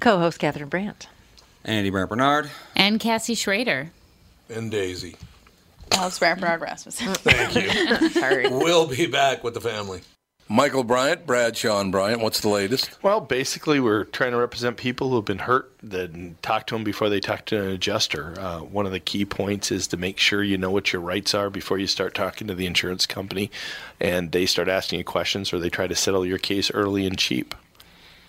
Co 0.00 0.18
host 0.18 0.38
Catherine 0.38 0.68
Brandt. 0.68 1.08
Andy 1.64 1.90
Brant 1.90 2.10
Bernard. 2.10 2.50
And 2.76 2.98
Cassie 3.00 3.34
Schrader. 3.34 3.90
and 4.48 4.70
Daisy. 4.70 5.16
Alex 5.92 6.18
Brant 6.18 6.40
Bernard 6.40 6.60
Rasmussen. 6.60 7.08
Thank 7.14 7.54
you. 7.54 8.08
Sorry. 8.20 8.48
we'll 8.48 8.86
be 8.88 9.06
back 9.06 9.44
with 9.44 9.54
the 9.54 9.60
family. 9.60 10.00
Michael 10.48 10.84
Bryant, 10.84 11.24
Bradshaw 11.26 11.80
and 11.80 11.90
Bryant. 11.92 12.20
What's 12.20 12.40
the 12.40 12.48
latest? 12.48 13.02
Well, 13.02 13.20
basically, 13.20 13.80
we're 13.80 14.04
trying 14.04 14.32
to 14.32 14.36
represent 14.36 14.76
people 14.76 15.08
who 15.08 15.16
have 15.16 15.24
been 15.24 15.38
hurt, 15.38 15.72
then 15.82 16.36
talk 16.42 16.66
to 16.66 16.74
them 16.74 16.84
before 16.84 17.08
they 17.08 17.20
talk 17.20 17.46
to 17.46 17.62
an 17.62 17.68
adjuster. 17.68 18.34
Uh, 18.38 18.58
one 18.60 18.84
of 18.84 18.92
the 18.92 19.00
key 19.00 19.24
points 19.24 19.70
is 19.70 19.86
to 19.88 19.96
make 19.96 20.18
sure 20.18 20.42
you 20.42 20.58
know 20.58 20.70
what 20.70 20.92
your 20.92 21.00
rights 21.00 21.32
are 21.32 21.48
before 21.48 21.78
you 21.78 21.86
start 21.86 22.14
talking 22.14 22.48
to 22.48 22.54
the 22.54 22.66
insurance 22.66 23.06
company 23.06 23.50
and 23.98 24.32
they 24.32 24.44
start 24.44 24.68
asking 24.68 24.98
you 24.98 25.04
questions 25.04 25.52
or 25.54 25.58
they 25.58 25.70
try 25.70 25.86
to 25.86 25.94
settle 25.94 26.26
your 26.26 26.38
case 26.38 26.70
early 26.72 27.06
and 27.06 27.16
cheap. 27.16 27.54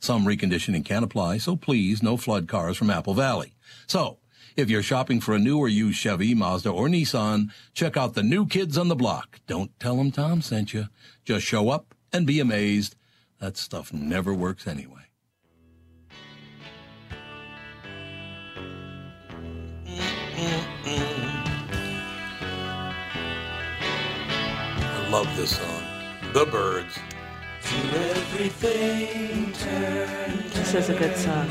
Some 0.00 0.24
reconditioning 0.24 0.84
can 0.84 1.04
apply, 1.04 1.38
so 1.38 1.56
please 1.56 2.02
no 2.02 2.16
flood 2.16 2.48
cars 2.48 2.78
from 2.78 2.88
Apple 2.88 3.12
Valley. 3.12 3.54
So, 3.86 4.18
if 4.56 4.70
you're 4.70 4.82
shopping 4.82 5.20
for 5.20 5.34
a 5.34 5.38
new 5.38 5.58
or 5.58 5.68
used 5.68 5.98
Chevy, 5.98 6.34
Mazda, 6.34 6.70
or 6.70 6.88
Nissan, 6.88 7.52
check 7.74 7.98
out 7.98 8.14
the 8.14 8.22
new 8.22 8.46
kids 8.46 8.78
on 8.78 8.88
the 8.88 8.96
block. 8.96 9.40
Don't 9.46 9.78
tell 9.78 9.96
them 9.96 10.10
Tom 10.10 10.40
sent 10.40 10.72
you. 10.72 10.86
Just 11.24 11.46
show 11.46 11.68
up 11.68 11.94
and 12.12 12.26
be 12.26 12.40
amazed. 12.40 12.96
That 13.40 13.58
stuff 13.58 13.92
never 13.92 14.34
works 14.34 14.66
anyway. 14.66 14.96
I 24.82 25.08
love 25.10 25.36
this 25.36 25.58
song. 25.58 25.84
The 26.32 26.46
Byrds. 26.46 26.98
This 30.52 30.74
is 30.74 30.88
a 30.88 30.94
good 30.98 31.16
song. 31.16 31.48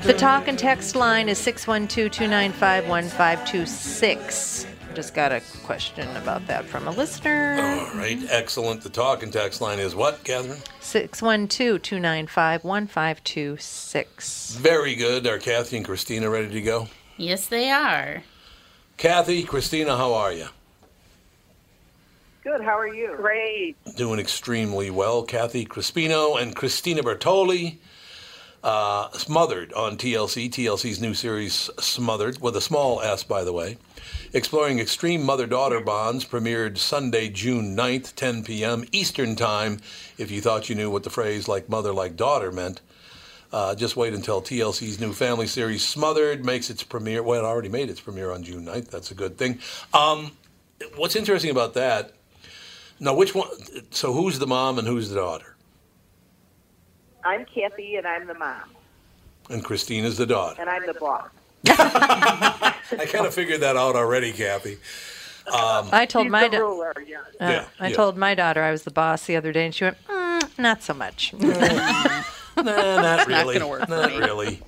The 0.00 0.14
talk 0.16 0.48
and 0.48 0.58
text 0.58 0.96
line 0.96 1.28
is 1.28 1.36
612 1.36 2.10
295 2.10 2.88
1526. 2.88 4.66
Just 4.94 5.12
got 5.12 5.32
a 5.32 5.42
question 5.64 6.08
about 6.16 6.46
that 6.46 6.64
from 6.64 6.88
a 6.88 6.92
listener. 6.92 7.58
All 7.60 7.94
right, 7.98 8.18
excellent. 8.30 8.80
The 8.80 8.88
talk 8.88 9.22
and 9.22 9.30
text 9.30 9.60
line 9.60 9.78
is 9.78 9.94
what, 9.94 10.24
Catherine? 10.24 10.62
612 10.80 11.82
295 11.82 12.64
1526. 12.64 14.56
Very 14.56 14.94
good. 14.94 15.26
Are 15.26 15.38
Kathy 15.38 15.76
and 15.76 15.84
Christina 15.84 16.30
ready 16.30 16.48
to 16.48 16.62
go? 16.62 16.88
Yes, 17.18 17.48
they 17.48 17.70
are. 17.70 18.22
Kathy, 18.96 19.42
Christina, 19.42 19.94
how 19.98 20.14
are 20.14 20.32
you? 20.32 20.46
Good. 22.42 22.62
How 22.62 22.78
are 22.78 22.88
you? 22.92 23.14
Great. 23.16 23.76
Doing 23.96 24.18
extremely 24.18 24.90
well. 24.90 25.22
Kathy 25.24 25.66
Crispino 25.66 26.40
and 26.40 26.56
Christina 26.56 27.02
Bertoli. 27.02 27.76
Uh, 28.62 29.10
Smothered 29.12 29.72
on 29.74 29.96
TLC, 29.96 30.50
TLC's 30.50 31.00
new 31.00 31.12
series 31.12 31.68
Smothered, 31.78 32.40
with 32.40 32.56
a 32.56 32.60
small 32.60 33.00
S, 33.02 33.24
by 33.24 33.44
the 33.44 33.52
way. 33.52 33.76
Exploring 34.32 34.78
extreme 34.78 35.22
mother 35.22 35.46
daughter 35.46 35.80
bonds, 35.80 36.24
premiered 36.24 36.78
Sunday, 36.78 37.28
June 37.28 37.76
9th, 37.76 38.14
10 38.14 38.44
p.m. 38.44 38.84
Eastern 38.92 39.36
Time. 39.36 39.80
If 40.16 40.30
you 40.30 40.40
thought 40.40 40.68
you 40.68 40.74
knew 40.74 40.90
what 40.90 41.04
the 41.04 41.10
phrase 41.10 41.46
like 41.46 41.68
mother, 41.68 41.92
like 41.92 42.16
daughter 42.16 42.50
meant, 42.52 42.80
uh, 43.52 43.74
just 43.74 43.96
wait 43.96 44.14
until 44.14 44.40
TLC's 44.40 44.98
new 45.00 45.12
family 45.12 45.46
series 45.46 45.86
Smothered 45.86 46.44
makes 46.44 46.70
its 46.70 46.82
premiere. 46.82 47.22
Well, 47.22 47.40
it 47.40 47.44
already 47.44 47.68
made 47.70 47.90
its 47.90 48.00
premiere 48.00 48.30
on 48.30 48.42
June 48.42 48.64
9th. 48.64 48.88
That's 48.88 49.10
a 49.10 49.14
good 49.14 49.36
thing. 49.36 49.58
Um, 49.92 50.32
what's 50.96 51.16
interesting 51.16 51.50
about 51.50 51.74
that? 51.74 52.12
Now, 53.00 53.14
which 53.14 53.34
one? 53.34 53.48
So, 53.90 54.12
who's 54.12 54.38
the 54.38 54.46
mom 54.46 54.78
and 54.78 54.86
who's 54.86 55.08
the 55.08 55.16
daughter? 55.16 55.56
I'm 57.24 57.44
Kathy, 57.46 57.96
and 57.96 58.06
I'm 58.06 58.26
the 58.26 58.34
mom, 58.34 58.62
And 59.50 59.64
Christina's 59.64 60.16
the 60.16 60.26
daughter. 60.26 60.60
and 60.60 60.70
I'm 60.70 60.86
the 60.86 60.94
boss. 60.94 61.28
I 61.66 63.06
kind 63.10 63.26
of 63.26 63.34
figured 63.34 63.60
that 63.60 63.76
out 63.76 63.96
already, 63.96 64.32
Kathy. 64.32 64.78
Um, 65.46 65.88
I 65.92 66.06
told 66.06 66.28
my 66.28 66.44
the 66.44 66.56
da- 66.56 66.58
ruler. 66.58 66.94
Yes. 67.06 67.20
uh, 67.40 67.44
Yeah, 67.46 67.64
I 67.78 67.88
yeah. 67.88 67.96
told 67.96 68.16
my 68.16 68.34
daughter 68.34 68.62
I 68.62 68.70
was 68.70 68.84
the 68.84 68.90
boss 68.90 69.26
the 69.26 69.36
other 69.36 69.52
day, 69.52 69.64
and 69.66 69.74
she 69.74 69.84
went, 69.84 69.96
mm, 70.06 70.58
"Not 70.58 70.82
so 70.82 70.94
much." 70.94 71.34
Nah, 72.56 72.64
not 73.00 73.26
really. 73.26 73.54
gonna 73.54 73.68
work 73.68 73.88
Not 73.88 74.10
really. 74.12 74.60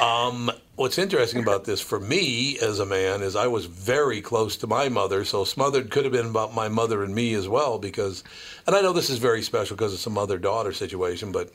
Um, 0.00 0.50
what's 0.76 0.98
interesting 0.98 1.42
about 1.42 1.64
this 1.64 1.80
for 1.80 2.00
me 2.00 2.58
as 2.58 2.78
a 2.78 2.86
man 2.86 3.22
is 3.22 3.36
I 3.36 3.46
was 3.46 3.66
very 3.66 4.20
close 4.20 4.56
to 4.58 4.66
my 4.66 4.88
mother, 4.88 5.24
so 5.24 5.44
smothered 5.44 5.90
could 5.90 6.04
have 6.04 6.12
been 6.12 6.26
about 6.26 6.54
my 6.54 6.68
mother 6.68 7.02
and 7.02 7.14
me 7.14 7.34
as 7.34 7.48
well. 7.48 7.78
Because, 7.78 8.24
and 8.66 8.74
I 8.74 8.80
know 8.80 8.92
this 8.92 9.10
is 9.10 9.18
very 9.18 9.42
special 9.42 9.76
because 9.76 9.94
it's 9.94 10.06
a 10.06 10.10
mother-daughter 10.10 10.72
situation, 10.72 11.32
but 11.32 11.52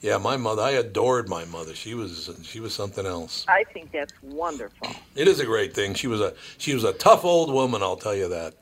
yeah, 0.00 0.18
my 0.18 0.36
mother, 0.36 0.62
I 0.62 0.72
adored 0.72 1.28
my 1.28 1.44
mother. 1.44 1.74
She 1.74 1.94
was 1.94 2.30
she 2.42 2.58
was 2.58 2.74
something 2.74 3.06
else. 3.06 3.44
I 3.48 3.64
think 3.72 3.92
that's 3.92 4.12
wonderful. 4.22 4.88
It 5.14 5.28
is 5.28 5.38
a 5.38 5.46
great 5.46 5.74
thing. 5.74 5.94
She 5.94 6.08
was 6.08 6.20
a 6.20 6.34
she 6.58 6.74
was 6.74 6.82
a 6.82 6.92
tough 6.92 7.24
old 7.24 7.52
woman, 7.52 7.82
I'll 7.82 7.96
tell 7.96 8.14
you 8.14 8.28
that. 8.28 8.54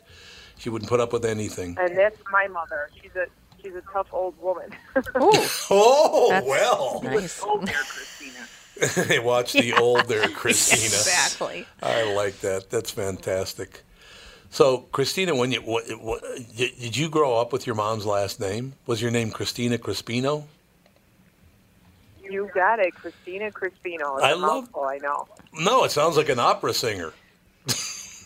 She 0.58 0.68
wouldn't 0.68 0.90
put 0.90 1.00
up 1.00 1.14
with 1.14 1.24
anything. 1.24 1.76
And 1.80 1.96
that's 1.96 2.18
my 2.30 2.46
mother. 2.48 2.90
She's 3.00 3.16
a 3.16 3.26
she's 3.62 3.74
a 3.74 3.82
tough 3.92 4.08
old 4.12 4.38
woman. 4.40 4.70
Oh 5.72 6.26
That's 6.28 6.46
well, 6.46 7.00
Nice. 7.04 7.40
Oh, 7.42 7.58
there, 7.64 7.74
Christina. 7.74 8.46
they 9.08 9.18
watch 9.18 9.52
the 9.52 9.72
old 9.74 10.06
there, 10.06 10.28
Christina. 10.34 10.84
Exactly. 10.84 11.66
I 11.82 12.12
like 12.14 12.38
that. 12.40 12.70
That's 12.70 12.90
fantastic. 12.90 13.82
So, 14.50 14.78
Christina, 14.92 15.34
when 15.36 15.52
you 15.52 15.60
what, 15.60 15.84
what, 16.02 16.22
did 16.56 16.78
did 16.78 16.96
you 16.96 17.08
grow 17.08 17.36
up 17.38 17.52
with 17.52 17.66
your 17.66 17.76
mom's 17.76 18.04
last 18.06 18.40
name? 18.40 18.72
Was 18.86 19.00
your 19.00 19.10
name 19.10 19.30
Christina 19.30 19.78
Crispino? 19.78 20.44
you 22.22 22.48
got 22.54 22.78
it, 22.78 22.94
Christina 22.94 23.50
Crispino. 23.50 24.14
It's 24.16 24.22
I 24.24 24.30
a 24.30 24.36
love- 24.36 24.64
mouthful, 24.64 24.84
I 24.84 24.98
know. 24.98 25.26
No, 25.52 25.84
it 25.84 25.90
sounds 25.90 26.16
like 26.16 26.28
an 26.28 26.38
opera 26.38 26.72
singer. 26.72 27.12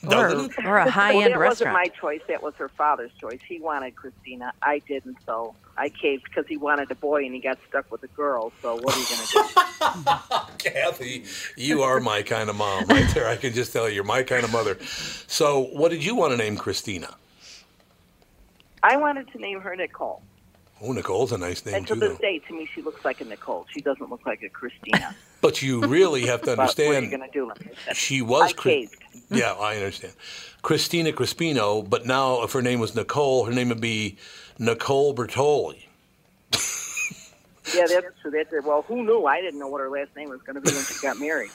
Or, 0.06 0.10
Doesn't 0.10 0.52
it? 0.58 0.64
or 0.64 0.78
a 0.78 0.90
high-end 0.90 1.32
that 1.32 1.38
wasn't 1.38 1.72
my 1.72 1.86
choice. 1.86 2.20
That 2.28 2.42
was 2.42 2.54
her 2.56 2.68
father's 2.68 3.12
choice. 3.20 3.40
He 3.46 3.60
wanted 3.60 3.96
Christina. 3.96 4.52
I 4.62 4.80
didn't, 4.80 5.16
so 5.24 5.54
I 5.76 5.88
caved 5.88 6.24
because 6.24 6.46
he 6.46 6.56
wanted 6.56 6.90
a 6.90 6.94
boy 6.94 7.24
and 7.24 7.34
he 7.34 7.40
got 7.40 7.58
stuck 7.68 7.90
with 7.90 8.02
a 8.02 8.08
girl. 8.08 8.52
So 8.62 8.76
what 8.76 8.94
are 8.94 9.00
you 9.00 9.06
going 9.06 9.26
to 9.26 10.20
do? 10.58 10.58
Kathy, 10.70 11.24
you 11.56 11.82
are 11.82 12.00
my 12.00 12.22
kind 12.22 12.50
of 12.50 12.56
mom 12.56 12.84
right 12.86 13.08
there. 13.14 13.28
I 13.28 13.36
can 13.36 13.52
just 13.52 13.72
tell 13.72 13.88
you, 13.88 13.96
you're 13.96 14.04
my 14.04 14.22
kind 14.22 14.44
of 14.44 14.52
mother. 14.52 14.78
So, 15.26 15.64
what 15.72 15.90
did 15.90 16.04
you 16.04 16.14
want 16.14 16.32
to 16.32 16.36
name 16.36 16.56
Christina? 16.56 17.14
I 18.82 18.96
wanted 18.96 19.30
to 19.32 19.38
name 19.38 19.60
her 19.60 19.74
Nicole. 19.74 20.22
Oh, 20.86 20.92
Nicole's 20.92 21.32
a 21.32 21.38
nice 21.38 21.64
name 21.64 21.76
And 21.76 21.86
to 21.86 21.94
too, 21.94 22.00
this 22.00 22.10
though. 22.10 22.16
day, 22.18 22.40
to 22.46 22.54
me, 22.54 22.68
she 22.74 22.82
looks 22.82 23.00
like 23.04 23.20
a 23.20 23.24
Nicole. 23.24 23.64
She 23.72 23.80
doesn't 23.80 24.10
look 24.10 24.20
like 24.26 24.40
a 24.42 24.48
Christina. 24.50 25.14
But 25.40 25.60
you 25.60 25.82
really 25.86 26.24
have 26.26 26.42
to 26.44 26.52
But 26.56 26.58
what 26.58 26.68
are 26.70 26.72
you 26.72 26.80
understand. 26.80 27.10
going 27.10 27.20
to 27.20 27.28
do? 27.38 27.46
Like 27.46 27.58
I 27.66 27.74
said, 27.84 27.96
She 27.96 28.22
was 28.22 28.50
I 28.50 28.52
Chris- 28.54 28.88
Yeah, 29.30 29.52
I 29.52 29.76
understand. 29.76 30.14
Christina 30.62 31.12
Crispino, 31.12 31.88
but 31.88 32.06
now 32.06 32.42
if 32.42 32.52
her 32.52 32.62
name 32.62 32.80
was 32.80 32.94
Nicole, 32.94 33.44
her 33.44 33.52
name 33.52 33.68
would 33.68 33.80
be 33.80 34.16
Nicole 34.58 35.14
Bertoli. 35.14 35.84
Yeah, 37.74 37.86
that's 37.88 38.06
true. 38.22 38.30
That's 38.30 38.52
it. 38.52 38.64
Well, 38.64 38.82
who 38.86 39.04
knew? 39.04 39.24
I 39.26 39.40
didn't 39.40 39.58
know 39.58 39.66
what 39.68 39.80
her 39.80 39.90
last 39.90 40.10
name 40.16 40.28
was 40.30 40.40
going 40.46 40.54
to 40.54 40.62
be 40.62 40.72
when 40.74 40.84
she 40.86 40.94
got 41.02 41.18
married. 41.18 41.50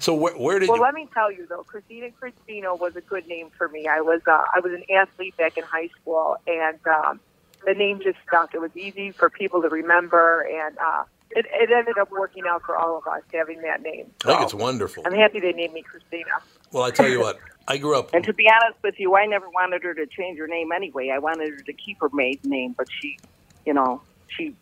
So 0.00 0.14
where, 0.14 0.32
where 0.34 0.58
did 0.58 0.68
Well, 0.68 0.78
you? 0.78 0.82
let 0.82 0.94
me 0.94 1.06
tell 1.12 1.30
you 1.30 1.46
though, 1.48 1.64
Christina 1.64 2.08
Crispino 2.20 2.78
was 2.80 2.94
a 2.96 3.00
good 3.02 3.26
name 3.26 3.50
for 3.58 3.68
me. 3.68 3.86
I 3.86 4.00
was 4.00 4.20
uh, 4.26 4.30
I 4.54 4.60
was 4.60 4.72
an 4.72 4.82
athlete 4.96 5.36
back 5.36 5.52
in 5.56 5.64
high 5.70 5.88
school, 6.00 6.36
and 6.46 6.78
um, 6.86 7.20
the 7.64 7.74
name 7.74 8.00
just 8.02 8.18
stuck. 8.26 8.54
It 8.54 8.60
was 8.60 8.74
easy 8.76 9.12
for 9.12 9.30
people 9.30 9.62
to 9.62 9.68
remember, 9.68 10.42
and 10.42 10.76
uh, 10.78 11.04
it, 11.30 11.46
it 11.52 11.70
ended 11.70 11.98
up 11.98 12.10
working 12.10 12.44
out 12.48 12.62
for 12.64 12.76
all 12.76 12.98
of 12.98 13.06
us 13.06 13.22
having 13.32 13.62
that 13.62 13.82
name. 13.82 14.10
I 14.24 14.28
think 14.28 14.42
it's 14.42 14.54
wonderful. 14.54 15.02
I'm 15.06 15.14
happy 15.14 15.40
they 15.40 15.52
named 15.52 15.74
me 15.74 15.82
Christina. 15.82 16.30
Well, 16.72 16.84
I 16.84 16.90
tell 16.90 17.08
you 17.08 17.20
what, 17.20 17.38
I 17.68 17.78
grew 17.78 17.98
up. 17.98 18.10
And 18.14 18.24
to 18.24 18.32
be 18.32 18.48
honest 18.48 18.82
with 18.82 18.94
you, 18.98 19.14
I 19.16 19.26
never 19.26 19.48
wanted 19.50 19.82
her 19.82 19.94
to 19.94 20.06
change 20.06 20.38
her 20.38 20.46
name 20.46 20.72
anyway. 20.72 21.10
I 21.10 21.18
wanted 21.18 21.50
her 21.50 21.62
to 21.62 21.72
keep 21.72 22.00
her 22.00 22.10
maiden 22.12 22.50
name, 22.50 22.74
but 22.76 22.86
she, 23.00 23.18
you 23.66 23.74
know, 23.74 24.02
she 24.28 24.54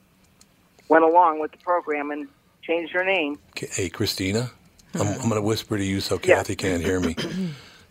went 0.89 1.05
along 1.05 1.41
with 1.41 1.53
the 1.53 1.59
program 1.59 2.11
and 2.11 2.29
changed 2.63 2.93
her 2.93 3.05
name. 3.05 3.39
Hey, 3.55 3.89
Christina, 3.89 4.51
I'm, 4.95 5.09
I'm 5.09 5.17
going 5.29 5.35
to 5.35 5.43
whisper 5.43 5.77
to 5.79 5.85
you 5.85 6.01
so 6.01 6.17
Yeah. 6.17 6.37
Kathy 6.37 6.57
can't 6.57 6.83
hear 6.83 7.01
me. 7.01 7.17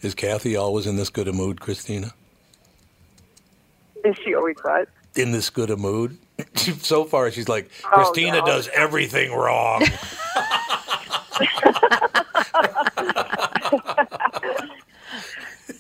Is 0.02 0.14
Kathy 0.14 0.56
always 0.56 0.86
in 0.86 0.96
this 0.96 1.10
good 1.10 1.28
a 1.28 1.34
mood, 1.34 1.60
Christina? 1.60 2.14
Is 4.06 4.16
she 4.24 4.36
always 4.36 4.56
was? 4.64 4.88
In 5.18 5.32
this 5.32 5.50
good 5.50 5.70
a 5.72 5.78
mood? 5.78 6.18
so 6.56 7.04
far, 7.04 7.32
she's 7.32 7.50
like, 7.50 7.70
Oh, 7.86 7.90
Christina 7.94 8.40
no. 8.40 8.46
does 8.46 8.70
everything 8.74 9.32
wrong. 9.34 9.84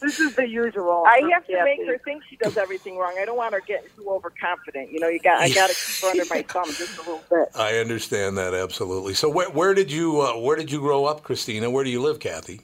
This 0.02 0.20
is 0.20 0.36
the 0.36 0.48
usual. 0.48 1.04
I 1.08 1.20
for 1.22 1.30
have 1.32 1.46
to 1.48 1.64
make 1.64 1.80
Kathy. 1.80 1.88
her 1.92 1.98
think 2.00 2.24
she 2.30 2.36
does 2.38 2.56
everything 2.58 2.98
wrong. 2.98 3.16
I 3.20 3.26
don't 3.26 3.38
want 3.38 3.54
her 3.54 3.62
getting 3.62 3.90
too 3.96 4.10
overconfident. 4.10 4.92
You 4.92 5.00
know, 5.00 5.08
you 5.10 5.20
got 5.20 5.42
I 5.42 5.50
got 5.50 5.70
to 5.70 5.76
keep 5.76 6.02
her 6.04 6.10
under 6.12 6.26
my 6.30 6.44
thumb 6.44 6.66
just 6.68 6.98
a 6.98 7.02
little 7.02 7.24
bit. 7.30 7.50
I 7.56 7.78
understand 7.78 8.38
that 8.38 8.54
absolutely. 8.54 9.14
So 9.16 9.30
where, 9.30 9.50
where 9.50 9.74
did 9.74 9.92
you 9.92 10.22
uh, 10.22 10.40
where 10.40 10.56
did 10.56 10.72
you 10.72 10.80
grow 10.80 11.06
up, 11.06 11.24
Christina? 11.24 11.70
Where 11.70 11.84
do 11.84 11.90
you 11.90 12.02
live, 12.02 12.20
Kathy? 12.20 12.62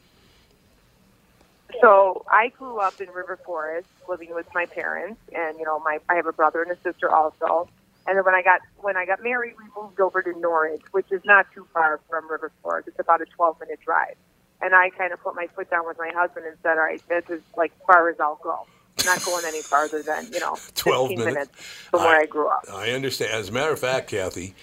So 1.84 2.24
I 2.32 2.48
grew 2.48 2.80
up 2.80 3.02
in 3.02 3.10
River 3.10 3.38
Forest, 3.46 3.90
living 4.08 4.34
with 4.34 4.48
my 4.56 4.66
parents, 4.66 5.20
and 5.36 5.60
you 5.60 5.66
know, 5.66 5.80
my 5.80 6.00
I 6.08 6.16
have 6.16 6.28
a 6.28 6.32
brother 6.32 6.64
and 6.64 6.72
a 6.72 6.78
sister 6.82 7.14
also. 7.14 7.68
And 8.08 8.18
then 8.18 8.24
when 8.24 8.34
I 8.34 8.42
got 8.42 8.62
when 8.78 8.96
I 8.96 9.06
got 9.06 9.22
married, 9.22 9.56
we 9.58 9.66
moved 9.82 10.00
over 10.00 10.22
to 10.22 10.40
Norwich, 10.40 10.82
which 10.92 11.12
is 11.12 11.22
not 11.26 11.46
too 11.54 11.68
far 11.74 12.00
from 12.10 12.32
River 12.32 12.54
Forest. 12.62 12.88
It's 12.88 13.00
about 13.00 13.20
a 13.22 13.26
12 13.26 13.60
minute 13.60 13.80
drive. 13.84 14.16
And 14.62 14.74
I 14.74 14.92
kind 14.92 15.12
of 15.12 15.22
put 15.22 15.36
my 15.36 15.48
foot 15.48 15.70
down 15.70 15.86
with 15.86 15.98
my 16.00 16.10
husband 16.16 16.46
and 16.46 16.56
said, 16.64 16.78
"All 16.78 16.86
right, 16.86 17.02
this 17.10 17.26
is 17.30 17.42
like 17.58 17.74
far 17.86 18.08
as 18.08 18.18
I'll 18.18 18.40
go. 18.42 18.66
Not 19.06 19.22
going 19.26 19.44
any 19.44 19.62
farther 19.62 20.02
than 20.02 20.32
you 20.32 20.40
know 20.40 20.58
12 20.76 21.10
minutes? 21.10 21.26
minutes 21.26 21.52
from 21.92 22.00
where 22.00 22.18
I 22.18 22.26
grew 22.26 22.48
up." 22.48 22.64
I 22.72 22.92
understand. 22.92 23.34
As 23.34 23.50
a 23.50 23.52
matter 23.52 23.74
of 23.74 23.80
fact, 23.80 24.10
Kathy, 24.10 24.56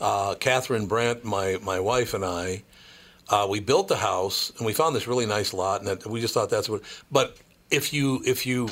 uh, 0.00 0.36
Catherine 0.36 0.86
Brandt, 0.86 1.24
my, 1.24 1.58
my 1.62 1.80
wife 1.80 2.14
and 2.14 2.24
I, 2.24 2.62
uh, 3.30 3.46
we 3.48 3.60
built 3.60 3.88
the 3.88 3.96
house 3.96 4.52
and 4.58 4.66
we 4.66 4.72
found 4.72 4.94
this 4.94 5.06
really 5.06 5.26
nice 5.26 5.54
lot, 5.54 5.80
and 5.80 5.88
that, 5.88 6.06
we 6.06 6.20
just 6.20 6.34
thought 6.34 6.50
that's 6.50 6.68
what. 6.68 6.82
But 7.10 7.36
if 7.70 7.92
you 7.92 8.22
if 8.26 8.44
you 8.44 8.68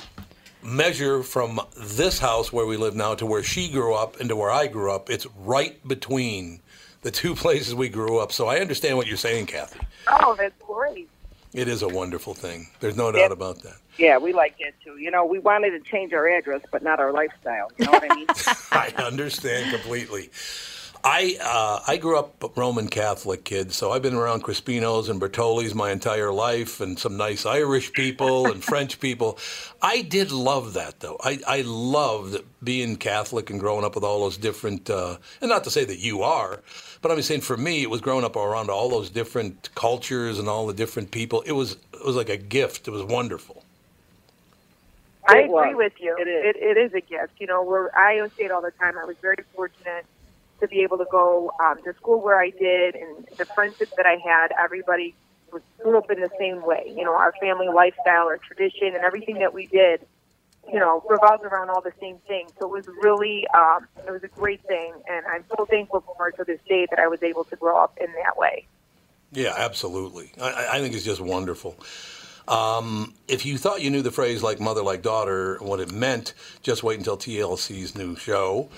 measure 0.62 1.22
from 1.22 1.60
this 1.76 2.18
house 2.18 2.52
where 2.52 2.66
we 2.66 2.76
live 2.76 2.96
now 2.96 3.14
to 3.14 3.24
where 3.24 3.42
she 3.42 3.70
grew 3.70 3.94
up 3.94 4.18
and 4.18 4.28
to 4.28 4.36
where 4.36 4.50
I 4.50 4.66
grew 4.66 4.92
up, 4.92 5.08
it's 5.08 5.26
right 5.38 5.86
between 5.86 6.60
the 7.02 7.10
two 7.10 7.34
places 7.36 7.74
we 7.74 7.88
grew 7.88 8.18
up. 8.18 8.32
So 8.32 8.46
I 8.48 8.58
understand 8.58 8.96
what 8.96 9.06
you're 9.06 9.16
saying, 9.16 9.46
Kathy. 9.46 9.80
Oh, 10.08 10.34
that's 10.36 10.60
great. 10.66 11.08
It 11.54 11.66
is 11.66 11.82
a 11.82 11.88
wonderful 11.88 12.34
thing. 12.34 12.68
There's 12.80 12.96
no 12.96 13.10
doubt 13.10 13.32
about 13.32 13.62
that. 13.62 13.76
Yeah, 13.96 14.18
we 14.18 14.32
like 14.32 14.58
that 14.58 14.74
too. 14.84 14.98
You 14.98 15.10
know, 15.10 15.24
we 15.24 15.38
wanted 15.38 15.70
to 15.70 15.80
change 15.80 16.12
our 16.12 16.28
address, 16.28 16.60
but 16.70 16.82
not 16.82 17.00
our 17.00 17.10
lifestyle. 17.10 17.70
You 17.78 17.86
know 17.86 17.92
what 17.92 18.10
I 18.10 18.14
mean? 18.14 18.26
I 18.70 18.92
understand 19.02 19.72
completely. 19.72 20.30
I 21.04 21.38
uh, 21.42 21.80
I 21.86 21.96
grew 21.96 22.18
up 22.18 22.42
a 22.42 22.48
Roman 22.54 22.88
Catholic 22.88 23.44
kid, 23.44 23.72
so 23.72 23.92
I've 23.92 24.02
been 24.02 24.14
around 24.14 24.42
Crispinos 24.42 25.08
and 25.08 25.20
Bertolis 25.20 25.74
my 25.74 25.90
entire 25.90 26.32
life, 26.32 26.80
and 26.80 26.98
some 26.98 27.16
nice 27.16 27.46
Irish 27.46 27.92
people 27.92 28.46
and 28.46 28.62
French 28.64 28.98
people. 29.00 29.38
I 29.80 30.02
did 30.02 30.32
love 30.32 30.74
that, 30.74 31.00
though. 31.00 31.16
I, 31.22 31.40
I 31.46 31.62
loved 31.62 32.42
being 32.62 32.96
Catholic 32.96 33.50
and 33.50 33.60
growing 33.60 33.84
up 33.84 33.94
with 33.94 34.04
all 34.04 34.20
those 34.20 34.36
different, 34.36 34.90
uh, 34.90 35.18
and 35.40 35.48
not 35.48 35.64
to 35.64 35.70
say 35.70 35.84
that 35.84 36.00
you 36.00 36.22
are, 36.22 36.62
but 37.00 37.12
I'm 37.12 37.22
saying 37.22 37.42
for 37.42 37.56
me, 37.56 37.82
it 37.82 37.90
was 37.90 38.00
growing 38.00 38.24
up 38.24 38.36
around 38.36 38.68
all 38.68 38.88
those 38.88 39.08
different 39.08 39.70
cultures 39.74 40.38
and 40.38 40.48
all 40.48 40.66
the 40.66 40.74
different 40.74 41.10
people. 41.10 41.42
It 41.42 41.52
was 41.52 41.76
it 41.94 42.04
was 42.04 42.16
like 42.16 42.28
a 42.28 42.36
gift. 42.36 42.88
It 42.88 42.90
was 42.90 43.04
wonderful. 43.04 43.62
I 45.28 45.40
agree 45.40 45.74
with 45.74 45.92
you. 46.00 46.16
It 46.18 46.28
is. 46.28 46.56
It, 46.56 46.56
it 46.56 46.76
is 46.78 46.94
a 46.94 47.00
gift. 47.00 47.34
You 47.38 47.46
know, 47.46 47.62
we're, 47.62 47.90
I 47.94 48.16
always 48.16 48.32
say 48.32 48.44
it 48.44 48.50
all 48.50 48.62
the 48.62 48.70
time. 48.72 48.96
I 48.98 49.04
was 49.04 49.16
very 49.20 49.36
fortunate 49.54 50.06
to 50.60 50.68
be 50.68 50.80
able 50.80 50.98
to 50.98 51.06
go 51.10 51.50
um, 51.62 51.82
to 51.84 51.94
school 51.94 52.20
where 52.20 52.40
I 52.40 52.50
did, 52.50 52.94
and 52.94 53.26
the 53.36 53.44
friendships 53.44 53.92
that 53.96 54.06
I 54.06 54.16
had. 54.16 54.48
Everybody 54.58 55.14
was 55.52 55.62
grew 55.82 55.98
up 55.98 56.10
in 56.10 56.20
the 56.20 56.30
same 56.38 56.64
way. 56.64 56.92
You 56.94 57.04
know, 57.04 57.14
our 57.14 57.32
family 57.40 57.68
lifestyle, 57.68 58.26
our 58.26 58.38
tradition, 58.38 58.88
and 58.88 58.96
everything 59.04 59.38
that 59.38 59.52
we 59.54 59.66
did. 59.66 60.00
You 60.70 60.78
know, 60.78 61.02
revolved 61.08 61.44
around 61.44 61.70
all 61.70 61.80
the 61.80 61.94
same 61.98 62.18
things. 62.28 62.50
So 62.58 62.66
it 62.66 62.70
was 62.70 62.86
really, 63.02 63.46
um, 63.54 63.86
it 64.06 64.10
was 64.10 64.22
a 64.22 64.28
great 64.28 64.62
thing, 64.64 64.92
and 65.08 65.24
I'm 65.26 65.42
so 65.56 65.64
thankful 65.64 66.04
for 66.14 66.28
it 66.28 66.36
to 66.36 66.44
this 66.44 66.60
day 66.68 66.86
that 66.90 66.98
I 66.98 67.06
was 67.06 67.22
able 67.22 67.44
to 67.44 67.56
grow 67.56 67.82
up 67.82 67.96
in 67.98 68.08
that 68.22 68.36
way. 68.36 68.66
Yeah, 69.32 69.54
absolutely. 69.56 70.30
I- 70.38 70.52
I, 70.52 70.76
I 70.76 70.80
think 70.80 70.94
it's 70.94 71.04
just 71.04 71.22
wonderful. 71.22 71.74
Um, 72.48 73.14
if 73.28 73.44
you 73.46 73.56
thought 73.58 73.82
you 73.82 73.90
knew 73.90 74.02
the 74.02 74.10
phrase 74.10 74.42
like 74.42 74.58
mother, 74.60 74.82
like 74.82 75.02
daughter, 75.02 75.56
what 75.60 75.80
it 75.80 75.92
meant, 75.92 76.34
just 76.62 76.82
wait 76.82 76.98
until 76.98 77.16
TLC's 77.16 77.94
new 77.94 78.16
show. 78.16 78.68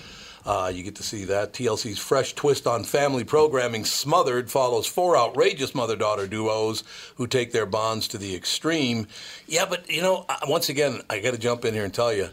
Uh, 0.45 0.71
you 0.73 0.83
get 0.83 0.95
to 0.95 1.03
see 1.03 1.25
that. 1.25 1.53
TLC's 1.53 1.99
fresh 1.99 2.33
twist 2.33 2.65
on 2.65 2.83
family 2.83 3.23
programming, 3.23 3.85
Smothered, 3.85 4.49
follows 4.49 4.87
four 4.87 5.15
outrageous 5.15 5.75
mother 5.75 5.95
daughter 5.95 6.27
duos 6.27 6.83
who 7.15 7.27
take 7.27 7.51
their 7.51 7.65
bonds 7.65 8.07
to 8.09 8.17
the 8.17 8.35
extreme. 8.35 9.07
Yeah, 9.47 9.65
but, 9.69 9.89
you 9.89 10.01
know, 10.01 10.25
once 10.47 10.69
again, 10.69 11.01
I 11.09 11.19
got 11.19 11.31
to 11.31 11.37
jump 11.37 11.65
in 11.65 11.73
here 11.73 11.83
and 11.85 11.93
tell 11.93 12.13
you 12.13 12.29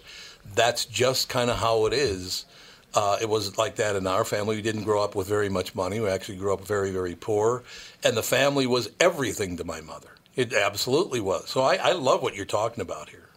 that's 0.54 0.86
just 0.86 1.28
kind 1.28 1.50
of 1.50 1.58
how 1.58 1.86
it 1.86 1.92
is. 1.92 2.46
Uh, 2.94 3.18
it 3.20 3.28
was 3.28 3.58
like 3.58 3.76
that 3.76 3.96
in 3.96 4.06
our 4.06 4.24
family. 4.24 4.56
We 4.56 4.62
didn't 4.62 4.84
grow 4.84 5.02
up 5.02 5.14
with 5.14 5.28
very 5.28 5.50
much 5.50 5.74
money. 5.74 6.00
We 6.00 6.08
actually 6.08 6.36
grew 6.36 6.54
up 6.54 6.66
very, 6.66 6.90
very 6.90 7.14
poor. 7.14 7.62
And 8.02 8.16
the 8.16 8.22
family 8.22 8.66
was 8.66 8.88
everything 8.98 9.58
to 9.58 9.64
my 9.64 9.82
mother. 9.82 10.08
It 10.34 10.54
absolutely 10.54 11.20
was. 11.20 11.50
So 11.50 11.60
I, 11.60 11.74
I 11.76 11.92
love 11.92 12.22
what 12.22 12.34
you're 12.34 12.46
talking 12.46 12.80
about 12.80 13.10
here. 13.10 13.27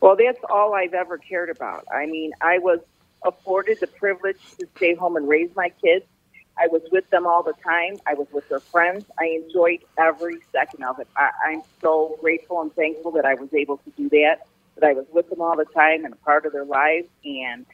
Well, 0.00 0.16
that's 0.16 0.38
all 0.48 0.74
I've 0.74 0.94
ever 0.94 1.18
cared 1.18 1.50
about. 1.50 1.86
I 1.92 2.06
mean, 2.06 2.32
I 2.40 2.58
was 2.58 2.80
afforded 3.24 3.80
the 3.80 3.86
privilege 3.86 4.38
to 4.60 4.66
stay 4.76 4.94
home 4.94 5.16
and 5.16 5.28
raise 5.28 5.50
my 5.56 5.70
kids. 5.82 6.04
I 6.56 6.66
was 6.68 6.82
with 6.90 7.08
them 7.10 7.26
all 7.26 7.42
the 7.42 7.54
time. 7.64 7.98
I 8.06 8.14
was 8.14 8.26
with 8.32 8.48
their 8.48 8.60
friends. 8.60 9.04
I 9.18 9.26
enjoyed 9.26 9.80
every 9.96 10.38
second 10.52 10.84
of 10.84 10.98
it. 10.98 11.08
I, 11.16 11.30
I'm 11.46 11.62
so 11.80 12.18
grateful 12.20 12.60
and 12.60 12.74
thankful 12.74 13.12
that 13.12 13.24
I 13.24 13.34
was 13.34 13.52
able 13.54 13.78
to 13.78 13.90
do 13.96 14.08
that. 14.10 14.46
That 14.76 14.84
I 14.88 14.92
was 14.92 15.06
with 15.12 15.28
them 15.30 15.40
all 15.40 15.56
the 15.56 15.64
time 15.64 16.04
and 16.04 16.14
a 16.14 16.16
part 16.18 16.46
of 16.46 16.52
their 16.52 16.64
lives. 16.64 17.08
And 17.24 17.66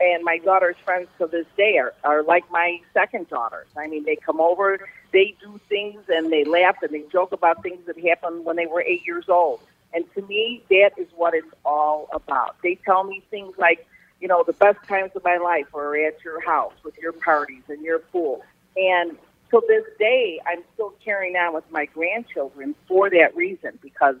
and 0.00 0.22
my 0.24 0.38
daughter's 0.38 0.76
friends 0.84 1.08
to 1.18 1.26
this 1.26 1.46
day 1.56 1.76
are, 1.78 1.92
are 2.04 2.22
like 2.22 2.48
my 2.52 2.78
second 2.94 3.28
daughters. 3.28 3.66
I 3.76 3.88
mean, 3.88 4.04
they 4.04 4.14
come 4.14 4.40
over, 4.40 4.78
they 5.12 5.34
do 5.40 5.60
things, 5.68 6.02
and 6.08 6.30
they 6.32 6.44
laugh 6.44 6.76
and 6.82 6.92
they 6.92 7.02
joke 7.10 7.32
about 7.32 7.64
things 7.64 7.84
that 7.86 7.98
happened 7.98 8.44
when 8.44 8.54
they 8.54 8.66
were 8.66 8.80
eight 8.80 9.04
years 9.04 9.28
old. 9.28 9.60
And 9.92 10.04
to 10.14 10.22
me, 10.22 10.62
that 10.68 10.92
is 10.96 11.08
what 11.16 11.34
it's 11.34 11.46
all 11.64 12.08
about. 12.12 12.56
They 12.62 12.76
tell 12.76 13.04
me 13.04 13.22
things 13.30 13.56
like, 13.58 13.86
you 14.20 14.28
know, 14.28 14.44
the 14.46 14.52
best 14.52 14.78
times 14.86 15.12
of 15.14 15.24
my 15.24 15.38
life 15.38 15.74
are 15.74 15.96
at 15.96 16.22
your 16.24 16.40
house 16.40 16.74
with 16.84 16.96
your 16.98 17.12
parties 17.12 17.62
and 17.68 17.82
your 17.82 17.98
pool. 17.98 18.42
And 18.76 19.16
to 19.50 19.62
this 19.66 19.84
day, 19.98 20.40
I'm 20.46 20.62
still 20.74 20.92
carrying 21.04 21.36
on 21.36 21.54
with 21.54 21.70
my 21.70 21.86
grandchildren 21.86 22.74
for 22.86 23.08
that 23.10 23.34
reason 23.34 23.78
because 23.82 24.16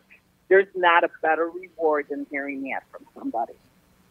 there's 0.48 0.68
not 0.74 1.04
a 1.04 1.10
better 1.20 1.50
reward 1.50 2.06
than 2.08 2.26
hearing 2.30 2.62
that 2.70 2.82
from 2.90 3.04
somebody. 3.14 3.54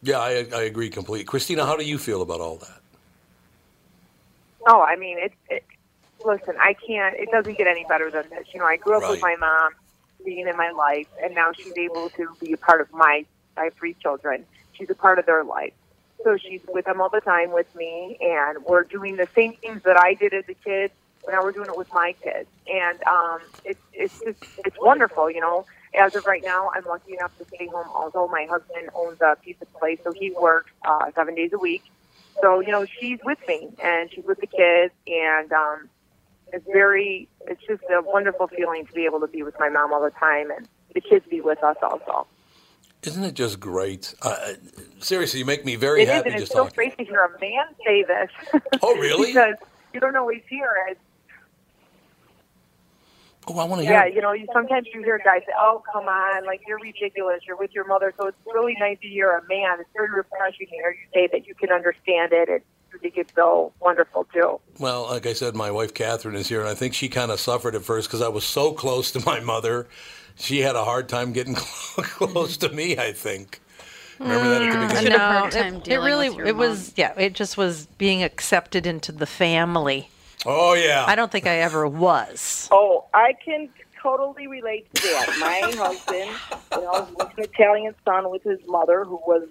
Yeah, 0.02 0.18
I, 0.18 0.46
I 0.54 0.62
agree 0.62 0.90
completely. 0.90 1.24
Christina, 1.24 1.66
how 1.66 1.76
do 1.76 1.84
you 1.84 1.98
feel 1.98 2.22
about 2.22 2.40
all 2.40 2.56
that? 2.58 2.80
Oh, 4.66 4.80
I 4.80 4.96
mean, 4.96 5.18
it, 5.18 5.32
it. 5.48 5.64
Listen, 6.24 6.54
I 6.60 6.74
can't. 6.74 7.16
It 7.16 7.30
doesn't 7.30 7.56
get 7.58 7.66
any 7.66 7.84
better 7.88 8.10
than 8.10 8.28
this. 8.30 8.46
You 8.52 8.60
know, 8.60 8.66
I 8.66 8.76
grew 8.76 8.96
up 8.96 9.10
with 9.10 9.22
my 9.22 9.36
mom 9.36 9.72
being 10.24 10.48
in 10.48 10.56
my 10.56 10.70
life, 10.72 11.08
and 11.22 11.34
now 11.34 11.52
she's 11.62 11.76
able 11.76 12.10
to 12.16 12.36
be 12.40 12.52
a 12.52 12.58
part 12.58 12.80
of 12.80 12.88
my. 12.92 13.24
Have 13.56 13.74
three 13.78 13.96
children. 14.02 14.46
She's 14.72 14.88
a 14.90 14.94
part 14.94 15.18
of 15.18 15.26
their 15.26 15.44
life, 15.44 15.74
so 16.24 16.36
she's 16.38 16.60
with 16.68 16.86
them 16.86 17.00
all 17.00 17.10
the 17.10 17.20
time 17.20 17.52
with 17.52 17.66
me, 17.74 18.18
and 18.20 18.64
we're 18.64 18.84
doing 18.84 19.16
the 19.16 19.28
same 19.36 19.54
things 19.60 19.82
that 19.84 19.98
I 19.98 20.14
did 20.14 20.34
as 20.34 20.44
a 20.48 20.54
kid. 20.54 20.92
But 21.24 21.32
now 21.32 21.42
we're 21.42 21.52
doing 21.52 21.68
it 21.68 21.76
with 21.76 21.88
my 21.92 22.14
kids, 22.22 22.48
and 22.66 22.98
um, 23.10 23.40
it's 23.64 23.80
it's 23.92 24.14
just 24.24 24.38
it's 24.64 24.76
wonderful. 24.80 25.30
You 25.30 25.40
know, 25.40 25.66
as 25.94 26.12
of 26.16 26.24
right 26.26 26.42
now, 26.44 26.70
I'm 26.74 26.84
lucky 26.86 27.14
enough 27.14 27.32
to 27.38 27.46
stay 27.54 27.68
home. 27.72 27.88
Although 27.94 28.28
my 28.28 28.46
husband 28.50 28.90
owns 28.94 29.18
a 29.20 29.36
piece 29.44 29.56
of 29.62 29.68
place, 29.80 29.98
so 30.04 30.12
he 30.18 30.32
works 30.40 30.72
uh, 30.88 31.06
seven 31.16 31.34
days 31.34 31.50
a 31.54 31.58
week. 31.58 31.84
So 32.42 32.60
you 32.60 32.72
know, 32.72 32.86
she's 33.00 33.18
with 33.24 33.38
me, 33.48 33.70
and 33.82 34.10
she's 34.14 34.24
with 34.26 34.38
the 34.40 34.48
kids, 34.48 34.94
and 35.06 35.52
um, 35.52 35.90
it's 36.52 36.66
very 36.72 37.28
it's 37.46 37.60
just 37.68 37.82
a 37.90 38.00
wonderful 38.02 38.48
feeling 38.48 38.86
to 38.86 38.92
be 38.92 39.04
able 39.04 39.20
to 39.20 39.26
be 39.28 39.42
with 39.42 39.54
my 39.58 39.68
mom 39.68 39.92
all 39.92 40.02
the 40.02 40.10
time 40.10 40.50
and 40.50 40.68
the 40.94 41.00
kids 41.00 41.24
be 41.30 41.40
with 41.40 41.62
us 41.64 41.76
also 41.82 42.26
Isn't 43.04 43.24
it 43.24 43.34
just 43.34 43.60
great? 43.60 44.14
Uh, 44.22 44.34
seriously, 45.00 45.40
you 45.40 45.46
make 45.46 45.64
me 45.64 45.76
very 45.76 46.02
It 46.02 46.08
is, 46.08 46.14
happy 46.14 46.30
and 46.30 46.40
it's 46.42 46.50
so 46.50 46.64
talking. 46.64 46.74
great 46.74 46.98
to 46.98 47.04
hear 47.04 47.20
a 47.24 47.40
man 47.40 47.66
say 47.86 48.02
this 48.04 48.30
Oh, 48.82 48.94
really? 48.96 49.28
because 49.32 49.54
you 49.92 50.00
don't 50.00 50.16
always 50.16 50.42
hear 50.48 50.70
it 50.90 50.98
Oh, 53.50 53.58
I 53.58 53.64
want 53.64 53.80
to 53.80 53.86
hear. 53.86 53.94
yeah 53.94 54.04
you 54.04 54.20
know 54.20 54.32
you 54.32 54.46
sometimes 54.52 54.86
you 54.92 55.02
hear 55.02 55.18
guys 55.24 55.40
say 55.46 55.52
oh 55.58 55.82
come 55.90 56.06
on 56.06 56.44
like 56.44 56.60
you're 56.66 56.78
ridiculous 56.78 57.40
you're 57.46 57.56
with 57.56 57.70
your 57.74 57.86
mother 57.86 58.12
so 58.20 58.26
it's 58.26 58.36
really 58.44 58.76
nice 58.78 58.98
to 59.00 59.08
hear 59.08 59.30
a 59.38 59.42
man 59.48 59.80
it's 59.80 59.88
very 59.96 60.10
refreshing 60.10 60.66
to 60.66 60.72
hear 60.74 60.90
you 60.90 61.06
say 61.14 61.28
that 61.32 61.46
you 61.46 61.54
can 61.54 61.70
understand 61.72 62.32
it 62.34 62.48
and 62.50 62.60
I 62.94 62.98
think 62.98 63.16
it's 63.16 63.32
so 63.34 63.72
wonderful 63.80 64.26
too 64.32 64.60
Well, 64.78 65.04
like 65.04 65.26
I 65.26 65.32
said, 65.32 65.54
my 65.54 65.70
wife 65.70 65.94
Catherine 65.94 66.34
is 66.34 66.48
here, 66.48 66.60
and 66.60 66.68
I 66.68 66.74
think 66.74 66.94
she 66.94 67.08
kind 67.08 67.30
of 67.30 67.40
suffered 67.40 67.74
at 67.74 67.82
first 67.82 68.08
because 68.08 68.22
I 68.22 68.28
was 68.28 68.44
so 68.44 68.72
close 68.72 69.10
to 69.12 69.24
my 69.24 69.40
mother. 69.40 69.88
She 70.36 70.60
had 70.60 70.76
a 70.76 70.84
hard 70.84 71.08
time 71.08 71.32
getting 71.32 71.54
close 71.56 72.56
to 72.58 72.68
me. 72.68 72.98
I 72.98 73.12
think. 73.12 73.60
Remember 74.18 74.48
that 74.48 74.62
at 74.62 74.80
the 74.80 74.94
beginning? 74.94 75.18
no, 75.18 75.46
it, 75.46 75.88
it 75.88 75.98
really 75.98 76.28
with 76.28 76.38
your 76.38 76.46
it 76.46 76.56
was 76.56 76.92
yeah, 76.96 77.12
it 77.16 77.34
just 77.34 77.56
was 77.56 77.86
being 77.98 78.22
accepted 78.22 78.86
into 78.86 79.12
the 79.12 79.26
family. 79.26 80.10
Oh 80.46 80.74
yeah. 80.74 81.04
I 81.06 81.14
don't 81.14 81.30
think 81.30 81.46
I 81.46 81.58
ever 81.58 81.86
was. 81.86 82.68
Oh, 82.70 83.06
I 83.14 83.34
can 83.44 83.68
totally 84.00 84.46
relate 84.46 84.92
to 84.94 85.02
that. 85.02 85.36
My 85.40 85.60
husband, 85.76 86.30
you 86.72 86.80
know, 86.80 87.08
was 87.16 87.30
an 87.36 87.44
Italian 87.44 87.94
son 88.04 88.30
with 88.30 88.42
his 88.42 88.58
mother, 88.66 89.04
who 89.04 89.16
was, 89.26 89.48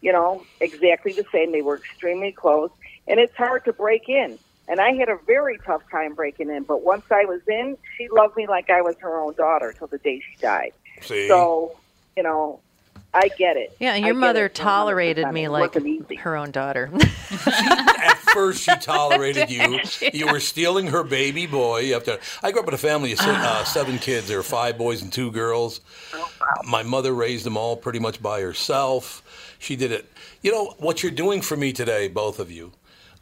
you 0.00 0.12
know, 0.12 0.44
exactly 0.60 1.12
the 1.12 1.24
same. 1.30 1.52
They 1.52 1.62
were 1.62 1.76
extremely 1.76 2.32
close, 2.32 2.70
and 3.10 3.20
it's 3.20 3.34
hard 3.36 3.64
to 3.66 3.72
break 3.72 4.08
in. 4.08 4.38
And 4.68 4.80
I 4.80 4.92
had 4.92 5.08
a 5.08 5.16
very 5.26 5.58
tough 5.66 5.82
time 5.90 6.14
breaking 6.14 6.48
in, 6.48 6.62
but 6.62 6.82
once 6.82 7.04
I 7.10 7.24
was 7.24 7.40
in, 7.48 7.76
she 7.98 8.08
loved 8.08 8.36
me 8.36 8.46
like 8.46 8.70
I 8.70 8.82
was 8.82 8.94
her 9.00 9.18
own 9.20 9.34
daughter 9.34 9.74
till 9.76 9.88
the 9.88 9.98
day 9.98 10.20
she 10.20 10.40
died. 10.40 10.72
See? 11.02 11.26
So, 11.26 11.76
you 12.16 12.22
know, 12.22 12.60
I 13.12 13.28
get 13.36 13.56
it. 13.56 13.76
Yeah, 13.80 13.94
and 13.94 14.04
your 14.04 14.14
get 14.14 14.20
mother 14.20 14.46
it 14.46 14.54
tolerated 14.54 15.28
me 15.32 15.48
like 15.48 15.74
her 16.18 16.36
own 16.36 16.52
daughter. 16.52 16.88
At 17.46 18.18
first, 18.32 18.62
she 18.62 18.76
tolerated 18.76 19.50
you. 19.50 19.80
You 20.12 20.28
were 20.28 20.40
stealing 20.40 20.88
her 20.88 21.02
baby 21.02 21.46
boy. 21.46 21.80
You 21.80 21.94
have 21.94 22.04
to. 22.04 22.20
I 22.42 22.52
grew 22.52 22.62
up 22.62 22.68
in 22.68 22.74
a 22.74 22.78
family 22.78 23.12
of 23.12 23.18
se- 23.18 23.26
uh, 23.28 23.64
seven 23.64 23.98
kids. 23.98 24.28
There 24.28 24.36
were 24.36 24.42
five 24.42 24.78
boys 24.78 25.02
and 25.02 25.12
two 25.12 25.32
girls. 25.32 25.80
My 26.64 26.82
mother 26.82 27.12
raised 27.12 27.44
them 27.44 27.56
all 27.56 27.76
pretty 27.76 27.98
much 27.98 28.22
by 28.22 28.40
herself. 28.40 29.56
She 29.58 29.74
did 29.76 29.90
it. 29.90 30.06
You 30.42 30.52
know 30.52 30.74
what 30.78 31.02
you're 31.02 31.12
doing 31.12 31.42
for 31.42 31.56
me 31.56 31.72
today, 31.72 32.08
both 32.08 32.38
of 32.38 32.50
you. 32.50 32.72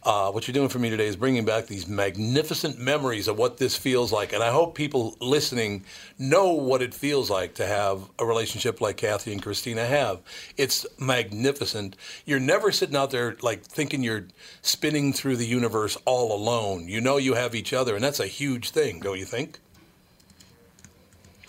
Uh, 0.05 0.31
what 0.31 0.47
you're 0.47 0.52
doing 0.55 0.69
for 0.69 0.78
me 0.78 0.88
today 0.88 1.07
is 1.07 1.17
bringing 1.17 1.45
back 1.45 1.67
these 1.67 1.88
magnificent 1.88 2.78
memories 2.78 3.26
of 3.26 3.37
what 3.37 3.59
this 3.59 3.76
feels 3.76 4.12
like, 4.12 4.33
and 4.33 4.45
I 4.45 4.50
hope 4.50 4.76
people 4.76 5.17
listening 5.21 5.85
know 6.19 6.52
what 6.52 6.83
it 6.83 6.95
feels 6.95 7.28
like 7.28 7.55
to 7.57 7.67
have 7.67 8.09
a 8.19 8.25
relationship 8.25 8.81
like 8.81 8.97
Kathy 8.97 9.33
and 9.33 9.43
Christina 9.43 9.85
have. 9.85 10.21
It's 10.57 10.87
magnificent. 11.00 11.97
You're 12.25 12.38
never 12.38 12.71
sitting 12.71 12.95
out 12.95 13.11
there 13.11 13.37
like 13.43 13.64
thinking 13.64 14.05
you're 14.05 14.28
spinning 14.62 15.12
through 15.12 15.37
the 15.37 15.47
universe 15.47 15.99
all 16.05 16.33
alone. 16.33 16.87
You 16.87 17.00
know 17.00 17.17
you 17.17 17.35
have 17.35 17.57
each 17.57 17.73
other, 17.73 17.97
and 17.97 18.02
that's 18.02 18.21
a 18.21 18.26
huge 18.28 18.71
thing, 18.71 19.00
don't 19.00 19.19
you 19.19 19.25
think? 19.26 19.59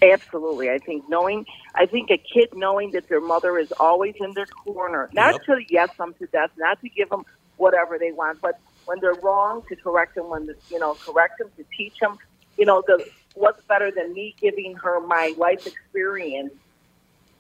Absolutely. 0.02 0.72
I 0.72 0.80
think 0.80 1.08
knowing, 1.08 1.46
I 1.76 1.86
think 1.86 2.10
a 2.10 2.18
kid 2.18 2.50
knowing 2.54 2.92
that 2.92 3.10
their 3.10 3.22
mother 3.22 3.58
is 3.60 3.72
always 3.74 4.16
in 4.20 4.34
their 4.34 4.46
corner, 4.48 5.10
not 5.14 5.36
Yep. 5.36 5.44
to 5.46 5.60
yes 5.70 5.90
them 5.98 6.16
to 6.20 6.26
death, 6.28 6.52
not 6.58 6.82
to 6.82 6.90
give 6.90 7.10
them 7.10 7.26
whatever 7.60 7.98
they 8.00 8.12
want, 8.12 8.42
but 8.42 8.60
when 8.86 9.00
they're 9.00 9.14
wrong, 9.22 9.62
to 9.70 9.76
correct 9.76 10.16
them, 10.16 10.30
when, 10.30 10.48
the, 10.48 10.56
you 10.72 10.80
know, 10.80 10.96
correct 10.96 11.38
them, 11.38 11.50
to 11.58 11.66
teach 11.78 12.00
them, 12.00 12.18
you 12.58 12.66
know, 12.66 12.82
the, 12.88 13.08
what's 13.36 13.62
better 13.66 13.92
than 13.92 14.14
me 14.14 14.34
giving 14.42 14.76
her 14.76 15.00
my 15.00 15.34
life 15.38 15.68
experience 15.68 16.54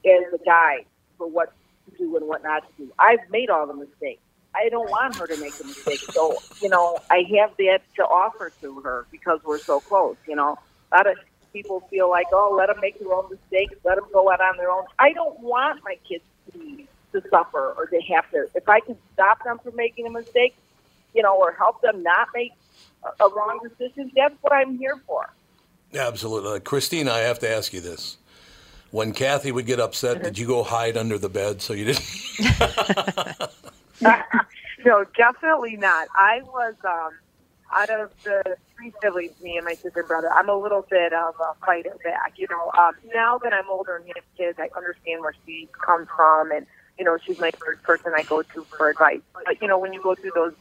as 0.05 0.33
a 0.33 0.38
guide 0.45 0.85
for 1.17 1.27
what 1.27 1.53
to 1.89 1.97
do 1.97 2.15
and 2.17 2.27
what 2.27 2.43
not 2.43 2.67
to 2.67 2.85
do. 2.85 2.91
I've 2.99 3.27
made 3.31 3.49
all 3.49 3.65
the 3.65 3.73
mistakes. 3.73 4.21
I 4.55 4.69
don't 4.69 4.89
want 4.89 5.15
her 5.17 5.27
to 5.27 5.38
make 5.38 5.53
a 5.59 5.63
mistake. 5.63 5.99
So, 6.11 6.38
you 6.61 6.69
know, 6.69 6.97
I 7.09 7.23
have 7.38 7.55
that 7.57 7.81
to 7.95 8.03
offer 8.03 8.51
to 8.61 8.79
her 8.81 9.05
because 9.11 9.39
we're 9.43 9.59
so 9.59 9.79
close, 9.79 10.17
you 10.27 10.35
know. 10.35 10.57
A 10.91 10.97
lot 10.97 11.07
of 11.07 11.17
people 11.53 11.81
feel 11.89 12.09
like, 12.09 12.27
oh, 12.33 12.55
let 12.57 12.67
them 12.67 12.79
make 12.81 12.99
their 12.99 13.13
own 13.13 13.29
mistakes, 13.29 13.75
let 13.83 13.95
them 13.95 14.05
go 14.11 14.31
out 14.31 14.41
on 14.41 14.57
their 14.57 14.71
own. 14.71 14.85
I 14.97 15.13
don't 15.13 15.39
want 15.39 15.83
my 15.83 15.97
kids 16.07 16.23
to, 16.53 16.83
to 17.11 17.21
suffer 17.29 17.73
or 17.77 17.85
to 17.87 18.01
have 18.13 18.29
to. 18.31 18.47
If 18.55 18.67
I 18.67 18.79
can 18.79 18.97
stop 19.13 19.43
them 19.43 19.59
from 19.59 19.75
making 19.75 20.07
a 20.07 20.09
mistake, 20.09 20.55
you 21.13 21.21
know, 21.23 21.35
or 21.35 21.53
help 21.53 21.81
them 21.81 22.03
not 22.03 22.29
make 22.33 22.53
a, 23.03 23.25
a 23.25 23.29
wrong 23.33 23.59
decision, 23.63 24.11
that's 24.15 24.35
what 24.41 24.53
I'm 24.53 24.77
here 24.77 24.99
for. 25.07 25.29
Absolutely. 25.93 26.57
Uh, 26.57 26.59
Christine, 26.59 27.07
I 27.07 27.19
have 27.19 27.39
to 27.39 27.49
ask 27.49 27.73
you 27.73 27.81
this. 27.81 28.17
When 28.91 29.13
Kathy 29.13 29.51
would 29.51 29.65
get 29.65 29.79
upset, 29.79 30.23
did 30.23 30.37
you 30.37 30.47
go 30.47 30.63
hide 30.63 30.97
under 30.97 31.17
the 31.17 31.29
bed 31.29 31.61
so 31.61 31.73
you 31.73 31.85
didn't? 31.85 32.09
no, 34.01 35.05
definitely 35.15 35.77
not. 35.77 36.07
I 36.15 36.41
was 36.41 36.73
um, 36.83 37.11
out 37.71 37.89
of 37.91 38.11
the 38.23 38.57
three 38.75 38.91
siblings, 39.01 39.39
me 39.41 39.57
and 39.57 39.65
my 39.65 39.73
sister 39.73 39.99
and 39.99 40.07
brother. 40.07 40.31
I'm 40.31 40.49
a 40.49 40.55
little 40.55 40.85
bit 40.89 41.13
of 41.13 41.35
a 41.39 41.53
fighter 41.65 41.95
back. 42.03 42.33
You 42.37 42.47
know, 42.49 42.71
um, 42.77 42.95
now 43.13 43.37
that 43.39 43.53
I'm 43.53 43.69
older 43.69 43.97
and 43.97 44.05
have 44.07 44.23
kids, 44.37 44.57
I 44.59 44.69
understand 44.75 45.21
where 45.21 45.35
she 45.45 45.67
comes 45.85 46.07
from, 46.15 46.51
and 46.51 46.65
you 46.99 47.05
know, 47.05 47.17
she's 47.25 47.37
my 47.39 47.51
first 47.65 47.81
person 47.83 48.11
I 48.13 48.23
go 48.27 48.43
to 48.43 48.67
for 48.77 48.89
advice. 48.89 49.23
But 49.33 49.55
you 49.61 49.67
know, 49.67 49.79
when 49.79 49.93
you 49.93 50.03
go 50.03 50.15
through 50.19 50.35
those 50.35 50.53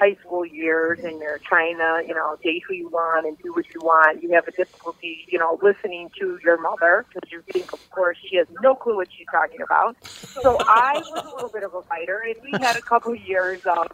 high 0.00 0.16
school 0.24 0.44
years 0.44 0.98
and 1.04 1.20
you're 1.20 1.40
trying 1.46 1.76
to, 1.78 2.02
you 2.08 2.14
know, 2.14 2.36
date 2.42 2.62
who 2.66 2.74
you 2.74 2.88
want 2.88 3.26
and 3.26 3.36
do 3.44 3.52
what 3.52 3.64
you 3.74 3.82
want, 3.82 4.22
you 4.22 4.32
have 4.32 4.48
a 4.48 4.52
difficulty, 4.52 5.24
you 5.30 5.38
know, 5.38 5.58
listening 5.62 6.10
to 6.20 6.38
your 6.42 6.60
mother 6.60 7.06
because 7.06 7.28
you 7.30 7.42
think, 7.52 7.72
of 7.72 7.78
course, 7.94 8.16
she 8.28 8.36
has 8.36 8.46
no 8.62 8.74
clue 8.74 8.96
what 8.96 9.08
she's 9.16 9.26
talking 9.30 9.60
about. 9.62 9.94
So 10.42 10.58
I 10.66 10.98
was 11.06 11.22
a 11.30 11.34
little 11.34 11.50
bit 11.50 11.62
of 11.62 11.74
a 11.74 11.82
fighter, 11.82 12.20
and 12.26 12.34
we 12.42 12.58
had 12.60 12.76
a 12.76 12.82
couple 12.82 13.14
years 13.14 13.60
of 13.78 13.86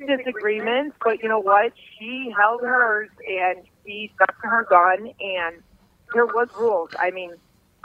disagreements, 0.00 0.96
but 1.04 1.22
you 1.22 1.28
know 1.28 1.38
what? 1.40 1.72
She 1.98 2.32
held 2.36 2.62
hers 2.62 3.10
and 3.28 3.64
she 3.84 4.10
stuck 4.16 4.40
to 4.42 4.48
her 4.48 4.66
gun, 4.68 5.12
and 5.20 5.62
there 6.14 6.26
was 6.26 6.48
rules. 6.58 6.90
I 6.98 7.10
mean, 7.10 7.32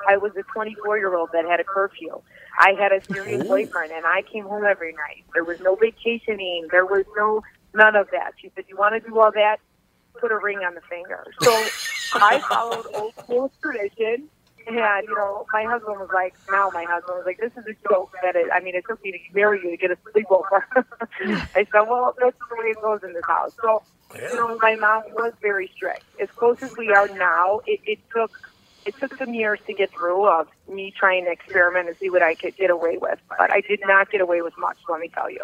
I 0.07 0.17
was 0.17 0.31
a 0.37 0.43
24 0.53 0.97
year 0.97 1.15
old 1.15 1.29
that 1.33 1.45
had 1.45 1.59
a 1.59 1.63
curfew. 1.63 2.21
I 2.57 2.73
had 2.79 2.91
a 2.91 3.03
serious 3.03 3.47
boyfriend, 3.47 3.91
and 3.91 4.05
I 4.05 4.21
came 4.21 4.45
home 4.45 4.63
every 4.65 4.93
night. 4.93 5.23
There 5.33 5.43
was 5.43 5.59
no 5.59 5.75
vacationing. 5.75 6.67
There 6.71 6.85
was 6.85 7.05
no 7.15 7.43
none 7.73 7.95
of 7.95 8.09
that. 8.11 8.33
She 8.41 8.51
said, 8.55 8.65
"You 8.67 8.77
want 8.77 8.93
to 9.01 9.09
do 9.09 9.19
all 9.19 9.31
that? 9.31 9.57
Put 10.19 10.31
a 10.31 10.37
ring 10.37 10.59
on 10.59 10.75
the 10.75 10.81
finger." 10.81 11.25
So 11.41 11.51
I 12.13 12.39
followed 12.47 12.85
old 12.93 13.13
school 13.15 13.51
tradition. 13.61 14.29
And, 14.67 15.07
you 15.07 15.13
know, 15.13 15.45
my 15.53 15.63
husband 15.63 15.99
was 15.99 16.09
like, 16.11 16.33
now 16.49 16.71
my 16.73 16.85
husband 16.85 17.17
was 17.17 17.23
like, 17.27 17.37
this 17.37 17.51
is 17.55 17.67
a 17.67 17.75
joke 17.87 18.15
that 18.23 18.35
it, 18.35 18.47
I 18.51 18.61
mean, 18.61 18.73
it's 18.75 18.89
okay 18.89 19.11
to 19.11 19.17
marry 19.31 19.61
you 19.63 19.69
to 19.69 19.77
get 19.77 19.91
a 19.91 19.95
sleepover. 19.97 20.63
I 21.55 21.67
said, 21.71 21.81
well, 21.87 22.15
that's 22.19 22.35
the 22.49 22.55
way 22.57 22.69
it 22.69 22.81
goes 22.81 23.03
in 23.03 23.13
this 23.13 23.23
house. 23.27 23.53
So 23.61 23.83
You 24.31 24.35
know, 24.35 24.57
my 24.61 24.75
mom 24.75 25.03
was 25.13 25.33
very 25.39 25.69
strict. 25.75 26.03
As 26.19 26.29
close 26.31 26.63
as 26.63 26.75
we 26.77 26.89
are 26.89 27.07
now, 27.09 27.61
it, 27.67 27.79
it 27.85 27.99
took 28.11 28.31
it 28.85 28.95
took 28.99 29.15
some 29.17 29.33
years 29.33 29.59
to 29.67 29.73
get 29.73 29.91
through 29.97 30.27
of 30.27 30.47
me 30.67 30.93
trying 30.97 31.25
to 31.25 31.31
experiment 31.31 31.89
and 31.89 31.97
see 32.01 32.09
what 32.09 32.23
I 32.23 32.35
could 32.35 32.55
get 32.57 32.71
away 32.71 32.97
with. 33.01 33.19
But 33.29 33.51
I 33.51 33.61
did 33.61 33.81
not 33.85 34.11
get 34.11 34.21
away 34.21 34.41
with 34.43 34.53
much. 34.57 34.77
Let 34.89 35.01
me 35.01 35.09
tell 35.13 35.29
you, 35.31 35.41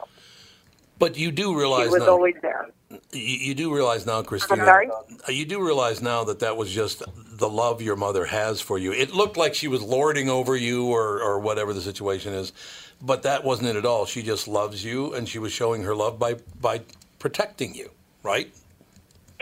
But 1.00 1.18
you 1.18 1.32
do 1.32 1.58
realize 1.58 1.92
was 1.92 2.00
now, 2.00 2.08
always 2.08 2.36
there. 2.42 2.68
you, 3.14 3.22
you 3.50 3.56
do 3.56 3.74
realize 3.74 4.06
now, 4.06 4.24
Christina. 4.24 4.66
sorry? 4.66 4.94
uh, 5.28 5.32
You 5.32 5.46
do 5.46 5.66
realize 5.66 6.02
now 6.02 6.26
that 6.26 6.40
that 6.40 6.58
was 6.58 6.72
just 6.72 7.04
the 7.16 7.50
love 7.50 7.82
your 7.82 7.96
mother 7.98 8.26
has 8.26 8.62
for 8.62 8.78
you. 8.78 8.94
It 8.94 9.14
looked 9.14 9.38
like 9.38 9.56
she 9.56 9.68
was 9.70 9.82
lording 9.84 10.30
over 10.30 10.56
you, 10.56 10.88
or 10.88 11.22
or 11.22 11.40
whatever 11.40 11.74
the 11.74 11.82
situation 11.82 12.34
is, 12.34 12.54
but 13.02 13.24
that 13.24 13.44
wasn't 13.44 13.70
it 13.70 13.78
at 13.78 13.86
all. 13.86 14.06
She 14.06 14.24
just 14.24 14.48
loves 14.48 14.86
you, 14.86 15.14
and 15.14 15.30
she 15.30 15.40
was 15.40 15.54
showing 15.54 15.84
her 15.84 15.96
love 15.96 16.20
by 16.20 16.36
by 16.62 16.82
protecting 17.20 17.76
you, 17.76 17.92
right? 18.24 18.54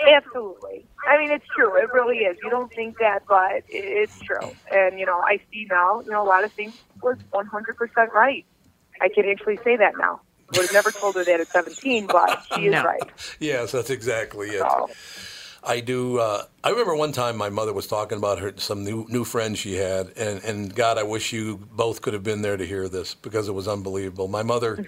Absolutely. 0.08 0.86
I 1.08 1.18
mean, 1.18 1.32
it's 1.32 1.46
true. 1.56 1.76
It 1.76 1.92
really 1.94 2.20
is. 2.20 2.38
You 2.44 2.50
don't 2.50 2.72
think 2.74 2.98
that, 3.00 3.24
but 3.28 3.64
it's 3.68 4.20
true. 4.22 4.56
And, 4.72 5.00
you 5.00 5.06
know, 5.06 5.20
I 5.20 5.40
see 5.52 5.68
now, 5.70 6.02
you 6.02 6.12
know, 6.12 6.24
a 6.24 6.28
lot 6.28 6.44
of 6.44 6.52
things 6.54 6.74
was 7.02 7.18
100% 7.34 8.12
right. 8.12 8.46
I 9.02 9.10
can 9.10 9.26
actually 9.30 9.60
say 9.64 9.78
that 9.78 9.98
now. 9.98 10.22
Would 10.54 10.64
have 10.64 10.74
never 10.74 10.92
told 10.92 11.16
her 11.16 11.24
that 11.26 11.40
at 11.40 11.48
17, 11.52 12.08
but 12.08 12.44
she 12.56 12.66
is 12.66 12.72
No. 12.72 12.84
right. 12.84 13.02
Yes, 13.40 13.72
that's 13.72 13.90
exactly 13.92 14.50
it. 14.50 14.60
So, 14.60 14.90
I 15.64 15.80
do. 15.80 16.18
Uh, 16.20 16.44
I 16.64 16.70
remember 16.70 16.96
one 16.96 17.12
time 17.12 17.38
my 17.38 17.50
mother 17.50 17.74
was 17.74 17.86
talking 17.86 18.18
about 18.18 18.40
her 18.40 18.54
some 18.58 18.84
new 18.84 19.06
new 19.10 19.24
friends 19.26 19.60
she 19.60 19.76
had, 19.76 20.08
and 20.18 20.44
and 20.44 20.74
God, 20.74 20.98
I 20.98 21.04
wish 21.04 21.34
you 21.34 21.58
both 21.58 22.02
could 22.02 22.14
have 22.14 22.24
been 22.24 22.42
there 22.42 22.58
to 22.58 22.66
hear 22.66 22.88
this 22.88 23.14
because 23.14 23.48
it 23.48 23.52
was 23.52 23.68
unbelievable. 23.68 24.28
My 24.28 24.42
mother 24.42 24.86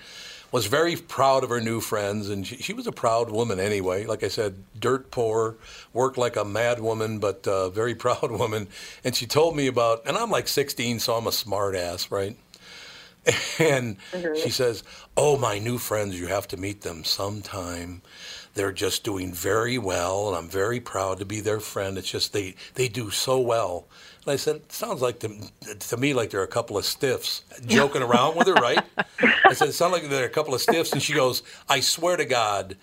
was 0.52 0.66
very 0.66 0.96
proud 0.96 1.44
of 1.44 1.50
her 1.50 1.62
new 1.62 1.80
friends, 1.80 2.30
and 2.30 2.46
she, 2.46 2.58
she 2.58 2.74
was 2.74 2.86
a 2.86 2.92
proud 2.92 3.32
woman 3.32 3.60
anyway. 3.60 4.06
Like 4.06 4.24
I 4.24 4.28
said, 4.28 4.56
dirt 4.78 5.10
poor, 5.10 5.56
worked 5.94 6.18
like 6.18 6.36
a 6.36 6.44
mad 6.44 6.80
woman, 6.80 7.20
but 7.20 7.48
uh, 7.48 7.70
very 7.70 7.96
proud 8.06 8.32
woman. 8.32 8.68
And 9.04 9.16
she 9.16 9.26
told 9.26 9.56
me 9.56 9.68
about, 9.68 10.06
and 10.06 10.18
I'm 10.18 10.30
like 10.30 10.48
16, 10.48 11.00
so 11.00 11.16
I'm 11.16 11.28
a 11.28 11.32
smart 11.32 11.76
ass, 11.76 12.12
right? 12.12 12.38
And 13.60 13.98
she 14.42 14.50
says, 14.50 14.84
Oh, 15.16 15.38
my 15.38 15.60
new 15.60 15.78
friends, 15.78 16.20
you 16.20 16.26
have 16.28 16.48
to 16.48 16.58
meet 16.58 16.82
them 16.82 17.04
sometime. 17.04 18.02
They're 18.56 18.72
just 18.72 19.04
doing 19.04 19.32
very 19.32 19.78
well, 19.78 20.28
and 20.28 20.36
I'm 20.36 20.50
very 20.50 20.80
proud 20.80 21.20
to 21.20 21.26
be 21.26 21.40
their 21.40 21.60
friend. 21.60 21.98
It's 21.98 22.10
just 22.10 22.34
they, 22.34 22.56
they 22.74 22.88
do 22.88 23.12
so 23.12 23.40
well. 23.40 23.86
And 24.26 24.32
I 24.34 24.36
said, 24.36 24.72
Sounds 24.72 25.02
like 25.02 25.20
to, 25.20 25.30
to 25.80 25.98
me 25.98 26.14
like 26.14 26.30
they're 26.30 26.44
a 26.44 26.48
couple 26.48 26.78
of 26.78 26.86
stiffs. 26.86 27.44
Joking 27.66 28.02
around 28.04 28.36
with 28.38 28.48
her, 28.48 28.54
right? 28.54 28.80
I 29.46 29.54
said, 29.54 29.70
It 29.70 29.74
sounds 29.74 29.94
like 29.94 30.08
they're 30.10 30.26
a 30.26 30.30
couple 30.30 30.54
of 30.54 30.62
stiffs. 30.62 30.92
And 30.94 31.02
she 31.02 31.14
goes, 31.14 31.44
I 31.70 31.80
swear 31.80 32.18
to 32.18 32.26
God, 32.26 32.78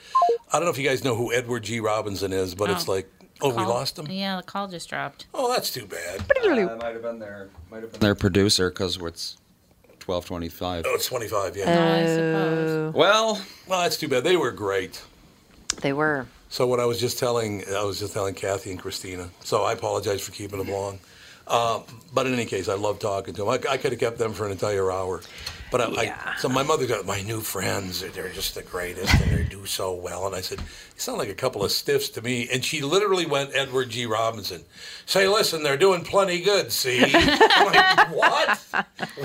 I 0.53 0.57
don't 0.59 0.65
know 0.65 0.71
if 0.71 0.79
you 0.79 0.89
guys 0.89 1.05
know 1.05 1.15
who 1.15 1.33
Edward 1.33 1.63
G. 1.65 1.81
Robinson 1.81 2.33
is, 2.33 2.55
but 2.55 2.71
it's 2.71 2.89
Oh. 2.89 2.93
like, 2.93 3.09
Oh, 3.41 3.51
we 3.51 3.63
lost 3.65 3.97
him? 3.97 4.11
Yeah, 4.11 4.39
the 4.39 4.43
call 4.43 4.67
just 4.67 4.89
dropped. 4.89 5.27
Oh, 5.33 5.53
that's 5.53 5.71
too 5.71 5.87
bad. 5.87 6.23
Uh, 6.45 6.77
might 6.77 6.93
have 6.95 7.03
been 7.03 7.21
their 7.21 7.49
might 7.71 7.83
have 7.83 7.93
been 7.93 8.01
their 8.01 8.17
producer 8.17 8.69
because 8.69 8.97
it's 8.97 9.37
twelve 10.01 10.27
twenty 10.27 10.49
five. 10.49 10.85
Oh, 10.89 10.95
it's 10.97 11.07
25, 11.07 11.57
yeah. 11.57 11.63
I 12.01 12.07
suppose. 12.07 12.95
Well, 12.95 13.41
Well, 13.69 13.83
that's 13.83 13.97
too 13.97 14.09
bad. 14.09 14.25
They 14.25 14.37
were 14.37 14.51
great. 14.51 15.05
They 15.83 15.93
were. 15.93 16.27
So 16.49 16.67
what 16.67 16.81
I 16.81 16.85
was 16.87 16.99
just 16.99 17.17
telling, 17.21 17.63
I 17.73 17.85
was 17.85 18.01
just 18.01 18.13
telling 18.13 18.35
Kathy 18.35 18.73
and 18.73 18.81
Christina. 18.81 19.29
So 19.45 19.63
I 19.63 19.73
apologize 19.73 20.21
for 20.21 20.33
keeping 20.33 20.59
them 20.59 20.71
long. 20.71 20.99
Uh, 21.49 21.81
but 22.13 22.27
in 22.27 22.35
any 22.35 22.45
case, 22.47 22.69
I 22.69 22.75
love 22.75 22.99
talking 22.99 23.35
to 23.35 23.45
them. 23.45 23.49
I, 23.51 23.55
I 23.73 23.77
could 23.77 23.93
have 23.93 24.01
kept 24.01 24.19
them 24.19 24.33
for 24.33 24.47
an 24.47 24.53
entire 24.53 24.91
hour. 24.93 25.21
But 25.71 25.83
I, 25.83 25.85
I, 26.03 26.35
so 26.39 26.49
my 26.49 26.63
mother 26.63 26.87
got 26.87 27.05
my 27.05 27.21
new 27.21 27.41
friends. 27.41 28.01
They're 28.01 28.31
just 28.31 28.55
the 28.55 28.63
greatest, 28.63 29.13
and 29.21 29.31
they 29.39 29.45
do 29.45 29.67
so 29.67 29.93
well. 29.93 30.27
And 30.27 30.35
I 30.35 30.41
said, 30.41 30.61
"You 30.61 30.65
sound 30.97 31.19
like 31.19 31.29
a 31.29 31.35
couple 31.35 31.63
of 31.63 31.71
stiffs 31.71 32.09
to 32.11 32.23
me." 32.23 32.49
And 32.51 32.65
she 32.65 32.81
literally 32.81 33.27
went 33.27 33.51
Edward 33.55 33.91
G. 33.91 34.07
Robinson. 34.07 34.65
Say, 35.05 35.29
listen, 35.29 35.63
they're 35.63 35.77
doing 35.77 36.05
plenty 36.05 36.41
good. 36.41 36.73
See, 36.73 37.05
I'm 37.15 37.67
like, 37.67 38.17
what? 38.17 38.59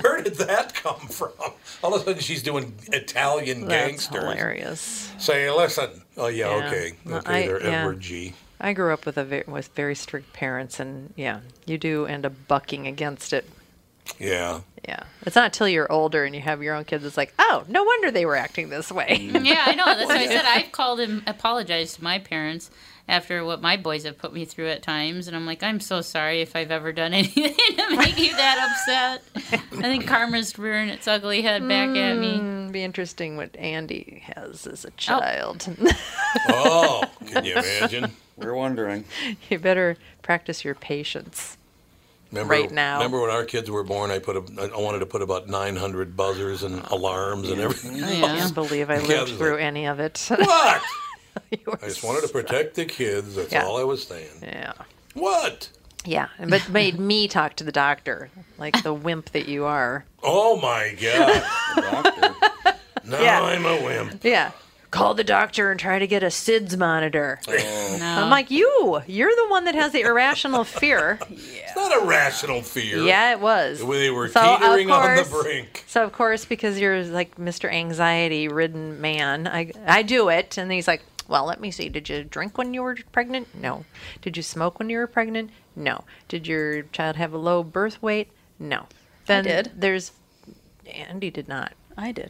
Where 0.02 0.22
did 0.22 0.36
that 0.36 0.74
come 0.74 1.00
from? 1.08 1.32
All 1.82 1.94
of 1.96 2.02
a 2.02 2.04
sudden, 2.04 2.22
she's 2.22 2.44
doing 2.44 2.74
Italian 2.92 3.62
That's 3.66 4.08
gangsters. 4.08 4.22
hilarious. 4.24 5.14
Say, 5.20 5.50
listen. 5.50 6.02
Oh 6.18 6.28
yeah, 6.28 6.50
Yeah. 6.58 6.68
okay, 6.68 6.92
okay. 7.08 7.22
I- 7.44 7.48
they're 7.48 7.64
yeah. 7.64 7.80
Edward 7.84 8.02
G. 8.02 8.34
I 8.64 8.74
grew 8.74 8.94
up 8.94 9.06
with 9.06 9.18
a 9.18 9.26
ve- 9.26 9.44
with 9.46 9.68
very 9.76 9.94
strict 9.94 10.34
parents, 10.34 10.80
and 10.80 11.14
yeah, 11.16 11.42
you 11.66 11.78
do 11.78 12.06
end 12.08 12.26
up 12.26 12.34
bucking 12.48 12.88
against 12.88 13.34
it. 13.34 13.46
Yeah. 14.20 14.62
Yeah, 14.88 15.04
it's 15.26 15.36
not 15.38 15.46
until 15.46 15.70
you're 15.70 15.90
older 15.90 16.26
and 16.26 16.36
you 16.36 16.42
have 16.42 16.62
your 16.62 16.76
own 16.76 16.84
kids. 16.84 17.06
It's 17.06 17.16
like, 17.16 17.34
oh, 17.40 17.64
no 17.70 17.84
wonder 17.86 18.12
they 18.12 18.26
were 18.26 18.36
acting 18.36 18.68
this 18.68 18.92
way. 18.92 19.16
Yeah, 19.42 19.64
I 19.66 19.76
know. 19.76 19.86
That's 19.86 20.08
why 20.10 20.18
I 20.18 20.28
said 20.28 20.44
I've 20.46 20.74
called 20.74 21.00
and 21.00 21.24
apologized 21.26 21.96
to 21.96 22.04
my 22.04 22.20
parents 22.20 22.70
after 23.08 23.46
what 23.46 23.62
my 23.62 23.78
boys 23.78 24.04
have 24.04 24.18
put 24.18 24.34
me 24.34 24.44
through 24.44 24.68
at 24.70 24.82
times, 24.84 25.28
and 25.28 25.36
I'm 25.38 25.46
like, 25.46 25.64
I'm 25.64 25.80
so 25.80 26.02
sorry 26.02 26.42
if 26.42 26.54
I've 26.54 26.70
ever 26.72 26.92
done 26.92 27.14
anything 27.14 27.54
to 27.78 27.96
make 27.96 28.18
you 28.20 28.36
that 28.36 28.70
upset. 28.72 29.24
I 29.72 29.82
think 29.84 30.06
karma's 30.06 30.58
rearing 30.60 30.90
its 30.90 31.08
ugly 31.08 31.42
head 31.42 31.66
back 31.68 31.90
at 31.96 32.18
me. 32.18 32.40
Mm, 32.40 32.72
be 32.74 32.84
interesting 32.84 33.38
what 33.38 33.56
Andy 33.56 34.24
has 34.36 34.68
as 34.68 34.84
a 34.86 34.92
child. 34.92 35.66
Oh, 36.50 37.04
can 37.28 37.46
you 37.46 37.54
imagine? 37.54 38.12
We're 38.38 38.54
wondering. 38.54 39.06
you 39.50 39.60
better 39.60 39.98
practice 40.22 40.64
your 40.66 40.76
patience. 40.76 41.58
Remember, 42.32 42.52
Right 42.54 42.72
now. 42.72 42.96
Remember 42.98 43.22
when 43.22 43.30
our 43.30 43.46
kids 43.46 43.70
were 43.70 43.84
born? 43.84 44.10
I 44.10 44.18
put 44.18 44.36
a, 44.36 44.72
I 44.74 44.80
wanted 44.80 45.00
to 45.00 45.06
put 45.06 45.22
about 45.22 45.48
900 45.50 46.18
buzzers 46.18 46.64
and 46.64 46.84
alarms 46.86 47.50
and 47.50 47.62
everything. 47.62 48.04
I 48.04 48.22
can't 48.38 48.56
believe 48.56 48.90
I 48.90 48.96
lived 48.98 49.08
there's 49.10 49.32
through 49.38 49.52
like- 49.54 49.62
any 49.62 49.86
of 49.86 50.00
it. 50.00 50.26
What? 50.30 50.82
I 51.52 51.58
just 51.88 52.04
wanted 52.04 52.26
to 52.26 52.34
protect 52.34 52.74
the 52.76 52.86
kids. 53.00 53.36
That's 53.36 53.52
Yeah. 53.52 53.66
all 53.66 53.78
I 53.80 53.84
was 53.84 54.04
saying. 54.08 54.30
Yeah. 54.42 54.74
What? 55.14 55.70
Yeah, 56.06 56.28
but 56.50 56.68
made 56.70 57.00
me 57.00 57.28
talk 57.28 57.56
to 57.58 57.64
the 57.64 57.72
doctor, 57.72 58.30
like 58.58 58.82
the 58.84 58.94
wimp 58.94 59.30
that 59.32 59.48
you 59.48 59.64
are. 59.66 60.04
Oh 60.22 60.58
my 60.60 60.98
God! 61.02 61.44
Doctor. 61.78 62.36
Now 63.06 63.22
Yeah. 63.22 63.42
I'm 63.42 63.66
a 63.66 63.82
wimp. 63.86 64.22
Yeah. 64.24 64.52
Call 64.94 65.16
the 65.16 65.24
doctor 65.24 65.72
and 65.72 65.80
try 65.80 65.98
to 65.98 66.06
get 66.06 66.22
a 66.22 66.28
SIDS 66.28 66.78
monitor. 66.78 67.40
Oh. 67.48 67.98
No. 68.00 68.06
I'm 68.06 68.30
like, 68.30 68.52
you, 68.52 69.02
you're 69.08 69.36
the 69.36 69.48
one 69.50 69.66
that 69.66 69.74
has 69.74 69.92
the 69.92 70.02
irrational 70.02 70.64
fear. 70.64 71.20
It's 71.30 71.76
not 71.76 72.04
a 72.04 72.06
rational 72.06 72.62
fear. 72.62 73.00
Yeah, 73.00 73.32
it 73.32 73.40
was. 73.40 73.80
They 73.80 74.12
were 74.12 74.28
So, 74.28 74.40
of 74.40 74.60
teetering 74.60 74.92
on 74.92 75.16
the 75.16 75.24
course- 75.24 75.42
brink. 75.44 75.84
So 75.88 76.04
of 76.04 76.12
course, 76.14 76.46
because 76.46 76.80
you're 76.80 77.04
like 77.06 77.36
Mr. 77.38 77.68
Anxiety-ridden 77.74 79.02
man, 79.02 79.48
I 79.48 79.72
I 79.88 80.04
do 80.04 80.30
it, 80.30 80.58
and 80.60 80.72
he's 80.72 80.88
like, 80.88 81.02
"Well, 81.28 81.46
let 81.46 81.60
me 81.60 81.72
see. 81.72 81.90
Did 81.90 82.10
you 82.10 82.24
drink 82.24 82.60
when 82.60 82.76
you 82.76 82.84
were 82.84 82.96
pregnant? 83.12 83.48
No. 83.56 83.86
Did 84.22 84.38
you 84.38 84.44
smoke 84.44 84.78
when 84.78 84.92
you 84.92 85.00
were 85.00 85.08
pregnant? 85.08 85.50
No. 85.76 86.04
Did 86.28 86.46
your 86.46 86.84
child 86.84 87.16
have 87.16 87.34
a 87.34 87.38
low 87.40 87.64
birth 87.64 88.00
weight? 88.04 88.30
No. 88.60 88.86
Then 89.26 89.46
did. 89.46 89.72
There's 89.76 90.12
Andy 90.86 91.32
did 91.32 91.48
not. 91.48 91.74
I 91.98 92.12
did. 92.12 92.30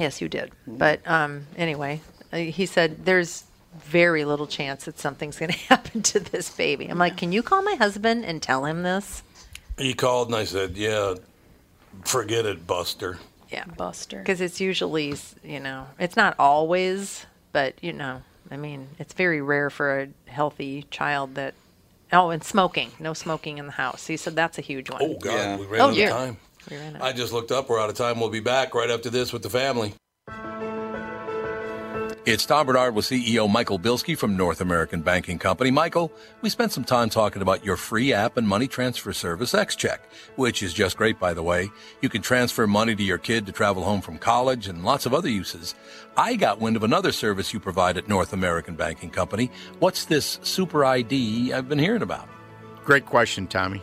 Yes, 0.00 0.20
you 0.20 0.28
did. 0.28 0.50
But 0.66 1.06
um, 1.06 1.46
anyway, 1.56 2.00
uh, 2.32 2.38
he 2.38 2.66
said 2.66 3.04
there's 3.04 3.44
very 3.78 4.24
little 4.24 4.46
chance 4.46 4.86
that 4.86 4.98
something's 4.98 5.38
going 5.38 5.52
to 5.52 5.58
happen 5.58 6.02
to 6.02 6.20
this 6.20 6.50
baby. 6.50 6.86
I'm 6.86 6.98
like, 6.98 7.16
can 7.16 7.32
you 7.32 7.42
call 7.42 7.62
my 7.62 7.74
husband 7.74 8.24
and 8.24 8.42
tell 8.42 8.64
him 8.64 8.82
this? 8.82 9.22
He 9.78 9.94
called 9.94 10.28
and 10.28 10.36
I 10.36 10.44
said, 10.44 10.76
"Yeah, 10.76 11.14
forget 12.04 12.46
it, 12.46 12.66
Buster." 12.66 13.18
Yeah. 13.50 13.64
Buster. 13.76 14.18
Because 14.18 14.40
it's 14.40 14.60
usually, 14.60 15.14
you 15.42 15.58
know, 15.60 15.86
it's 15.98 16.16
not 16.16 16.36
always, 16.38 17.26
but, 17.52 17.74
you 17.82 17.92
know, 17.92 18.22
I 18.48 18.56
mean, 18.56 18.86
it's 19.00 19.12
very 19.12 19.40
rare 19.42 19.70
for 19.70 20.00
a 20.02 20.08
healthy 20.30 20.86
child 20.90 21.34
that. 21.36 21.54
Oh, 22.12 22.30
and 22.30 22.42
smoking. 22.42 22.90
No 22.98 23.12
smoking 23.14 23.58
in 23.58 23.66
the 23.66 23.72
house. 23.72 24.08
He 24.08 24.16
said 24.16 24.34
that's 24.34 24.58
a 24.58 24.62
huge 24.62 24.90
one. 24.90 25.00
Oh 25.02 25.14
God, 25.18 25.32
Yeah. 25.32 25.56
we 25.58 25.66
ran 25.66 25.80
Oh, 25.80 25.88
out 25.90 25.94
yeah. 25.94 26.06
of 26.06 26.10
time. 26.16 26.36
We 26.68 26.76
ran 26.76 26.96
out. 26.96 27.02
I 27.02 27.12
just 27.12 27.32
looked 27.32 27.52
up. 27.52 27.68
We're 27.68 27.80
out 27.80 27.90
of 27.90 27.96
time. 27.96 28.20
We'll 28.20 28.30
be 28.30 28.40
back 28.40 28.74
right 28.74 28.90
after 28.90 29.10
this 29.10 29.32
with 29.32 29.42
the 29.42 29.50
family. 29.50 29.94
It's 32.26 32.44
Tom 32.44 32.66
Bernard 32.66 32.94
with 32.94 33.06
CEO 33.06 33.50
Michael 33.50 33.78
Bilski 33.78 34.16
from 34.16 34.36
North 34.36 34.60
American 34.60 35.00
Banking 35.00 35.38
Company. 35.38 35.70
Michael, 35.70 36.12
we 36.42 36.50
spent 36.50 36.70
some 36.70 36.84
time 36.84 37.08
talking 37.08 37.40
about 37.40 37.64
your 37.64 37.76
free 37.76 38.12
app 38.12 38.36
and 38.36 38.46
money 38.46 38.68
transfer 38.68 39.14
service, 39.14 39.52
XCheck, 39.54 40.00
which 40.36 40.62
is 40.62 40.74
just 40.74 40.98
great, 40.98 41.18
by 41.18 41.32
the 41.32 41.42
way. 41.42 41.70
You 42.02 42.10
can 42.10 42.20
transfer 42.20 42.66
money 42.66 42.94
to 42.94 43.02
your 43.02 43.16
kid 43.16 43.46
to 43.46 43.52
travel 43.52 43.82
home 43.82 44.02
from 44.02 44.18
college 44.18 44.68
and 44.68 44.84
lots 44.84 45.06
of 45.06 45.14
other 45.14 45.30
uses. 45.30 45.74
I 46.14 46.36
got 46.36 46.60
wind 46.60 46.76
of 46.76 46.84
another 46.84 47.10
service 47.10 47.54
you 47.54 47.58
provide 47.58 47.96
at 47.96 48.06
North 48.06 48.34
American 48.34 48.76
Banking 48.76 49.10
Company. 49.10 49.50
What's 49.78 50.04
this 50.04 50.38
Super 50.42 50.84
ID 50.84 51.54
I've 51.54 51.70
been 51.70 51.78
hearing 51.78 52.02
about? 52.02 52.28
Great 52.84 53.06
question, 53.06 53.46
Tommy. 53.46 53.82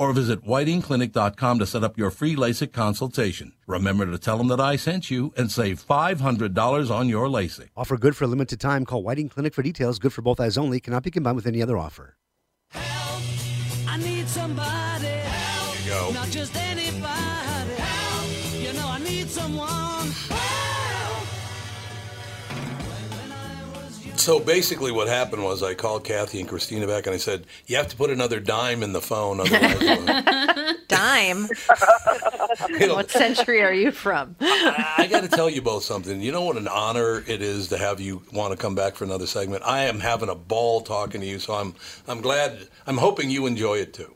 or 0.00 0.14
visit 0.14 0.42
whitingclinic.com 0.46 1.58
to 1.58 1.66
set 1.66 1.84
up 1.84 1.98
your 1.98 2.10
free 2.10 2.34
LASIK 2.34 2.72
consultation. 2.72 3.52
Remember 3.66 4.06
to 4.06 4.18
tell 4.18 4.38
them 4.38 4.48
that 4.48 4.58
I 4.58 4.76
sent 4.76 5.10
you 5.10 5.34
and 5.36 5.52
save 5.52 5.86
$500 5.86 6.90
on 6.90 7.08
your 7.10 7.28
LASIK. 7.28 7.68
Offer 7.76 7.98
good 7.98 8.16
for 8.16 8.24
a 8.24 8.26
limited 8.26 8.58
time. 8.58 8.86
Call 8.86 9.02
Whiting 9.02 9.28
Clinic 9.28 9.52
for 9.52 9.62
details. 9.62 9.98
Good 9.98 10.14
for 10.14 10.22
both 10.22 10.40
eyes 10.40 10.56
only. 10.56 10.80
Cannot 10.80 11.02
be 11.02 11.10
combined 11.10 11.36
with 11.36 11.46
any 11.46 11.60
other 11.62 11.76
offer. 11.76 12.16
I 12.74 13.98
need 13.98 14.26
somebody. 14.26 15.06
Help. 15.06 15.84
you 15.84 15.90
go. 15.90 16.10
Not 16.14 16.30
just 16.30 16.56
anybody. 16.56 17.04
Help. 17.04 18.62
You 18.62 18.72
know 18.72 18.88
I 18.88 18.98
need 19.00 19.28
someone. 19.28 19.79
So 24.20 24.38
basically, 24.38 24.92
what 24.92 25.08
happened 25.08 25.42
was 25.42 25.62
I 25.62 25.72
called 25.72 26.04
Kathy 26.04 26.40
and 26.40 26.48
Christina 26.48 26.86
back 26.86 27.06
and 27.06 27.14
I 27.14 27.18
said, 27.18 27.46
"You 27.66 27.76
have 27.76 27.88
to 27.88 27.96
put 27.96 28.10
another 28.10 28.38
dime 28.38 28.82
in 28.82 28.92
the 28.92 29.00
phone, 29.00 29.40
otherwise." 29.40 30.76
Dime. 30.88 31.48
It'll- 32.80 32.96
what 32.96 33.10
century 33.10 33.62
are 33.62 33.72
you 33.72 33.92
from? 33.92 34.36
I 34.40 35.06
got 35.10 35.22
to 35.22 35.28
tell 35.28 35.48
you 35.48 35.62
both 35.62 35.84
something. 35.84 36.20
You 36.20 36.32
know 36.32 36.42
what 36.42 36.56
an 36.56 36.68
honor 36.68 37.22
it 37.26 37.40
is 37.42 37.68
to 37.68 37.78
have 37.78 38.00
you 38.00 38.22
want 38.32 38.50
to 38.52 38.56
come 38.56 38.74
back 38.74 38.96
for 38.96 39.04
another 39.04 39.26
segment. 39.26 39.62
I 39.64 39.84
am 39.84 40.00
having 40.00 40.28
a 40.28 40.34
ball 40.34 40.82
talking 40.82 41.20
to 41.22 41.26
you, 41.26 41.38
so 41.38 41.54
I'm 41.54 41.74
I'm 42.06 42.20
glad. 42.20 42.68
I'm 42.86 42.98
hoping 42.98 43.30
you 43.30 43.46
enjoy 43.46 43.78
it 43.78 43.94
too. 43.94 44.12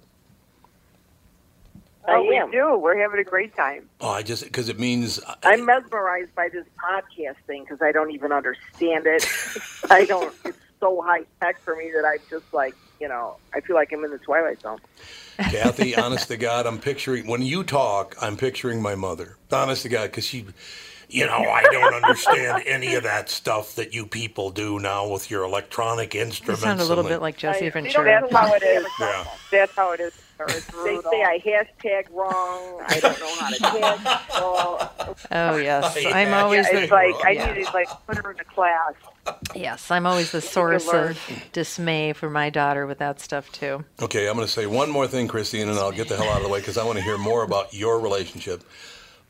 Oh, 2.06 2.22
we 2.22 2.38
do. 2.52 2.78
We're 2.78 2.98
having 2.98 3.18
a 3.20 3.24
great 3.24 3.56
time. 3.56 3.88
Oh, 4.00 4.10
I 4.10 4.22
just 4.22 4.44
because 4.44 4.68
it 4.68 4.78
means 4.78 5.20
I'm 5.42 5.64
mesmerized 5.64 6.34
by 6.34 6.48
this 6.48 6.66
podcast 6.78 7.36
thing 7.46 7.62
because 7.64 7.80
I 7.82 7.92
don't 7.92 8.10
even 8.10 8.30
understand 8.32 9.06
it. 9.06 9.26
I 9.90 10.04
don't. 10.04 10.34
It's 10.44 10.58
so 10.80 11.00
high 11.02 11.22
tech 11.40 11.58
for 11.60 11.74
me 11.76 11.90
that 11.94 12.04
I'm 12.04 12.18
just 12.28 12.52
like, 12.52 12.74
you 13.00 13.08
know, 13.08 13.36
I 13.54 13.60
feel 13.60 13.74
like 13.76 13.92
I'm 13.92 14.04
in 14.04 14.10
the 14.10 14.18
twilight 14.18 14.60
zone. 14.60 14.78
Kathy, 15.38 15.96
honest 15.96 16.28
to 16.28 16.36
God, 16.36 16.66
I'm 16.66 16.78
picturing 16.78 17.26
when 17.26 17.40
you 17.42 17.64
talk, 17.64 18.16
I'm 18.20 18.36
picturing 18.36 18.82
my 18.82 18.94
mother. 18.94 19.36
Honest 19.50 19.82
to 19.84 19.88
God, 19.88 20.10
because 20.10 20.24
she, 20.26 20.44
you 21.08 21.24
know, 21.26 21.32
I 21.32 21.62
don't 21.72 21.94
understand 21.94 22.64
any 22.66 22.94
of 22.96 23.04
that 23.04 23.30
stuff 23.30 23.74
that 23.76 23.94
you 23.94 24.04
people 24.06 24.50
do 24.50 24.78
now 24.78 25.08
with 25.08 25.30
your 25.30 25.42
electronic 25.44 26.12
You 26.14 26.20
instruments. 26.22 26.62
sound 26.62 26.80
a 26.80 26.84
little 26.84 27.04
bit 27.04 27.22
like 27.22 27.36
Jesse 27.38 27.66
I- 27.66 27.70
Ventura. 27.70 28.04
That's 28.20 28.32
how 28.34 28.52
it 28.54 28.62
is. 28.62 28.86
Yeah. 29.00 29.24
That's 29.50 29.74
how 29.74 29.92
it 29.92 30.00
is. 30.00 30.12
They 30.84 31.00
say 31.10 31.22
I 31.22 31.38
hashtag 31.44 32.10
wrong. 32.12 32.82
I 32.86 33.00
don't 33.00 33.18
know 33.20 33.34
how 33.38 33.48
to 33.50 33.58
tag. 34.04 34.20
So, 34.32 35.16
Oh 35.30 35.56
yes, 35.56 35.96
I 36.04 36.10
I'm 36.22 36.34
always 36.34 36.66
yeah, 36.66 36.72
the 36.72 36.82
it's 36.82 36.92
like 36.92 37.14
I 37.24 37.30
yeah. 37.30 37.52
need 37.52 37.64
to 37.66 37.72
like 37.72 37.88
put 38.06 38.18
her 38.18 38.32
in 38.32 38.40
a 38.40 38.44
class. 38.44 38.92
yes, 39.54 39.90
I'm 39.90 40.06
always 40.06 40.32
the 40.32 40.40
source 40.40 40.88
of 40.92 41.18
dismay 41.52 42.12
for 42.12 42.28
my 42.28 42.50
daughter 42.50 42.86
with 42.86 42.98
that 42.98 43.20
stuff 43.20 43.50
too. 43.52 43.84
Okay, 44.02 44.28
I'm 44.28 44.34
going 44.34 44.46
to 44.46 44.52
say 44.52 44.66
one 44.66 44.90
more 44.90 45.06
thing, 45.06 45.28
Christine, 45.28 45.68
and 45.68 45.78
I'll 45.78 45.92
get 45.92 46.08
the 46.08 46.16
hell 46.16 46.28
out 46.28 46.38
of 46.38 46.42
the 46.42 46.48
way 46.48 46.58
because 46.60 46.76
I 46.78 46.84
want 46.84 46.98
to 46.98 47.04
hear 47.04 47.16
more 47.16 47.42
about 47.44 47.72
your 47.72 47.98
relationship. 48.00 48.64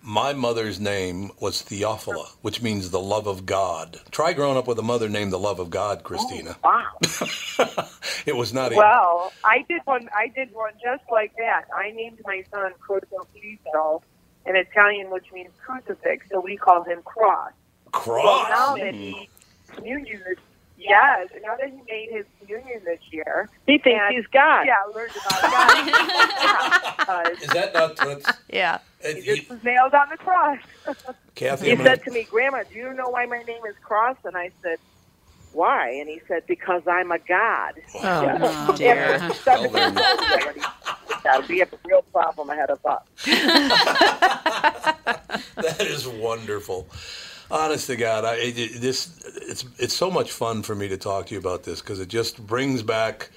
My 0.07 0.35
mother's 0.35 0.79
name 0.79 1.31
was 1.41 1.63
Theophila, 1.63 2.15
oh. 2.17 2.33
which 2.43 2.61
means 2.61 2.91
the 2.91 3.01
love 3.01 3.27
of 3.27 3.47
God. 3.47 4.01
Try 4.11 4.35
growing 4.35 4.59
up 4.59 4.67
with 4.67 4.79
a 4.79 4.83
mother 4.83 5.09
named 5.09 5.33
the 5.33 5.39
love 5.39 5.59
of 5.59 5.71
God, 5.71 6.03
Christina. 6.03 6.59
Oh, 6.63 6.85
wow. 7.01 7.89
it 8.27 8.37
was 8.37 8.53
not 8.53 8.75
a. 8.75 8.77
Well, 8.77 9.33
I 9.43 9.65
did 9.67 9.81
one. 9.87 10.11
I 10.15 10.27
did 10.29 10.53
one 10.53 10.73
just 10.75 11.05
like 11.11 11.35
that. 11.39 11.65
I 11.75 11.91
named 11.93 12.21
my 12.27 12.45
son 12.53 12.73
Croto 12.87 13.27
Cristo 13.33 14.03
in 14.45 14.57
Italian, 14.57 15.11
which 15.11 15.33
means 15.33 15.53
crucifix. 15.65 16.27
So 16.31 16.39
we 16.39 16.59
call 16.59 16.83
him 16.83 17.01
Cross. 17.03 17.53
Cross. 17.91 18.25
Well, 18.25 18.49
now 18.51 18.85
that 18.85 18.95
hmm. 18.95 19.01
he 19.01 19.31
communion 19.69 20.21
this, 20.29 20.39
yes, 20.79 21.29
now 21.43 21.57
that 21.57 21.69
he 21.71 21.81
made 21.89 22.09
his 22.11 22.25
communion 22.41 22.83
this 22.85 23.01
year, 23.11 23.49
He 23.67 23.79
thinks 23.79 24.01
and- 24.03 24.15
he's 24.17 24.27
God. 24.29 24.67
Yeah, 24.67 24.77
learned 24.95 25.13
about 25.13 25.43
God. 25.43 25.87
yeah, 27.37 27.43
Is 27.43 27.49
that 27.51 27.73
not 27.75 27.97
that's, 27.97 28.39
Yeah. 28.49 28.79
uh, 29.05 29.09
he 29.09 29.21
just 29.23 29.49
was 29.51 29.63
nailed 29.65 29.95
on 29.95 30.09
the 30.11 30.17
cross. 30.17 30.59
Kathy? 31.35 31.67
He 31.67 31.73
I'm 31.73 31.79
gonna- 31.79 31.91
said 31.91 32.03
to 32.05 32.11
me, 32.11 32.25
"Grandma, 32.31 32.63
do 32.71 32.75
you 32.79 32.93
know 32.95 33.09
why 33.09 33.27
my 33.27 33.43
name 33.43 33.65
is 33.69 33.75
Cross?" 33.83 34.17
And 34.25 34.37
I 34.37 34.51
said, 34.63 34.79
"Why?" 35.53 35.89
And 35.91 36.09
he 36.09 36.21
said, 36.29 36.47
"Because 36.47 36.83
I'm 36.87 37.11
a 37.13 37.19
god." 37.19 37.75
Oh, 37.97 38.75
dear. 38.77 39.15
After 39.15 39.35
seven 39.43 39.73
Well, 39.73 39.93
then. 39.93 39.97
years 39.97 40.07
old 40.11 40.21
already. 40.43 40.61
Yeah, 41.25 41.41
we 41.49 41.59
have 41.61 41.73
a 41.73 41.79
real 41.87 42.03
problem 42.13 42.51
ahead 42.51 42.71
of 42.71 42.85
us. 42.85 43.03
that 45.57 45.77
is 45.81 46.07
wonderful. 46.07 46.87
Honest 47.51 47.87
to 47.89 47.97
God, 47.97 48.25
I, 48.25 48.37
it, 48.37 48.81
this 48.81 49.11
it's 49.43 49.65
it's 49.79 49.95
so 49.95 50.11
much 50.11 50.33
fun 50.33 50.63
for 50.63 50.75
me 50.75 50.89
to 50.89 50.97
talk 50.97 51.27
to 51.27 51.35
you 51.35 51.41
about 51.41 51.63
this 51.65 51.81
because 51.81 52.01
it 52.01 52.09
just 52.09 52.45
brings 52.47 52.83
back 52.83 53.31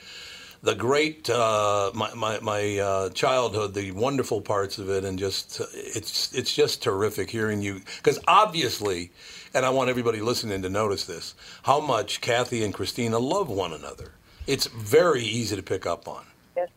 the 0.63 0.75
great 0.75 1.29
uh, 1.29 1.91
my 1.93 2.13
my, 2.13 2.39
my 2.39 2.77
uh, 2.77 3.09
childhood, 3.09 3.73
the 3.73 3.91
wonderful 3.91 4.41
parts 4.41 4.77
of 4.77 4.89
it, 4.89 5.03
and 5.03 5.19
just 5.19 5.61
it's 5.73 6.33
it's 6.33 6.53
just 6.53 6.81
terrific 6.81 7.29
hearing 7.29 7.61
you 7.61 7.81
because 7.97 8.19
obviously, 8.27 9.11
and 9.53 9.65
I 9.65 9.69
want 9.69 9.89
everybody 9.89 10.21
listening 10.21 10.61
to 10.61 10.69
notice 10.69 11.05
this 11.05 11.35
how 11.63 11.79
much 11.79 12.21
Kathy 12.21 12.63
and 12.63 12.73
Christina 12.73 13.19
love 13.19 13.49
one 13.49 13.73
another. 13.73 14.13
It's 14.47 14.67
very 14.67 15.23
easy 15.23 15.57
to 15.57 15.63
pick 15.63 15.85
up 15.85 16.07
on. 16.07 16.25
Yes, 16.55 16.69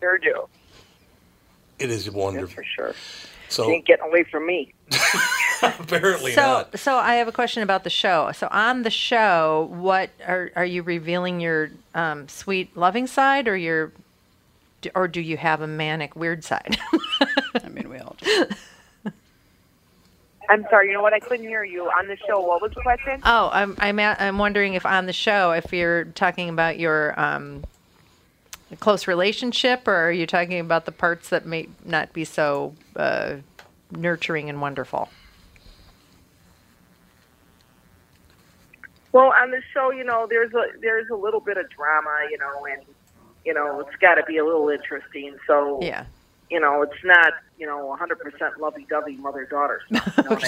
sure 0.00 0.18
do. 0.18 0.46
It 1.78 1.90
is 1.90 2.10
wonderful. 2.10 2.48
for 2.48 2.64
sure. 2.64 2.94
So 3.48 3.64
She 3.66 3.72
ain't 3.72 3.86
getting 3.86 4.06
away 4.06 4.24
from 4.24 4.46
me. 4.46 4.72
apparently 5.62 6.32
So, 6.32 6.40
not. 6.42 6.78
so 6.78 6.96
I 6.96 7.14
have 7.16 7.28
a 7.28 7.32
question 7.32 7.62
about 7.62 7.84
the 7.84 7.90
show. 7.90 8.30
So 8.32 8.48
on 8.50 8.82
the 8.82 8.90
show, 8.90 9.68
what 9.72 10.10
are 10.26 10.50
are 10.56 10.64
you 10.64 10.82
revealing 10.82 11.40
your 11.40 11.70
um, 11.94 12.28
sweet 12.28 12.76
loving 12.76 13.06
side, 13.06 13.48
or 13.48 13.56
your, 13.56 13.92
or 14.94 15.08
do 15.08 15.20
you 15.20 15.36
have 15.36 15.60
a 15.60 15.66
manic 15.66 16.14
weird 16.16 16.44
side? 16.44 16.76
I 17.64 17.68
mean, 17.68 17.88
we 17.88 17.98
all 17.98 18.16
do. 18.20 18.46
I'm 20.48 20.64
sorry. 20.70 20.88
You 20.88 20.94
know 20.94 21.02
what? 21.02 21.12
I 21.12 21.18
couldn't 21.18 21.46
hear 21.48 21.64
you 21.64 21.86
on 21.86 22.06
the 22.06 22.16
show. 22.28 22.40
What 22.40 22.62
was 22.62 22.70
the 22.72 22.82
question? 22.82 23.20
Oh, 23.24 23.50
I'm 23.52 23.74
I'm 23.78 23.98
a- 23.98 24.16
I'm 24.18 24.38
wondering 24.38 24.74
if 24.74 24.86
on 24.86 25.06
the 25.06 25.12
show, 25.12 25.50
if 25.52 25.72
you're 25.72 26.04
talking 26.04 26.48
about 26.48 26.78
your 26.78 27.18
um, 27.18 27.64
close 28.74 29.06
relationship, 29.06 29.86
or 29.86 29.94
are 29.94 30.12
you 30.12 30.26
talking 30.26 30.58
about 30.58 30.84
the 30.86 30.92
parts 30.92 31.28
that 31.28 31.46
may 31.46 31.68
not 31.84 32.12
be 32.12 32.24
so 32.24 32.74
uh, 32.96 33.36
nurturing 33.92 34.48
and 34.48 34.60
wonderful? 34.60 35.08
Well, 39.12 39.32
on 39.32 39.50
the 39.50 39.62
show, 39.72 39.90
you 39.92 40.04
know, 40.04 40.26
there's 40.28 40.52
a 40.52 40.64
there's 40.80 41.08
a 41.10 41.14
little 41.14 41.40
bit 41.40 41.56
of 41.56 41.70
drama, 41.70 42.10
you 42.30 42.38
know, 42.38 42.66
and 42.66 42.82
you 43.44 43.54
know, 43.54 43.80
it's 43.80 43.96
got 43.96 44.16
to 44.16 44.24
be 44.24 44.36
a 44.38 44.44
little 44.44 44.68
interesting. 44.68 45.36
So, 45.46 45.78
Yeah. 45.80 46.04
you 46.50 46.58
know, 46.60 46.82
it's 46.82 47.04
not 47.04 47.32
you 47.56 47.66
know 47.66 47.96
100% 47.98 48.58
lovey-dovey 48.58 49.16
mother-daughter 49.16 49.80
stuff. 49.88 50.14
You 50.18 50.24
know 50.24 50.30
what 50.30 50.44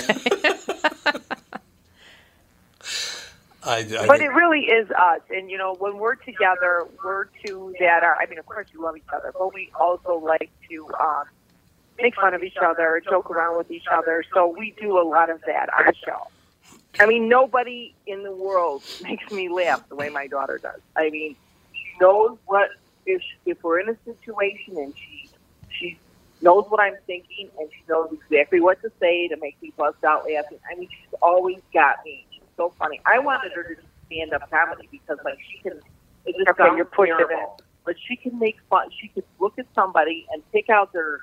I 1.07 1.13
mean? 1.13 1.23
I, 3.69 3.81
I 3.81 4.07
But 4.07 4.23
it 4.23 4.29
really 4.29 4.63
is 4.63 4.91
us, 4.91 5.21
and 5.29 5.51
you 5.51 5.59
know, 5.59 5.75
when 5.75 5.99
we're 5.99 6.15
together, 6.15 6.87
we're 7.05 7.27
two 7.45 7.75
that 7.81 8.03
are. 8.03 8.17
I 8.17 8.25
mean, 8.25 8.39
of 8.39 8.47
course, 8.47 8.67
we 8.75 8.83
love 8.83 8.97
each 8.97 9.03
other, 9.15 9.31
but 9.39 9.53
we 9.53 9.71
also 9.79 10.15
like 10.19 10.51
to 10.71 10.89
um, 10.99 11.25
make 12.01 12.15
fun 12.15 12.33
of 12.33 12.43
each 12.43 12.57
other, 12.57 13.03
joke 13.05 13.31
around 13.31 13.59
with 13.59 13.71
each 13.71 13.85
other. 13.93 14.25
So 14.33 14.55
we 14.57 14.75
do 14.81 14.99
a 14.99 15.05
lot 15.07 15.29
of 15.29 15.43
that 15.47 15.69
on 15.79 15.85
the 15.85 15.95
show. 15.95 16.29
I 16.99 17.05
mean, 17.05 17.29
nobody 17.29 17.95
in 18.07 18.23
the 18.23 18.33
world 18.33 18.83
makes 19.03 19.31
me 19.31 19.51
laugh 19.51 19.87
the 19.91 19.97
way 19.97 20.09
my 20.09 20.29
daughter 20.29 20.59
does. 20.63 20.81
I 20.97 21.11
mean, 21.11 21.37
she 21.75 21.99
knows 22.01 22.39
what 22.47 22.71
if 23.05 23.21
if 23.45 23.63
we're 23.63 23.81
in 23.81 23.91
a 23.91 23.97
situation 24.07 24.79
and 24.79 24.95
she 24.97 25.29
she 25.69 25.99
knows 26.41 26.65
what 26.71 26.81
I'm 26.81 26.97
thinking 27.07 27.51
and 27.59 27.69
she 27.71 27.83
knows 27.87 28.09
exactly 28.13 28.61
what 28.61 28.81
to 28.81 28.91
say 28.99 29.29
to 29.29 29.37
make 29.37 29.61
me 29.61 29.75
bust 29.77 30.03
out 30.05 30.25
laughing. 30.25 30.59
I 30.71 30.75
mean, 30.79 30.89
she's 30.89 31.15
always 31.21 31.59
got 31.75 31.97
me. 32.05 32.25
She's 32.59 32.65
so 32.65 32.73
funny. 32.79 33.01
I 33.07 33.19
wanted 33.19 33.53
her 33.53 33.63
to 33.63 33.75
do 33.75 33.83
stand 34.07 34.33
up 34.33 34.51
comedy 34.51 34.89
because 34.91 35.19
like 35.25 35.39
she 35.51 35.59
can. 35.63 35.81
It 36.27 36.35
just 36.37 36.61
Okay, 36.61 36.77
you're 36.77 36.85
pushing 36.85 37.17
terrible, 37.17 37.61
But 37.85 37.97
she 38.07 38.17
can 38.17 38.39
make 38.39 38.59
fun. 38.69 38.89
She 39.01 39.09
can 39.09 39.23
look 39.39 39.59
at 39.59 39.67
somebody 39.75 40.27
and 40.33 40.43
pick 40.53 40.69
out 40.69 40.93
their, 40.93 41.21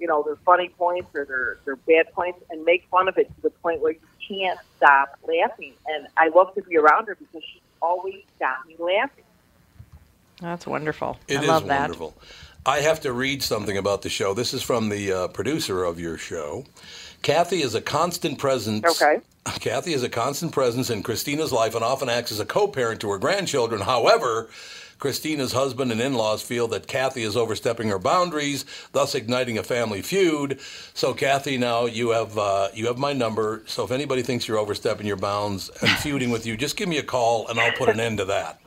you 0.00 0.08
know, 0.08 0.22
their 0.22 0.36
funny 0.36 0.70
points 0.70 1.10
or 1.14 1.24
their 1.24 1.58
their 1.64 1.76
bad 1.76 2.12
points 2.12 2.40
and 2.50 2.64
make 2.64 2.86
fun 2.90 3.08
of 3.08 3.18
it 3.18 3.28
to 3.34 3.42
the 3.42 3.50
point 3.50 3.80
where 3.80 3.92
you 3.92 4.00
can't 4.26 4.58
stop 4.76 5.16
laughing. 5.26 5.74
And 5.86 6.08
I 6.16 6.28
love 6.28 6.54
to 6.54 6.62
be 6.62 6.76
around 6.76 7.08
her 7.08 7.16
because 7.16 7.42
she 7.52 7.60
always 7.80 8.24
got 8.40 8.66
me 8.66 8.76
laughing. 8.78 9.24
That's 10.40 10.66
wonderful. 10.66 11.18
It 11.28 11.38
I 11.38 11.42
is 11.42 11.48
love 11.48 11.66
that. 11.66 11.80
wonderful. 11.80 12.16
I 12.66 12.80
have 12.80 13.00
to 13.02 13.12
read 13.12 13.42
something 13.42 13.76
about 13.76 14.02
the 14.02 14.10
show. 14.10 14.34
This 14.34 14.52
is 14.52 14.62
from 14.62 14.88
the 14.88 15.12
uh, 15.12 15.28
producer 15.28 15.84
of 15.84 15.98
your 15.98 16.18
show. 16.18 16.64
Kathy 17.22 17.62
is 17.62 17.74
a 17.74 17.80
constant 17.80 18.38
presence. 18.38 19.00
Okay. 19.02 19.20
Kathy 19.52 19.92
is 19.92 20.02
a 20.02 20.08
constant 20.08 20.52
presence 20.52 20.90
in 20.90 21.02
Christina's 21.02 21.52
life 21.52 21.74
and 21.74 21.84
often 21.84 22.08
acts 22.08 22.32
as 22.32 22.40
a 22.40 22.46
co-parent 22.46 23.00
to 23.02 23.10
her 23.10 23.18
grandchildren. 23.18 23.80
However, 23.80 24.48
Christina's 24.98 25.52
husband 25.52 25.92
and 25.92 26.00
in-laws 26.00 26.42
feel 26.42 26.66
that 26.68 26.88
Kathy 26.88 27.22
is 27.22 27.36
overstepping 27.36 27.88
her 27.88 27.98
boundaries, 27.98 28.64
thus 28.92 29.14
igniting 29.14 29.56
a 29.56 29.62
family 29.62 30.02
feud. 30.02 30.58
So, 30.92 31.14
Kathy, 31.14 31.56
now 31.56 31.86
you 31.86 32.10
have 32.10 32.36
uh, 32.36 32.68
you 32.74 32.86
have 32.86 32.98
my 32.98 33.12
number. 33.12 33.62
So, 33.66 33.84
if 33.84 33.92
anybody 33.92 34.22
thinks 34.22 34.48
you're 34.48 34.58
overstepping 34.58 35.06
your 35.06 35.16
bounds 35.16 35.70
and 35.80 35.90
feuding 35.98 36.30
with 36.30 36.46
you, 36.46 36.56
just 36.56 36.76
give 36.76 36.88
me 36.88 36.98
a 36.98 37.02
call 37.02 37.46
and 37.48 37.60
I'll 37.60 37.72
put 37.72 37.88
an 37.88 38.00
end 38.00 38.18
to 38.18 38.24
that. 38.26 38.60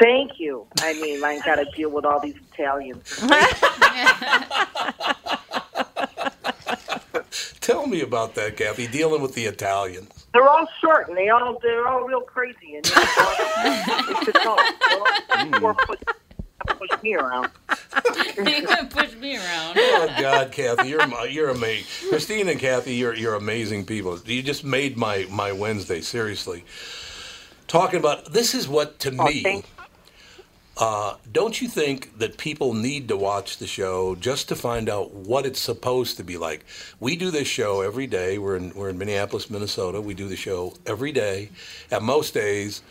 Thank 0.00 0.38
you. 0.38 0.66
I 0.80 0.92
mean, 0.94 1.24
I 1.24 1.40
got 1.40 1.56
to 1.56 1.64
deal 1.76 1.90
with 1.90 2.04
all 2.04 2.20
these 2.20 2.36
Italians. 2.52 3.22
Tell 7.60 7.86
me 7.86 8.00
about 8.00 8.34
that, 8.34 8.56
Kathy. 8.56 8.86
Dealing 8.86 9.22
with 9.22 9.34
the 9.34 9.46
Italians. 9.46 10.26
They're 10.32 10.48
all 10.48 10.68
short 10.80 11.08
and 11.08 11.16
they 11.16 11.28
all 11.30 11.58
they're 11.62 11.86
all 11.88 12.04
real 12.04 12.20
crazy 12.20 12.76
and 12.76 12.86
you 12.86 12.94
know, 12.94 13.02
it's. 13.02 14.32
They're 14.32 14.48
all 14.48 14.58
four 15.60 15.76
push 16.66 17.02
me 17.02 17.14
around. 17.14 17.50
You're 18.36 18.62
gonna 18.62 18.88
push 18.88 19.14
me 19.14 19.36
around. 19.36 19.76
Oh 19.78 20.14
God, 20.20 20.52
Kathy, 20.52 20.88
you're 20.88 21.06
my- 21.06 21.24
you're 21.24 21.48
amazing. 21.50 22.10
Christine 22.10 22.48
and 22.48 22.60
Kathy, 22.60 22.94
you're 22.94 23.14
you're 23.14 23.34
amazing 23.34 23.86
people. 23.86 24.18
You 24.24 24.42
just 24.42 24.64
made 24.64 24.96
my 24.96 25.26
my 25.30 25.52
Wednesday. 25.52 26.00
Seriously, 26.00 26.64
talking 27.66 27.98
about 27.98 28.32
this 28.32 28.54
is 28.54 28.68
what 28.68 28.98
to 29.00 29.14
oh, 29.18 29.24
me. 29.24 29.64
Uh, 30.76 31.16
don't 31.32 31.62
you 31.62 31.68
think 31.68 32.18
that 32.18 32.36
people 32.36 32.74
need 32.74 33.08
to 33.08 33.16
watch 33.16 33.56
the 33.56 33.66
show 33.66 34.14
just 34.14 34.48
to 34.48 34.54
find 34.54 34.90
out 34.90 35.10
what 35.12 35.46
it's 35.46 35.60
supposed 35.60 36.18
to 36.18 36.24
be 36.24 36.36
like? 36.36 36.66
We 37.00 37.16
do 37.16 37.30
this 37.30 37.48
show 37.48 37.80
every 37.80 38.06
day. 38.06 38.36
We're 38.36 38.56
in 38.56 38.74
we're 38.74 38.90
in 38.90 38.98
Minneapolis, 38.98 39.48
Minnesota. 39.48 40.00
We 40.00 40.12
do 40.12 40.28
the 40.28 40.36
show 40.36 40.74
every 40.84 41.12
day. 41.12 41.50
At 41.90 42.02
most 42.02 42.34
days, 42.34 42.82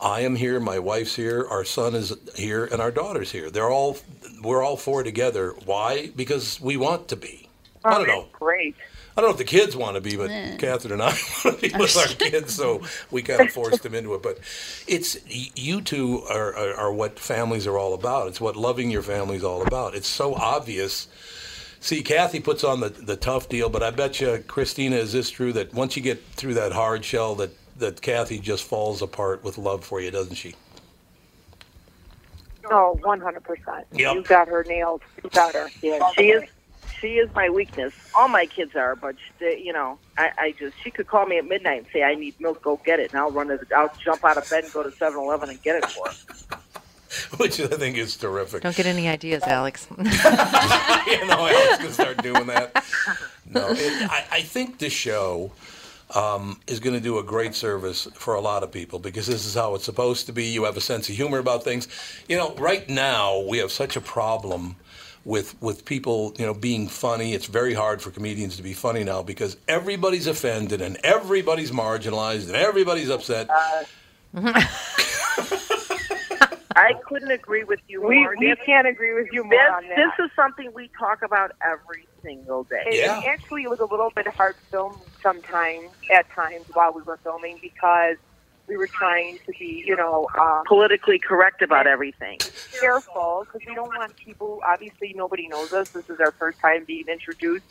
I 0.00 0.20
am 0.20 0.34
here, 0.36 0.58
my 0.60 0.78
wife's 0.78 1.14
here, 1.14 1.46
our 1.50 1.64
son 1.64 1.94
is 1.94 2.14
here, 2.36 2.64
and 2.64 2.80
our 2.80 2.90
daughter's 2.90 3.30
here. 3.30 3.50
They're 3.50 3.70
all 3.70 3.98
we're 4.42 4.62
all 4.62 4.78
four 4.78 5.02
together. 5.02 5.54
Why? 5.66 6.10
Because 6.16 6.58
we 6.58 6.78
want 6.78 7.08
to 7.08 7.16
be. 7.16 7.48
I 7.84 7.98
don't 7.98 8.08
know. 8.08 8.28
Great. 8.32 8.76
I 9.16 9.20
don't 9.22 9.30
know 9.30 9.32
if 9.32 9.38
the 9.38 9.44
kids 9.44 9.76
want 9.76 9.96
to 9.96 10.00
be, 10.02 10.16
but 10.16 10.30
Yeah. 10.30 10.56
Catherine 10.56 10.94
and 10.94 11.02
I 11.02 11.06
want 11.44 11.60
to 11.60 11.70
be 11.70 11.76
with 11.78 11.96
our 11.96 12.06
kids, 12.18 12.54
so 12.54 12.82
we 13.10 13.22
kind 13.22 13.42
of 13.42 13.50
forced 13.50 13.82
them 13.82 13.94
into 13.94 14.14
it. 14.14 14.22
But 14.22 14.38
it's 14.88 15.18
you 15.28 15.82
two 15.82 16.22
are, 16.30 16.54
are, 16.56 16.74
are 16.74 16.92
what 16.92 17.18
families 17.18 17.66
are 17.66 17.78
all 17.78 17.94
about. 17.94 18.28
It's 18.28 18.40
what 18.40 18.56
loving 18.56 18.90
your 18.90 19.02
family 19.02 19.36
is 19.36 19.44
all 19.44 19.62
about. 19.62 19.94
It's 19.94 20.08
so 20.08 20.34
obvious. 20.34 21.08
See, 21.80 22.02
Kathy 22.02 22.40
puts 22.40 22.64
on 22.64 22.80
the, 22.80 22.90
the 22.90 23.16
tough 23.16 23.48
deal, 23.48 23.68
but 23.70 23.82
I 23.82 23.90
bet 23.90 24.20
you, 24.20 24.44
Christina, 24.48 24.96
is 24.96 25.12
this 25.12 25.30
true 25.30 25.52
that 25.54 25.74
once 25.74 25.96
you 25.96 26.02
get 26.02 26.22
through 26.36 26.54
that 26.54 26.72
hard 26.72 27.04
shell, 27.04 27.34
that, 27.36 27.52
that 27.78 28.02
Kathy 28.02 28.38
just 28.40 28.64
falls 28.64 29.02
apart 29.02 29.44
with 29.44 29.58
love 29.58 29.84
for 29.84 30.00
you, 30.00 30.10
doesn't 30.10 30.36
she? 30.36 30.56
Oh, 32.70 32.94
Oh, 32.94 32.98
one 33.02 33.20
hundred 33.20 33.44
percent. 33.44 33.86
Yep. 33.92 34.16
You 34.16 34.24
got 34.24 34.48
her 34.48 34.64
nailed. 34.68 35.02
You 35.22 35.30
got 35.30 35.54
her. 35.54 35.72
Yeah, 35.82 36.00
she 36.16 36.30
is. 36.30 36.44
She 37.00 37.18
is 37.18 37.34
my 37.34 37.48
weakness. 37.48 37.94
All 38.14 38.28
my 38.28 38.46
kids 38.46 38.76
are, 38.76 38.94
but 38.94 39.16
they, 39.38 39.58
you 39.58 39.72
know, 39.72 39.98
I, 40.18 40.30
I 40.36 40.52
just 40.52 40.76
she 40.82 40.90
could 40.90 41.06
call 41.06 41.24
me 41.26 41.38
at 41.38 41.46
midnight 41.46 41.78
and 41.78 41.86
say 41.92 42.02
I 42.02 42.14
need 42.14 42.38
milk. 42.40 42.62
Go 42.62 42.80
get 42.84 43.00
it, 43.00 43.12
and 43.12 43.20
I'll 43.20 43.30
run 43.30 43.48
to. 43.48 43.56
The, 43.56 43.74
I'll 43.74 43.92
jump 44.02 44.24
out 44.24 44.36
of 44.36 44.48
bed 44.50 44.64
and 44.64 44.72
go 44.72 44.82
to 44.82 44.90
7-Eleven 44.90 45.48
and 45.48 45.62
get 45.62 45.76
it 45.76 45.86
for 45.90 46.08
her. 46.08 46.58
Which 47.38 47.58
I 47.60 47.66
think 47.66 47.96
is 47.96 48.16
terrific. 48.16 48.62
Don't 48.62 48.76
get 48.76 48.86
any 48.86 49.08
ideas, 49.08 49.42
Alex. 49.42 49.88
you 49.98 50.04
know, 50.04 51.48
Alex 51.48 51.78
can 51.78 51.92
start 51.92 52.22
doing 52.22 52.46
that. 52.46 52.84
No, 53.46 53.68
it, 53.70 54.10
I, 54.10 54.24
I 54.30 54.40
think 54.42 54.78
this 54.78 54.92
show 54.92 55.50
um, 56.14 56.60
is 56.66 56.78
going 56.80 56.94
to 56.94 57.00
do 57.00 57.18
a 57.18 57.22
great 57.22 57.54
service 57.54 58.06
for 58.14 58.34
a 58.34 58.40
lot 58.40 58.62
of 58.62 58.70
people 58.70 58.98
because 58.98 59.26
this 59.26 59.44
is 59.44 59.54
how 59.54 59.74
it's 59.74 59.84
supposed 59.84 60.26
to 60.26 60.32
be. 60.32 60.44
You 60.44 60.64
have 60.64 60.76
a 60.76 60.80
sense 60.80 61.08
of 61.08 61.16
humor 61.16 61.38
about 61.38 61.64
things. 61.64 61.88
You 62.28 62.36
know, 62.36 62.54
right 62.54 62.88
now 62.88 63.40
we 63.40 63.58
have 63.58 63.72
such 63.72 63.96
a 63.96 64.00
problem 64.00 64.76
with 65.24 65.60
with 65.60 65.84
people, 65.84 66.34
you 66.38 66.46
know, 66.46 66.54
being 66.54 66.88
funny. 66.88 67.34
It's 67.34 67.46
very 67.46 67.74
hard 67.74 68.00
for 68.02 68.10
comedians 68.10 68.56
to 68.56 68.62
be 68.62 68.72
funny 68.72 69.04
now 69.04 69.22
because 69.22 69.56
everybody's 69.68 70.26
offended 70.26 70.80
and 70.80 70.96
everybody's 71.04 71.70
marginalized 71.70 72.46
and 72.46 72.56
everybody's 72.56 73.10
upset. 73.10 73.48
Uh, 73.50 73.84
I 76.76 76.94
couldn't 77.06 77.32
agree 77.32 77.64
with 77.64 77.80
you 77.88 78.00
We- 78.00 78.20
more. 78.20 78.34
we 78.38 78.48
This- 78.48 78.58
can't 78.64 78.86
agree 78.86 79.12
with 79.14 79.32
you 79.32 79.42
more 79.42 79.50
this, 79.50 79.70
on 79.74 79.88
that. 79.88 79.96
This 79.96 80.24
is 80.26 80.30
something 80.36 80.70
we 80.72 80.88
talk 80.98 81.22
about 81.22 81.52
every 81.64 82.06
single 82.22 82.64
day. 82.64 82.82
And, 82.86 82.94
and 83.10 83.24
actually, 83.26 83.64
it 83.64 83.70
was 83.70 83.80
a 83.80 83.84
little 83.86 84.10
bit 84.14 84.28
hard 84.28 84.54
to 84.56 84.62
film 84.70 84.96
sometimes, 85.22 85.88
at 86.14 86.30
times, 86.30 86.64
while 86.72 86.92
we 86.92 87.02
were 87.02 87.18
filming 87.18 87.58
because 87.60 88.16
we 88.70 88.76
were 88.76 88.86
trying 88.86 89.38
to 89.44 89.52
be, 89.58 89.82
you 89.84 89.96
know, 89.96 90.28
um, 90.40 90.62
Politically 90.64 91.18
correct 91.18 91.60
about 91.60 91.88
everything. 91.88 92.38
careful 92.80 93.44
because 93.44 93.66
we 93.66 93.74
don't 93.74 93.88
want 93.88 94.14
people. 94.16 94.60
Obviously, 94.64 95.12
nobody 95.14 95.48
knows 95.48 95.72
us. 95.72 95.90
This 95.90 96.08
is 96.08 96.20
our 96.20 96.30
first 96.30 96.60
time 96.60 96.84
being 96.84 97.08
introduced 97.08 97.64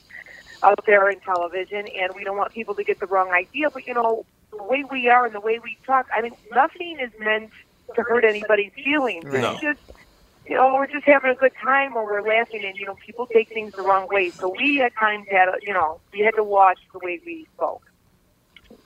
out 0.61 0.85
there 0.85 1.09
in 1.09 1.21
television, 1.21 1.87
and 1.87 2.11
we 2.15 2.25
don't 2.25 2.35
want 2.35 2.51
people 2.51 2.75
to 2.75 2.83
get 2.83 2.99
the 2.99 3.07
wrong 3.07 3.31
idea. 3.31 3.69
But 3.69 3.87
you 3.87 3.93
know, 3.93 4.25
the 4.51 4.61
way 4.61 4.83
we 4.91 5.07
are 5.07 5.25
and 5.25 5.33
the 5.33 5.39
way 5.39 5.59
we 5.59 5.77
talk, 5.87 6.07
I 6.13 6.21
mean, 6.21 6.33
nothing 6.51 6.99
is 6.99 7.11
meant 7.17 7.51
to 7.95 8.03
hurt 8.03 8.25
anybody's 8.25 8.73
feelings. 8.73 9.23
No. 9.23 9.53
It's 9.53 9.61
just, 9.61 9.79
you 10.45 10.55
know, 10.55 10.73
we're 10.73 10.87
just 10.87 11.05
having 11.05 11.31
a 11.31 11.35
good 11.35 11.53
time 11.63 11.95
or 11.95 12.03
we're 12.03 12.27
laughing, 12.27 12.65
and 12.65 12.75
you 12.77 12.85
know, 12.85 12.95
people 12.95 13.25
take 13.25 13.47
things 13.47 13.73
the 13.73 13.83
wrong 13.83 14.09
way. 14.09 14.31
So 14.31 14.53
we 14.57 14.81
at 14.81 14.93
times 14.97 15.27
had, 15.31 15.47
a, 15.47 15.53
you 15.61 15.71
know, 15.71 16.01
we 16.11 16.19
had 16.19 16.35
to 16.35 16.43
watch 16.43 16.79
the 16.91 16.99
way 16.99 17.21
we 17.25 17.47
spoke 17.55 17.88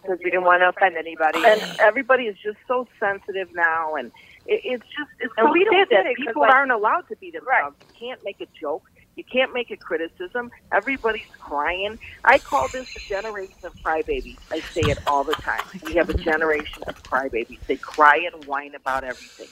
because 0.03 0.19
we 0.23 0.31
didn't 0.31 0.45
want 0.45 0.61
to 0.61 0.69
offend 0.69 0.97
anybody. 0.97 1.39
And 1.45 1.61
everybody 1.79 2.25
is 2.25 2.37
just 2.43 2.57
so 2.67 2.87
sensitive 2.99 3.49
now, 3.55 3.95
and 3.95 4.11
it, 4.47 4.61
it's 4.65 4.85
just 4.97 5.11
it's 5.19 5.33
And 5.37 5.47
so 5.47 5.53
we 5.53 5.65
don't 5.65 5.75
sad 5.75 5.89
that 5.91 6.03
get 6.03 6.07
it 6.07 6.17
'cause, 6.17 6.27
people 6.27 6.43
like- 6.43 6.53
aren't 6.55 6.73
allowed 6.73 7.07
to 7.09 7.17
be 7.17 7.31
themselves. 7.31 7.77
You 7.81 8.09
can't 8.09 8.23
make 8.25 8.41
a 8.41 8.47
joke. 8.59 8.83
You 9.15 9.25
can't 9.25 9.53
make 9.53 9.71
a 9.71 9.77
criticism. 9.77 10.51
Everybody's 10.73 11.29
crying. 11.39 11.99
I 12.25 12.39
call 12.39 12.69
this 12.69 12.87
a 12.95 13.01
generation 13.01 13.59
of 13.65 13.73
crybabies. 13.85 14.39
I 14.51 14.61
say 14.61 14.81
it 14.89 14.99
all 15.07 15.23
the 15.25 15.35
time. 15.35 15.61
Oh 15.75 15.79
we 15.85 15.95
have 15.95 16.09
a 16.09 16.15
generation 16.15 16.83
of 16.87 17.03
crybabies. 17.03 17.59
They 17.67 17.77
cry 17.77 18.17
and 18.33 18.45
whine 18.45 18.75
about 18.75 19.03
everything, 19.05 19.49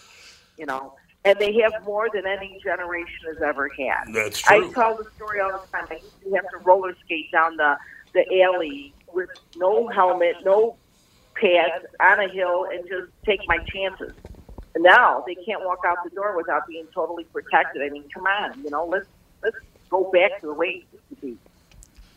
you 0.58 0.66
know, 0.68 0.96
and 1.26 1.40
they 1.40 1.54
have 1.64 1.74
more 1.86 2.10
than 2.14 2.28
any 2.28 2.60
generation 2.64 3.20
has 3.28 3.42
ever 3.44 3.70
had. 3.70 4.14
That's 4.14 4.40
true. 4.40 4.72
I 4.72 4.74
tell 4.74 4.98
the 4.98 5.06
story 5.16 5.42
all 5.42 5.52
the 5.52 5.68
time. 5.78 5.88
I 5.92 5.96
used 5.96 6.24
to 6.24 6.32
have 6.36 6.50
to 6.50 6.58
roller 6.60 6.96
skate 7.06 7.32
down 7.32 7.58
the 7.58 7.78
the 8.14 8.44
alley 8.44 8.96
with 9.14 9.30
no 9.56 9.88
helmet, 9.88 10.36
no 10.44 10.76
pads, 11.36 11.86
on 12.00 12.20
a 12.20 12.28
hill, 12.28 12.66
and 12.72 12.88
just 12.88 13.12
take 13.26 13.42
my 13.48 13.58
chances. 13.60 14.14
And 14.74 14.84
now 14.84 15.24
they 15.26 15.36
can't 15.36 15.64
walk 15.66 15.80
out 15.86 15.98
the 16.04 16.10
door 16.12 16.36
without 16.38 16.68
being 16.68 16.88
totally 16.94 17.26
protected. 17.26 17.82
I 17.82 17.90
mean, 17.90 18.06
come 18.14 18.26
on, 18.26 18.64
you 18.64 18.70
know, 18.70 18.86
let's 18.86 19.08
let's 19.44 19.58
go 19.90 20.10
back 20.12 20.40
to 20.42 20.48
the 20.48 20.54
way 20.54 20.68
it 20.68 20.86
used 20.94 21.10
to 21.10 21.16
be. 21.16 21.38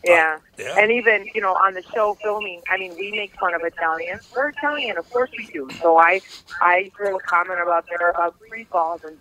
Yeah. 0.05 0.37
Yeah. 0.57 0.75
And 0.77 0.91
even, 0.91 1.27
you 1.33 1.41
know, 1.41 1.53
on 1.53 1.73
the 1.73 1.81
show 1.93 2.15
filming, 2.21 2.61
I 2.69 2.77
mean, 2.77 2.95
we 2.95 3.11
make 3.11 3.37
fun 3.39 3.55
of 3.55 3.61
Italians. 3.63 4.29
We're 4.35 4.49
Italian, 4.49 4.97
of 4.97 5.09
course 5.09 5.31
we 5.37 5.47
do. 5.47 5.67
So 5.81 5.97
I 5.97 6.21
I 6.61 6.91
threw 6.95 7.17
a 7.17 7.19
comment 7.21 7.59
about 7.61 7.85
there 7.87 8.09
about 8.09 8.35
free 8.47 8.65
falls 8.65 9.03
and 9.03 9.17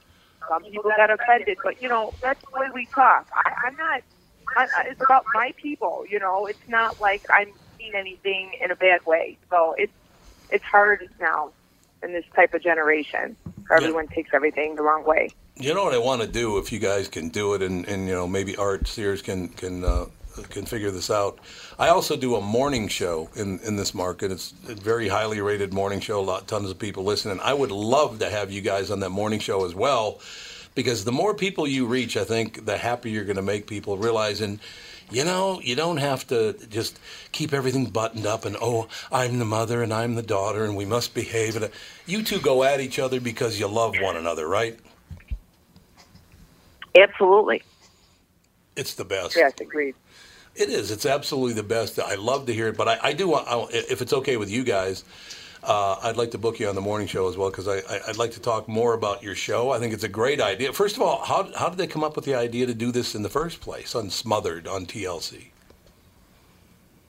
some 0.48 0.62
people 0.62 0.92
got 0.96 1.10
offended, 1.10 1.56
but 1.64 1.80
you 1.82 1.88
know, 1.88 2.12
that's 2.20 2.40
the 2.44 2.58
way 2.58 2.68
we 2.74 2.86
talk. 2.86 3.26
I, 3.32 3.52
I'm 3.66 3.76
not 3.76 4.02
I, 4.56 4.66
I, 4.76 4.82
it's 4.88 5.02
about 5.02 5.24
my 5.34 5.54
people, 5.56 6.04
you 6.08 6.18
know. 6.18 6.46
It's 6.46 6.68
not 6.68 7.00
like 7.00 7.22
I'm 7.30 7.52
anything 7.94 8.52
in 8.62 8.70
a 8.70 8.76
bad 8.76 9.04
way. 9.04 9.36
So 9.50 9.74
it's 9.76 9.92
it's 10.50 10.64
hard 10.64 11.08
now 11.20 11.50
in 12.02 12.12
this 12.12 12.24
type 12.34 12.54
of 12.54 12.62
generation. 12.62 13.36
where 13.66 13.78
Everyone 13.78 14.06
takes 14.08 14.30
everything 14.32 14.76
the 14.76 14.82
wrong 14.82 15.04
way. 15.04 15.30
You 15.56 15.72
know 15.74 15.84
what 15.84 15.94
I 15.94 15.98
want 15.98 16.22
to 16.22 16.28
do 16.28 16.58
if 16.58 16.72
you 16.72 16.78
guys 16.78 17.08
can 17.08 17.28
do 17.28 17.54
it, 17.54 17.62
and, 17.62 17.86
and 17.86 18.08
you 18.08 18.14
know 18.14 18.26
maybe 18.26 18.56
Art 18.56 18.86
Sears 18.88 19.22
can 19.22 19.48
can 19.48 19.84
uh, 19.84 20.06
can 20.50 20.66
figure 20.66 20.90
this 20.90 21.10
out. 21.10 21.38
I 21.78 21.88
also 21.88 22.16
do 22.16 22.34
a 22.34 22.40
morning 22.40 22.88
show 22.88 23.30
in, 23.36 23.60
in 23.60 23.76
this 23.76 23.94
market. 23.94 24.32
It's 24.32 24.52
a 24.68 24.74
very 24.74 25.08
highly 25.08 25.40
rated 25.40 25.72
morning 25.72 26.00
show. 26.00 26.20
A 26.20 26.22
lot, 26.22 26.48
tons 26.48 26.70
of 26.70 26.78
people 26.78 27.04
listening. 27.04 27.38
I 27.40 27.54
would 27.54 27.70
love 27.70 28.18
to 28.18 28.30
have 28.30 28.50
you 28.50 28.62
guys 28.62 28.90
on 28.90 29.00
that 29.00 29.10
morning 29.10 29.38
show 29.38 29.64
as 29.64 29.74
well, 29.74 30.20
because 30.74 31.04
the 31.04 31.12
more 31.12 31.34
people 31.34 31.68
you 31.68 31.86
reach, 31.86 32.16
I 32.16 32.24
think 32.24 32.66
the 32.66 32.76
happier 32.76 33.12
you're 33.12 33.24
going 33.24 33.36
to 33.36 33.42
make 33.42 33.66
people 33.66 33.96
realizing. 33.96 34.60
You 35.10 35.24
know, 35.24 35.60
you 35.60 35.76
don't 35.76 35.98
have 35.98 36.26
to 36.28 36.54
just 36.68 36.98
keep 37.30 37.52
everything 37.52 37.86
buttoned 37.86 38.26
up 38.26 38.44
and 38.44 38.56
oh, 38.60 38.88
I'm 39.12 39.38
the 39.38 39.44
mother 39.44 39.82
and 39.82 39.92
I'm 39.92 40.14
the 40.14 40.22
daughter 40.22 40.64
and 40.64 40.76
we 40.76 40.84
must 40.84 41.14
behave. 41.14 41.56
And 41.56 41.66
uh, 41.66 41.68
you 42.06 42.22
two 42.22 42.40
go 42.40 42.64
at 42.64 42.80
each 42.80 42.98
other 42.98 43.20
because 43.20 43.60
you 43.60 43.68
love 43.68 43.94
one 44.00 44.16
another, 44.16 44.48
right? 44.48 44.78
Absolutely. 46.96 47.62
It's 48.76 48.94
the 48.94 49.04
best. 49.04 49.36
Yes, 49.36 49.52
agreed. 49.60 49.94
It 50.56 50.68
is. 50.68 50.90
It's 50.90 51.06
absolutely 51.06 51.54
the 51.54 51.64
best. 51.64 51.98
I 51.98 52.14
love 52.14 52.46
to 52.46 52.54
hear 52.54 52.68
it, 52.68 52.76
but 52.76 52.88
I, 52.88 52.98
I 53.02 53.12
do 53.12 53.28
want, 53.28 53.48
I, 53.48 53.66
if 53.72 54.00
it's 54.00 54.12
okay 54.12 54.36
with 54.36 54.50
you 54.50 54.64
guys, 54.64 55.04
uh, 55.64 55.98
I'd 56.02 56.16
like 56.16 56.30
to 56.32 56.38
book 56.38 56.60
you 56.60 56.68
on 56.68 56.74
the 56.74 56.80
morning 56.80 57.06
show 57.06 57.28
as 57.28 57.36
well 57.36 57.50
because 57.50 57.68
I, 57.68 57.78
I, 57.78 58.00
I'd 58.08 58.16
like 58.16 58.32
to 58.32 58.40
talk 58.40 58.68
more 58.68 58.94
about 58.94 59.22
your 59.22 59.34
show. 59.34 59.70
I 59.70 59.78
think 59.78 59.92
it's 59.92 60.04
a 60.04 60.08
great 60.08 60.40
idea. 60.40 60.72
First 60.72 60.96
of 60.96 61.02
all, 61.02 61.24
how, 61.24 61.50
how 61.56 61.68
did 61.68 61.78
they 61.78 61.86
come 61.86 62.04
up 62.04 62.16
with 62.16 62.24
the 62.24 62.34
idea 62.34 62.66
to 62.66 62.74
do 62.74 62.92
this 62.92 63.14
in 63.14 63.22
the 63.22 63.30
first 63.30 63.60
place 63.60 63.94
on 63.94 64.10
Smothered 64.10 64.68
on 64.68 64.86
TLC? 64.86 65.46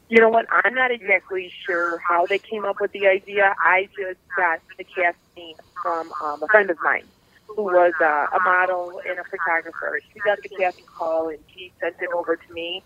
You 0.07 0.19
know 0.19 0.29
what? 0.29 0.45
I'm 0.49 0.73
not 0.73 0.91
exactly 0.91 1.51
sure 1.65 1.97
how 1.97 2.25
they 2.25 2.37
came 2.37 2.63
up 2.63 2.79
with 2.79 2.91
the 2.91 3.07
idea. 3.07 3.55
I 3.59 3.89
just 3.97 4.19
got 4.37 4.61
the 4.77 4.83
casting 4.83 5.55
from 5.81 6.11
um, 6.23 6.43
a 6.43 6.47
friend 6.47 6.69
of 6.69 6.77
mine 6.83 7.05
who 7.47 7.63
was 7.63 7.93
uh, 7.99 8.27
a 8.33 8.39
model 8.43 9.01
and 9.07 9.19
a 9.19 9.23
photographer. 9.23 9.99
She 10.13 10.19
got 10.19 10.41
the 10.41 10.49
casting 10.49 10.85
call 10.85 11.29
and 11.29 11.39
she 11.53 11.71
sent 11.79 11.95
it 12.01 12.09
over 12.13 12.35
to 12.35 12.53
me. 12.53 12.83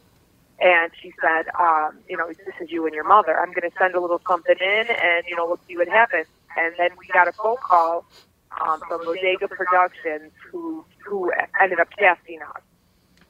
And 0.62 0.92
she 1.02 1.14
said, 1.22 1.48
um, 1.60 2.00
you 2.10 2.18
know, 2.18 2.28
this 2.28 2.56
is 2.62 2.72
you 2.72 2.86
and 2.86 2.94
your 2.94 3.08
mother. 3.08 3.40
I'm 3.40 3.54
going 3.54 3.70
to 3.70 3.78
send 3.78 3.96
a 3.96 4.02
little 4.02 4.22
something 4.28 4.56
in 4.60 4.88
and, 4.90 5.24
you 5.28 5.36
know, 5.36 5.46
we'll 5.46 5.60
see 5.68 5.78
what 5.78 5.88
happens. 5.88 6.28
And 6.58 6.74
then 6.78 6.92
we 6.98 7.08
got 7.08 7.28
a 7.28 7.32
phone 7.32 7.58
call 7.64 8.06
um, 8.62 8.82
from 8.88 9.06
Bodega 9.06 9.48
Productions 9.48 10.32
who, 10.52 10.84
who 11.06 11.32
ended 11.62 11.80
up 11.80 11.90
casting 11.98 12.42
us 12.42 12.62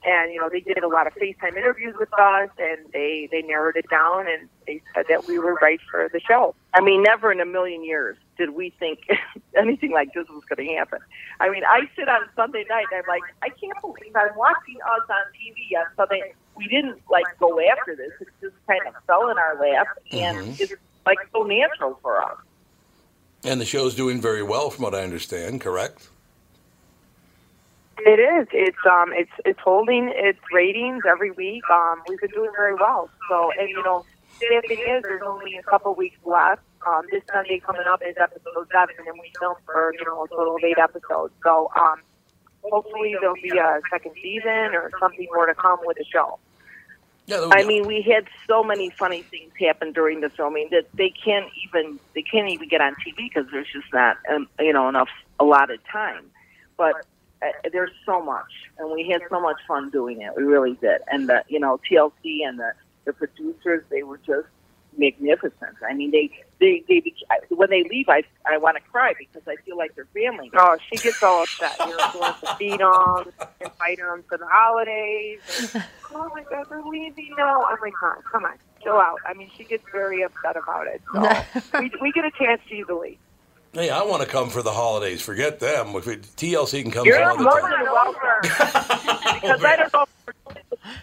and 0.03 0.31
you 0.33 0.39
know 0.39 0.49
they 0.49 0.61
did 0.61 0.83
a 0.83 0.87
lot 0.87 1.07
of 1.07 1.13
FaceTime 1.15 1.57
interviews 1.57 1.95
with 1.99 2.11
us, 2.13 2.49
and 2.57 2.79
they 2.93 3.27
they 3.31 3.41
narrowed 3.41 3.75
it 3.75 3.89
down, 3.89 4.27
and 4.27 4.47
they 4.65 4.81
said 4.95 5.05
that 5.09 5.27
we 5.27 5.39
were 5.39 5.55
right 5.55 5.79
for 5.89 6.09
the 6.11 6.19
show. 6.19 6.55
I 6.73 6.81
mean, 6.81 7.03
never 7.03 7.31
in 7.31 7.39
a 7.39 7.45
million 7.45 7.83
years 7.83 8.17
did 8.37 8.51
we 8.51 8.73
think 8.79 8.99
anything 9.57 9.91
like 9.91 10.13
this 10.13 10.27
was 10.29 10.43
going 10.45 10.67
to 10.67 10.75
happen. 10.75 10.99
I 11.39 11.49
mean, 11.49 11.63
I 11.65 11.81
sit 11.95 12.07
on 12.07 12.21
Sunday 12.35 12.65
night 12.69 12.85
and 12.91 13.01
I'm 13.03 13.07
like, 13.07 13.23
I 13.41 13.49
can't 13.49 13.79
believe 13.81 14.15
I'm 14.15 14.35
watching 14.37 14.77
us 14.81 15.09
on 15.09 15.25
TV 15.35 15.77
on 15.77 15.85
Sunday. 15.97 16.33
We 16.59 16.67
didn't 16.67 17.01
like 17.09 17.23
go 17.39 17.57
after 17.71 17.95
this; 17.95 18.11
it 18.19 18.27
just 18.41 18.55
kind 18.67 18.81
of 18.85 18.93
fell 19.07 19.29
in 19.29 19.37
our 19.37 19.55
lap, 19.55 19.87
and 20.11 20.37
Mhm. 20.39 20.59
it's 20.59 20.73
like 21.05 21.17
so 21.31 21.43
natural 21.43 21.97
for 22.01 22.21
us. 22.21 22.37
And 23.45 23.61
the 23.61 23.65
show's 23.65 23.95
doing 23.95 24.19
very 24.21 24.43
well, 24.43 24.69
from 24.69 24.83
what 24.83 24.93
I 24.93 25.01
understand. 25.03 25.61
Correct? 25.61 26.09
It 27.99 28.19
is. 28.19 28.47
It's 28.51 28.85
um. 28.85 29.11
It's 29.13 29.31
it's 29.45 29.59
holding 29.59 30.09
its 30.13 30.39
ratings 30.53 31.03
every 31.07 31.31
week. 31.31 31.63
Um, 31.71 32.01
we've 32.07 32.19
been 32.19 32.31
doing 32.31 32.51
very 32.55 32.73
well. 32.75 33.09
So, 33.29 33.51
and 33.57 33.69
you 33.69 33.81
know, 33.83 34.05
the 34.41 34.61
thing 34.67 34.79
is, 34.79 35.03
there's 35.03 35.21
only 35.25 35.55
a 35.57 35.63
couple 35.63 35.95
weeks 35.95 36.17
left. 36.25 36.61
Um, 36.87 37.05
this 37.11 37.23
Sunday 37.31 37.59
coming 37.59 37.83
up 37.87 38.01
is 38.05 38.15
episode 38.19 38.67
seven, 38.71 38.95
and 39.05 39.19
we 39.21 39.31
filmed 39.39 39.57
for 39.65 39.93
you 39.97 40.05
know 40.05 40.23
a 40.23 40.27
total 40.29 40.55
of 40.57 40.63
eight 40.63 40.77
episodes. 40.77 41.33
So, 41.43 41.69
um, 41.77 42.01
hopefully 42.63 43.15
there'll 43.19 43.35
be 43.35 43.57
a 43.57 43.81
second 43.89 44.11
season 44.21 44.75
or 44.75 44.91
something 44.99 45.27
more 45.33 45.45
to 45.45 45.55
come 45.55 45.79
with 45.85 45.97
the 45.97 46.05
show. 46.05 46.39
I 47.31 47.63
mean, 47.63 47.85
we 47.85 48.01
had 48.01 48.27
so 48.47 48.63
many 48.63 48.89
funny 48.91 49.23
things 49.23 49.51
happen 49.59 49.91
during 49.91 50.21
the 50.21 50.29
filming 50.29 50.69
that 50.71 50.87
they 50.93 51.09
can't 51.09 51.47
even 51.65 51.99
they 52.13 52.21
can't 52.21 52.49
even 52.49 52.67
get 52.67 52.81
on 52.81 52.95
TV 52.95 53.15
because 53.17 53.45
there's 53.51 53.67
just 53.71 53.91
not 53.93 54.17
um, 54.33 54.47
you 54.59 54.73
know 54.73 54.89
enough 54.89 55.09
allotted 55.39 55.79
time. 55.91 56.25
But 56.77 57.05
uh, 57.41 57.47
there's 57.71 57.91
so 58.05 58.21
much, 58.23 58.51
and 58.77 58.91
we 58.91 59.07
had 59.09 59.21
so 59.29 59.39
much 59.39 59.57
fun 59.67 59.89
doing 59.89 60.21
it. 60.21 60.33
We 60.35 60.43
really 60.43 60.73
did. 60.75 61.01
And 61.11 61.29
the 61.29 61.43
you 61.47 61.59
know 61.59 61.79
TLC 61.89 62.47
and 62.47 62.59
the 62.59 62.73
the 63.05 63.13
producers 63.13 63.83
they 63.89 64.03
were 64.03 64.19
just 64.19 64.47
magnificent. 64.99 65.75
I 65.87 65.93
mean, 65.93 66.11
they 66.11 66.29
they 66.59 66.83
they 66.87 67.01
when 67.49 67.69
they 67.69 67.83
leave, 67.83 68.09
I 68.09 68.23
I 68.45 68.57
want 68.57 68.77
to 68.77 68.83
cry 68.91 69.13
because 69.17 69.41
I 69.47 69.55
feel 69.65 69.77
like 69.77 69.95
they're 69.95 70.05
family. 70.13 70.51
Oh, 70.55 70.77
she 70.89 70.97
gets 70.97 71.23
all 71.23 71.43
upset. 71.43 71.75
You 71.79 71.97
know, 71.97 72.09
she 72.11 72.17
wants 72.19 72.41
to 72.41 72.55
feed 72.55 72.79
them, 72.79 73.33
invite 73.61 73.97
them 73.97 74.23
for 74.27 74.37
the 74.37 74.45
holidays. 74.47 75.39
And, 75.73 75.83
oh 76.13 76.29
my 76.35 76.43
God, 76.49 76.65
they're 76.69 76.83
leaving 76.83 77.33
now. 77.37 77.61
I'm 77.63 77.77
like, 77.81 77.93
huh, 77.99 78.15
come 78.31 78.45
on, 78.45 78.53
chill 78.83 78.97
out. 78.97 79.19
I 79.25 79.33
mean, 79.33 79.49
she 79.57 79.63
gets 79.63 79.83
very 79.91 80.21
upset 80.21 80.57
about 80.57 80.87
it. 80.87 81.01
So 81.13 81.79
we 81.79 81.91
we 82.01 82.11
get 82.11 82.25
a 82.25 82.31
chance 82.31 82.61
easily. 82.69 83.17
Hey, 83.71 83.91
I 83.91 84.01
want 84.01 84.23
to 84.23 84.27
come 84.27 84.49
for 84.49 84.63
the 84.63 84.71
holidays. 84.71 85.21
Forget 85.21 85.59
them. 85.59 85.89
If 85.95 86.07
it, 86.07 86.23
TLC 86.23 86.81
can 86.81 86.89
come 86.89 87.05
You're 87.05 87.19
some 87.19 87.37
other 87.37 87.43
more 87.43 87.61
time. 87.61 87.71
than 87.71 87.83
welcome. 87.93 88.41
because 88.41 89.63
I 89.63 89.75
don't 89.77 89.93
know 89.93 90.01
if 90.01 90.09
we're 90.25 90.33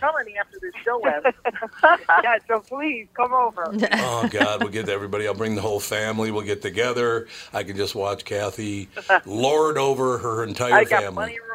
coming 0.01 0.37
after 0.39 0.59
this 0.61 0.73
show 0.85 1.01
ends. 1.07 1.37
yeah, 2.23 2.39
so 2.49 2.61
please 2.61 3.07
come 3.15 3.33
over. 3.33 3.67
Oh 3.95 4.29
God, 4.31 4.63
we'll 4.63 4.73
get 4.73 4.89
everybody. 4.89 5.27
I'll 5.27 5.35
bring 5.35 5.55
the 5.55 5.63
whole 5.63 5.81
family. 5.81 6.31
We'll 6.31 6.45
get 6.45 6.63
together. 6.63 7.29
I 7.53 7.63
can 7.63 7.77
just 7.77 7.95
watch 7.95 8.25
Kathy 8.25 8.89
lord 9.27 9.79
over 9.79 10.19
her 10.19 10.45
entire 10.45 10.71
family. 10.71 10.87
I 10.87 10.91
got 10.91 11.03
family. 11.03 11.15
plenty 11.17 11.39
of 11.39 11.45
room. 11.45 11.53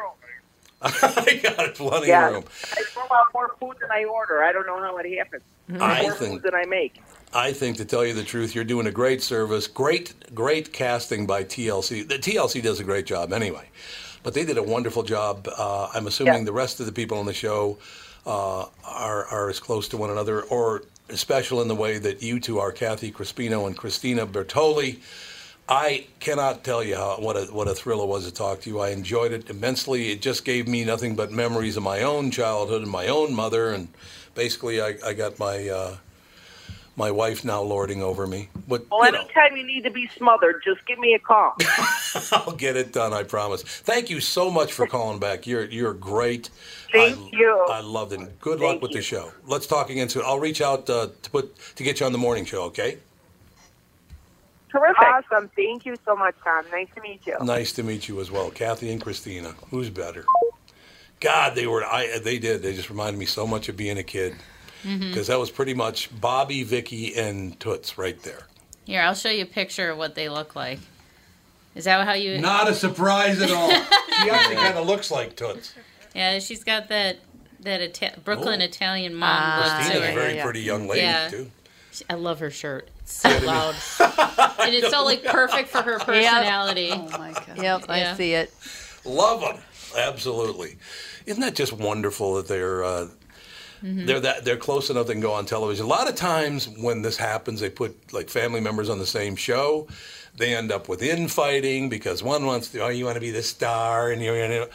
I 0.84 1.40
got 1.56 1.74
plenty 1.74 2.08
yeah. 2.08 2.26
of 2.28 2.34
room. 2.34 2.44
I 2.72 2.82
throw 2.88 3.04
out 3.16 3.26
more 3.32 3.54
food 3.60 3.76
than 3.80 3.90
I 3.92 4.04
order. 4.04 4.42
I 4.42 4.50
don't 4.52 4.66
know 4.66 4.80
how 4.80 4.96
it 4.98 5.16
happens. 5.16 5.42
I 5.80 6.02
more 6.02 6.12
think- 6.14 6.32
food 6.34 6.42
than 6.42 6.54
I 6.54 6.64
make. 6.66 7.00
I 7.34 7.52
think, 7.54 7.78
to 7.78 7.86
tell 7.86 8.04
you 8.04 8.12
the 8.12 8.24
truth, 8.24 8.54
you're 8.54 8.62
doing 8.64 8.86
a 8.86 8.90
great 8.90 9.22
service. 9.22 9.66
Great, 9.66 10.12
great 10.34 10.70
casting 10.72 11.26
by 11.26 11.44
TLC. 11.44 12.06
The 12.06 12.16
TLC 12.18 12.62
does 12.62 12.78
a 12.78 12.84
great 12.84 13.06
job 13.06 13.32
anyway, 13.32 13.70
but 14.22 14.34
they 14.34 14.44
did 14.44 14.58
a 14.58 14.62
wonderful 14.62 15.02
job. 15.02 15.48
Uh, 15.56 15.88
I'm 15.94 16.06
assuming 16.06 16.34
Yeah. 16.34 16.44
the 16.44 16.52
rest 16.52 16.78
of 16.80 16.84
the 16.84 16.92
people 16.92 17.16
on 17.18 17.24
the 17.24 17.32
show 17.32 17.78
uh, 18.26 18.66
are 18.84 19.24
are 19.26 19.50
as 19.50 19.60
close 19.60 19.88
to 19.88 19.96
one 19.96 20.10
another, 20.10 20.42
or 20.42 20.82
special 21.10 21.60
in 21.60 21.68
the 21.68 21.74
way 21.74 21.98
that 21.98 22.22
you 22.22 22.40
two 22.40 22.58
are, 22.58 22.72
Kathy 22.72 23.12
Crispino 23.12 23.66
and 23.66 23.76
Christina 23.76 24.26
Bertoli. 24.26 25.00
I 25.68 26.06
cannot 26.20 26.64
tell 26.64 26.82
you 26.82 26.96
how 26.96 27.16
what 27.18 27.36
a 27.36 27.44
what 27.46 27.68
a 27.68 27.74
thrill 27.74 28.02
it 28.02 28.08
was 28.08 28.26
to 28.26 28.34
talk 28.34 28.60
to 28.62 28.70
you. 28.70 28.80
I 28.80 28.90
enjoyed 28.90 29.32
it 29.32 29.48
immensely. 29.48 30.10
It 30.10 30.20
just 30.20 30.44
gave 30.44 30.66
me 30.66 30.84
nothing 30.84 31.14
but 31.14 31.30
memories 31.30 31.76
of 31.76 31.82
my 31.82 32.02
own 32.02 32.30
childhood 32.30 32.82
and 32.82 32.90
my 32.90 33.06
own 33.06 33.34
mother, 33.34 33.70
and 33.70 33.88
basically, 34.34 34.80
I, 34.80 34.96
I 35.04 35.12
got 35.14 35.38
my 35.38 35.68
uh, 35.68 35.96
my 36.96 37.10
wife 37.10 37.44
now 37.44 37.62
lording 37.62 38.02
over 38.02 38.26
me. 38.26 38.48
But 38.68 38.86
Well, 38.90 39.06
you 39.06 39.12
know, 39.12 39.20
anytime 39.20 39.56
you 39.56 39.64
need 39.64 39.82
to 39.84 39.90
be 39.90 40.08
smothered, 40.16 40.62
just 40.64 40.84
give 40.86 40.98
me 40.98 41.14
a 41.14 41.18
call. 41.18 41.54
I'll 42.32 42.52
get 42.52 42.76
it 42.76 42.92
done. 42.92 43.12
I 43.12 43.22
promise. 43.22 43.62
Thank 43.62 44.10
you 44.10 44.20
so 44.20 44.50
much 44.50 44.72
for 44.72 44.86
calling 44.86 45.18
back. 45.18 45.46
You're 45.46 45.64
you're 45.64 45.94
great. 45.94 46.50
Thank 46.92 47.18
I, 47.18 47.30
you. 47.32 47.66
I 47.70 47.80
loved 47.80 48.12
it. 48.12 48.40
Good 48.40 48.60
luck 48.60 48.82
with 48.82 48.92
the 48.92 49.02
show. 49.02 49.32
Let's 49.46 49.66
talk 49.66 49.90
again 49.90 50.08
soon. 50.08 50.22
I'll 50.26 50.40
reach 50.40 50.60
out 50.60 50.88
uh, 50.90 51.08
to 51.22 51.30
put 51.30 51.56
to 51.76 51.82
get 51.82 52.00
you 52.00 52.06
on 52.06 52.12
the 52.12 52.18
morning 52.18 52.44
show. 52.44 52.64
Okay. 52.64 52.98
Terrific. 54.70 55.02
Awesome. 55.02 55.50
Thank 55.54 55.84
you 55.84 55.96
so 56.04 56.16
much, 56.16 56.34
Tom. 56.42 56.64
Nice 56.70 56.88
to 56.94 57.02
meet 57.02 57.26
you. 57.26 57.36
Nice 57.42 57.72
to 57.72 57.82
meet 57.82 58.08
you 58.08 58.20
as 58.20 58.30
well, 58.30 58.50
Kathy 58.50 58.90
and 58.90 59.02
Christina. 59.02 59.54
Who's 59.70 59.90
better? 59.90 60.24
God, 61.20 61.54
they 61.54 61.66
were. 61.66 61.84
I 61.84 62.18
they 62.18 62.38
did. 62.38 62.62
They 62.62 62.74
just 62.74 62.90
reminded 62.90 63.18
me 63.18 63.26
so 63.26 63.46
much 63.46 63.68
of 63.68 63.76
being 63.76 63.98
a 63.98 64.02
kid 64.02 64.34
Mhm. 64.84 65.08
because 65.10 65.26
that 65.28 65.38
was 65.38 65.50
pretty 65.50 65.74
much 65.74 66.08
Bobby, 66.20 66.62
Vicky, 66.64 67.14
and 67.16 67.58
Toots 67.60 67.96
right 67.98 68.20
there. 68.22 68.46
Here, 68.84 69.00
I'll 69.02 69.14
show 69.14 69.30
you 69.30 69.44
a 69.44 69.46
picture 69.46 69.90
of 69.90 69.98
what 69.98 70.14
they 70.14 70.28
look 70.28 70.56
like. 70.56 70.80
Is 71.74 71.84
that 71.84 72.04
how 72.06 72.12
you? 72.14 72.38
Not 72.38 72.68
a 72.68 72.74
surprise 72.74 73.40
at 73.40 73.50
all. 73.50 73.70
she 74.22 74.28
actually 74.30 74.56
kind 74.56 74.76
of 74.76 74.86
looks 74.86 75.10
like 75.10 75.36
Toots. 75.36 75.74
Yeah, 76.14 76.38
she's 76.40 76.64
got 76.64 76.88
that 76.88 77.18
that 77.60 77.80
Ita- 77.80 78.20
Brooklyn 78.24 78.60
Oh. 78.60 78.64
Italian 78.64 79.14
mom 79.14 79.28
Ah, 79.30 79.56
look 79.58 79.66
to 79.68 79.74
Christina's 79.76 80.04
her. 80.04 80.10
a 80.10 80.14
very 80.30 80.42
pretty 80.42 80.60
young 80.62 80.88
lady, 80.88 81.02
yeah. 81.02 81.28
too. 81.28 81.50
I 82.10 82.14
love 82.14 82.40
her 82.40 82.50
shirt. 82.50 82.88
It's 83.00 83.12
so 83.14 83.28
loud, 83.44 83.74
and 84.60 84.74
it's 84.74 84.90
so 84.90 85.04
like 85.04 85.22
perfect 85.24 85.68
for 85.68 85.80
her 85.82 85.98
personality. 86.00 86.90
Oh 86.92 87.06
my 87.18 87.32
god! 87.32 87.56
Yep, 87.62 87.84
I 87.88 88.14
see 88.14 88.32
it. 88.34 88.52
Love 89.04 89.40
them. 89.42 89.58
Absolutely. 89.96 90.76
Isn't 91.26 91.40
that 91.42 91.54
just 91.54 91.72
wonderful 91.72 92.34
that 92.36 92.48
they're 92.48 92.82
uh, 92.84 93.08
Mhm. 93.82 94.06
they're 94.06 94.20
that 94.20 94.44
they're 94.44 94.56
close 94.56 94.90
enough 94.90 95.06
they 95.06 95.12
can 95.14 95.20
go 95.22 95.32
on 95.32 95.44
television. 95.46 95.84
A 95.84 95.88
lot 95.88 96.08
of 96.08 96.14
times 96.14 96.68
when 96.68 97.02
this 97.02 97.16
happens, 97.16 97.60
they 97.60 97.70
put 97.70 98.12
like 98.12 98.28
family 98.30 98.60
members 98.60 98.88
on 98.88 98.98
the 98.98 99.06
same 99.06 99.36
show. 99.36 99.86
They 100.36 100.54
end 100.54 100.72
up 100.72 100.88
with 100.88 101.02
infighting 101.02 101.88
because 101.88 102.22
one 102.22 102.46
wants 102.46 102.68
to, 102.68 102.78
oh, 102.80 102.88
you 102.88 103.04
want 103.04 103.16
to 103.16 103.20
be 103.20 103.30
the 103.30 103.42
star, 103.42 104.10
and 104.10 104.22
you're, 104.22 104.36
you 104.36 104.48
know. 104.48 104.66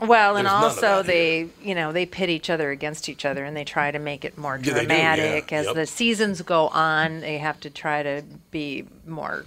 Well, 0.00 0.36
and 0.36 0.44
There's 0.46 0.52
none 0.54 0.64
of 0.64 0.70
also 0.70 0.80
that 0.80 1.06
they, 1.06 1.46
you 1.62 1.74
know, 1.76 1.92
they 1.92 2.04
pit 2.04 2.28
each 2.28 2.50
other 2.50 2.72
against 2.72 3.08
each 3.08 3.24
other, 3.24 3.44
and 3.44 3.56
they 3.56 3.62
try 3.62 3.92
to 3.92 4.00
make 4.00 4.24
it 4.24 4.36
more 4.36 4.56
Yeah, 4.56 4.64
do, 4.64 4.80
dramatic 4.80 5.52
yeah. 5.52 5.58
as 5.58 5.66
Yep. 5.66 5.74
the 5.76 5.86
seasons 5.86 6.42
go 6.42 6.66
on. 6.68 7.20
They 7.20 7.38
have 7.38 7.60
to 7.60 7.70
try 7.70 8.02
to 8.02 8.22
be 8.50 8.86
more 9.06 9.44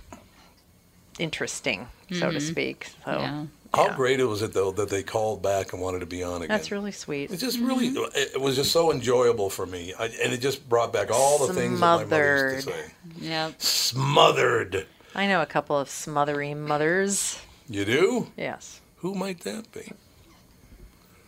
interesting, 1.20 1.88
so 2.14 2.32
to 2.32 2.38
Mhm. 2.38 2.42
speak. 2.50 2.88
So 3.04 3.12
Yeah. 3.20 3.44
How 3.74 3.94
great 3.94 4.20
it 4.20 4.26
was 4.26 4.42
it 4.42 4.54
though 4.54 4.72
that 4.72 4.90
they 4.90 5.04
called 5.04 5.42
back 5.42 5.74
and 5.74 5.82
wanted 5.82 6.00
to 6.00 6.06
be 6.06 6.24
on 6.24 6.38
again. 6.38 6.48
That's 6.48 6.72
really 6.72 6.92
sweet. 6.92 7.32
It 7.32 7.38
just 7.38 7.60
really, 7.60 7.90
mm-hmm. 7.90 8.18
it, 8.18 8.32
it 8.36 8.42
was 8.42 8.56
just 8.56 8.72
so 8.72 8.92
enjoyable 8.92 9.50
for 9.50 9.66
me, 9.66 9.94
I, 9.98 10.06
and 10.06 10.34
it 10.34 10.38
just 10.38 10.68
brought 10.68 10.94
back 10.94 11.12
all 11.12 11.46
the 11.46 11.54
things 11.54 11.80
that 11.80 11.98
my 11.98 12.04
mother 12.04 12.54
used 12.56 12.68
to 12.68 12.74
say. 12.74 12.92
Yep. 13.20 13.62
Smothered. 13.62 14.88
I 15.16 15.28
know 15.28 15.42
a 15.42 15.46
couple 15.46 15.78
of 15.78 15.90
smothery 15.90 16.54
mothers. 16.54 17.40
You 17.70 17.86
do? 17.86 18.28
Yes. 18.38 18.82
Who 18.98 19.14
might 19.16 19.42
that 19.42 19.72
be? 19.72 19.92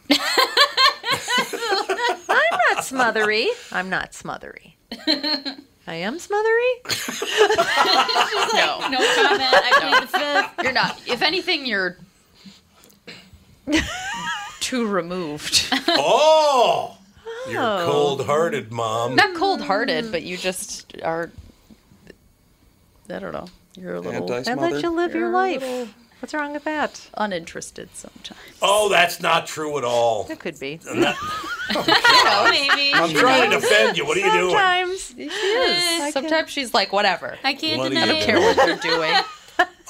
I'm 2.29 2.59
not 2.69 2.85
smothery. 2.85 3.49
I'm 3.71 3.89
not 3.89 4.13
smothery. 4.13 4.77
I 5.87 5.95
am 5.95 6.19
smothery. 6.19 6.73
no. 8.53 8.89
No 8.89 8.99
comment. 9.15 9.53
I 9.53 9.71
plead 9.79 10.03
the 10.03 10.07
fifth. 10.07 10.63
You're 10.63 10.71
not. 10.71 11.01
If 11.07 11.21
anything, 11.21 11.65
you're 11.65 11.97
too 14.59 14.87
removed. 14.87 15.67
Oh, 16.01 16.97
you're 17.49 17.61
Oh. 17.61 17.85
cold-hearted, 17.89 18.71
mom. 18.71 19.15
Not 19.15 19.35
cold-hearted, 19.35 20.11
but 20.11 20.23
you 20.23 20.37
just 20.37 20.93
are. 21.03 21.31
I 23.09 23.19
don't 23.19 23.33
know. 23.33 23.47
You're 23.75 23.95
a 23.95 23.99
little. 24.01 24.31
I 24.31 24.53
let 24.53 24.83
you 24.83 24.89
live 24.91 25.11
your 25.13 25.21
you're 25.21 25.29
a 25.31 25.33
life. 25.33 25.61
little 25.61 25.87
What's 26.19 26.33
wrong 26.33 26.51
with 26.51 26.65
that? 26.65 27.09
Uninterested 27.15 27.89
sometimes. 27.93 28.39
Oh, 28.61 28.89
that's 28.89 29.21
not 29.21 29.47
true 29.47 29.77
at 29.77 29.85
all. 29.85 30.27
It 30.29 30.39
could 30.39 30.59
be. 30.59 30.79
Oh, 30.91 30.93
not- 31.75 32.49
maybe. 32.51 32.93
I'm 32.95 33.11
trying 33.13 33.51
to 33.51 33.59
defend 33.59 33.95
you. 33.95 34.03
What 34.05 34.17
are 34.17 34.21
you 34.21 34.31
doing? 34.31 34.49
Sometimes 34.49 35.13
she 35.15 35.23
is. 35.25 36.13
Sometimes 36.13 36.49
she's 36.49 36.73
like, 36.73 36.91
whatever. 36.91 37.37
I 37.43 37.53
can't 37.53 37.77
What 37.77 37.89
deny 37.89 38.05
you 38.05 38.09
I 38.09 38.13
don't 38.13 38.21
it. 38.23 38.25
care 38.25 38.39
what 38.39 38.55
they're 38.57 38.75
doing. 38.77 39.13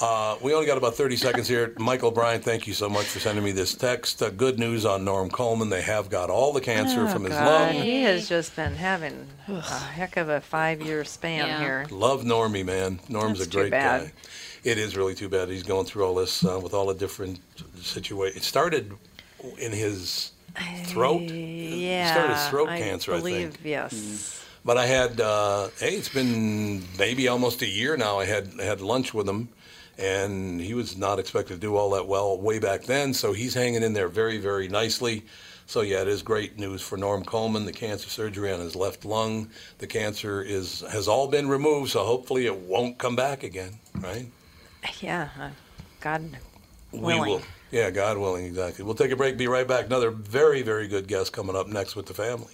Uh, 0.02 0.38
we 0.42 0.54
only 0.54 0.66
got 0.66 0.78
about 0.78 0.96
30 0.96 1.18
seconds 1.18 1.48
here. 1.48 1.74
Michael 1.78 2.12
Bryan, 2.12 2.40
thank 2.42 2.68
you 2.68 2.74
so 2.74 2.88
much 2.88 3.06
for 3.06 3.20
sending 3.20 3.44
me 3.44 3.52
this 3.52 3.76
text. 3.76 4.22
Uh, 4.24 4.30
good 4.30 4.58
news 4.58 4.86
on 4.86 5.04
Norm 5.04 5.30
Coleman. 5.30 5.70
They 5.70 5.82
have 5.82 6.10
got 6.10 6.30
all 6.30 6.54
the 6.54 6.62
cancer 6.62 7.02
Oh, 7.06 7.08
from 7.12 7.26
his 7.26 7.34
God. 7.34 7.76
lung. 7.76 7.84
He 7.84 8.04
has 8.04 8.30
just 8.30 8.56
been 8.56 8.76
having 8.76 9.28
a 9.50 9.60
heck 9.62 10.16
of 10.16 10.30
a 10.30 10.40
five-year 10.40 11.04
span 11.04 11.48
Yeah. 11.48 11.60
here. 11.60 11.88
Love 11.92 12.24
Normie, 12.24 12.64
man. 12.66 13.02
Norm's 13.10 13.40
That's 13.40 13.50
a 13.50 13.58
great 13.58 13.72
guy. 13.72 14.14
It 14.64 14.78
is 14.78 14.96
really 14.96 15.16
too 15.16 15.28
bad 15.28 15.50
he's 15.50 15.64
going 15.64 15.86
through 15.86 16.06
all 16.06 16.16
this 16.16 16.46
uh, 16.46 16.58
with 16.62 16.74
all 16.74 16.86
the 16.88 16.94
different 16.94 17.40
situations. 17.82 18.38
It 18.42 18.46
started 18.48 18.94
in 19.58 19.74
his 19.74 20.32
throat. 20.86 21.24
Yeah. 21.24 22.08
It 22.08 22.12
started 22.12 22.36
his 22.36 22.48
throat 22.48 22.70
I 22.70 22.80
cancer, 22.80 23.14
I 23.14 23.18
believe, 23.18 23.54
think. 23.56 23.66
Yes. 23.66 24.46
But 24.64 24.78
I 24.78 24.86
had, 24.86 25.20
uh, 25.20 25.70
hey, 25.80 25.96
it's 25.96 26.10
been 26.10 26.84
maybe 26.98 27.28
almost 27.28 27.62
a 27.62 27.68
year 27.68 27.98
now. 27.98 28.20
I 28.20 28.26
had 28.26 28.54
had 28.62 28.82
lunch 28.82 29.14
with 29.14 29.28
him, 29.28 29.48
and 30.00 30.62
he 30.62 30.74
was 30.74 30.98
not 30.98 31.20
expected 31.20 31.56
to 31.56 31.60
do 31.60 31.76
all 31.76 31.90
that 31.92 32.08
well 32.08 32.40
way 32.40 32.58
back 32.60 32.84
then. 32.84 33.14
So 33.14 33.34
he's 33.34 33.54
hanging 33.54 33.84
in 33.84 33.94
there 33.94 34.08
very, 34.08 34.38
very 34.38 34.68
nicely. 34.68 35.26
So 35.66 35.82
yeah, 35.82 36.02
it 36.02 36.08
is 36.08 36.24
great 36.24 36.58
news 36.58 36.82
for 36.82 36.98
Norm 36.98 37.24
Coleman. 37.24 37.66
The 37.66 37.74
cancer 37.74 38.10
surgery 38.10 38.52
on 38.52 38.60
his 38.60 38.76
left 38.76 39.06
lung, 39.06 39.50
the 39.78 39.88
cancer 39.88 40.42
is 40.42 40.82
has 40.92 41.08
all 41.08 41.28
been 41.28 41.48
removed. 41.48 41.92
So 41.92 42.04
hopefully 42.04 42.46
it 42.46 42.56
won't 42.58 42.98
come 42.98 43.16
back 43.16 43.44
again, 43.44 43.78
right? 44.00 44.26
Yeah. 45.02 45.30
uh, 45.40 45.50
God 46.00 46.38
We 46.92 47.00
willing. 47.00 47.30
will. 47.30 47.42
Yeah, 47.72 47.92
God 47.92 48.18
willing, 48.18 48.46
exactly. 48.46 48.84
We'll 48.84 48.96
take 48.96 49.12
a 49.12 49.16
break. 49.16 49.38
Be 49.38 49.48
right 49.48 49.68
back. 49.68 49.86
Another 49.86 50.10
very, 50.10 50.64
very 50.64 50.88
good 50.88 51.08
guest 51.08 51.34
coming 51.34 51.56
up 51.56 51.68
next 51.68 51.96
with 51.96 52.08
the 52.08 52.16
family. 52.16 52.54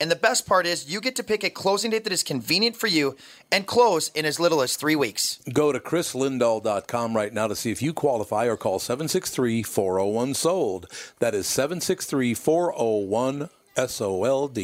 and 0.00 0.10
the 0.10 0.16
best 0.16 0.46
part 0.46 0.66
is 0.66 0.90
you 0.90 1.00
get 1.00 1.16
to 1.16 1.22
pick 1.22 1.44
a 1.44 1.50
closing 1.50 1.90
date 1.90 2.04
that 2.04 2.12
is 2.12 2.22
convenient 2.22 2.76
for 2.76 2.86
you 2.86 3.16
and 3.52 3.66
close 3.66 4.08
in 4.08 4.24
as 4.24 4.40
little 4.40 4.62
as 4.62 4.76
three 4.76 4.96
weeks. 4.96 5.40
Go 5.52 5.72
to 5.72 5.78
chrislindahl.com 5.78 7.14
right 7.14 7.32
now 7.32 7.46
to 7.46 7.54
see 7.54 7.70
if 7.70 7.82
you 7.82 7.92
qualify 7.92 8.46
or 8.46 8.56
call 8.56 8.78
763 8.78 9.62
401 9.62 10.34
SOLD. 10.34 10.86
That 11.18 11.34
is 11.34 11.46
763 11.46 12.34
401 12.34 13.50
SOLD. 13.76 14.58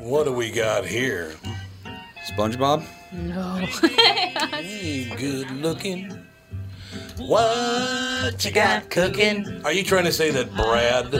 What 0.00 0.24
do 0.24 0.32
we 0.32 0.50
got 0.50 0.84
here? 0.84 1.32
SpongeBob? 2.28 2.84
No. 3.12 3.64
Hey, 4.62 5.10
good 5.16 5.50
looking. 5.50 6.08
What 7.18 8.44
you 8.44 8.52
got 8.52 8.90
cooking? 8.90 9.62
Are 9.64 9.72
you 9.72 9.82
trying 9.82 10.04
to 10.04 10.12
say 10.12 10.30
that 10.30 10.54
Brad 10.54 11.10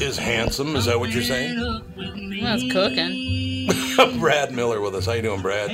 is 0.00 0.18
handsome? 0.18 0.76
Is 0.76 0.84
that 0.86 0.98
what 0.98 1.10
you're 1.10 1.22
saying? 1.22 1.58
Well, 1.58 1.82
it's 2.58 2.72
cooking. 2.72 4.18
Brad 4.20 4.52
Miller 4.52 4.80
with 4.80 4.94
us. 4.94 5.06
How 5.06 5.12
you 5.12 5.22
doing, 5.22 5.42
Brad? 5.42 5.70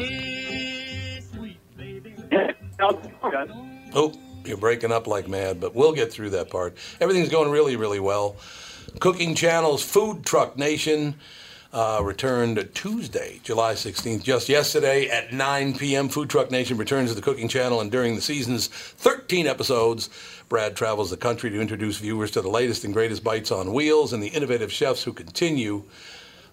Oh, 3.95 4.13
you're 4.45 4.57
breaking 4.57 4.93
up 4.93 5.07
like 5.07 5.29
mad, 5.29 5.61
but 5.61 5.75
we'll 5.75 5.93
get 5.93 6.13
through 6.13 6.31
that 6.31 6.51
part. 6.51 6.77
Everything's 7.01 7.29
going 7.29 7.51
really, 7.51 7.77
really 7.77 8.01
well. 8.01 8.37
Cooking 9.01 9.35
Channel's 9.35 9.83
Food 9.83 10.25
Truck 10.25 10.57
Nation 10.57 11.17
uh, 11.73 12.01
returned 12.03 12.69
Tuesday, 12.75 13.41
July 13.43 13.73
16th, 13.73 14.23
just 14.23 14.49
yesterday 14.49 15.09
at 15.09 15.33
9 15.33 15.75
p.m. 15.79 16.09
Food 16.09 16.29
Truck 16.29 16.51
Nation 16.51 16.77
returns 16.77 17.09
to 17.09 17.15
the 17.15 17.23
Cooking 17.23 17.49
Channel, 17.49 17.81
and 17.81 17.91
during 17.91 18.15
the 18.15 18.21
season's 18.21 18.67
13 18.67 19.47
episodes, 19.47 20.11
Brad 20.51 20.77
travels 20.77 21.11
the 21.11 21.17
country 21.17 21.49
to 21.49 21.61
introduce 21.61 21.97
viewers 21.97 22.31
to 22.33 22.43
the 22.43 22.51
latest 22.51 22.85
and 22.85 22.93
greatest 22.93 23.25
bites 23.25 23.51
on 23.51 23.73
wheels 23.73 24.13
and 24.13 24.23
the 24.23 24.29
innovative 24.29 24.71
chefs 24.71 25.03
who 25.03 25.15
continue 25.15 25.83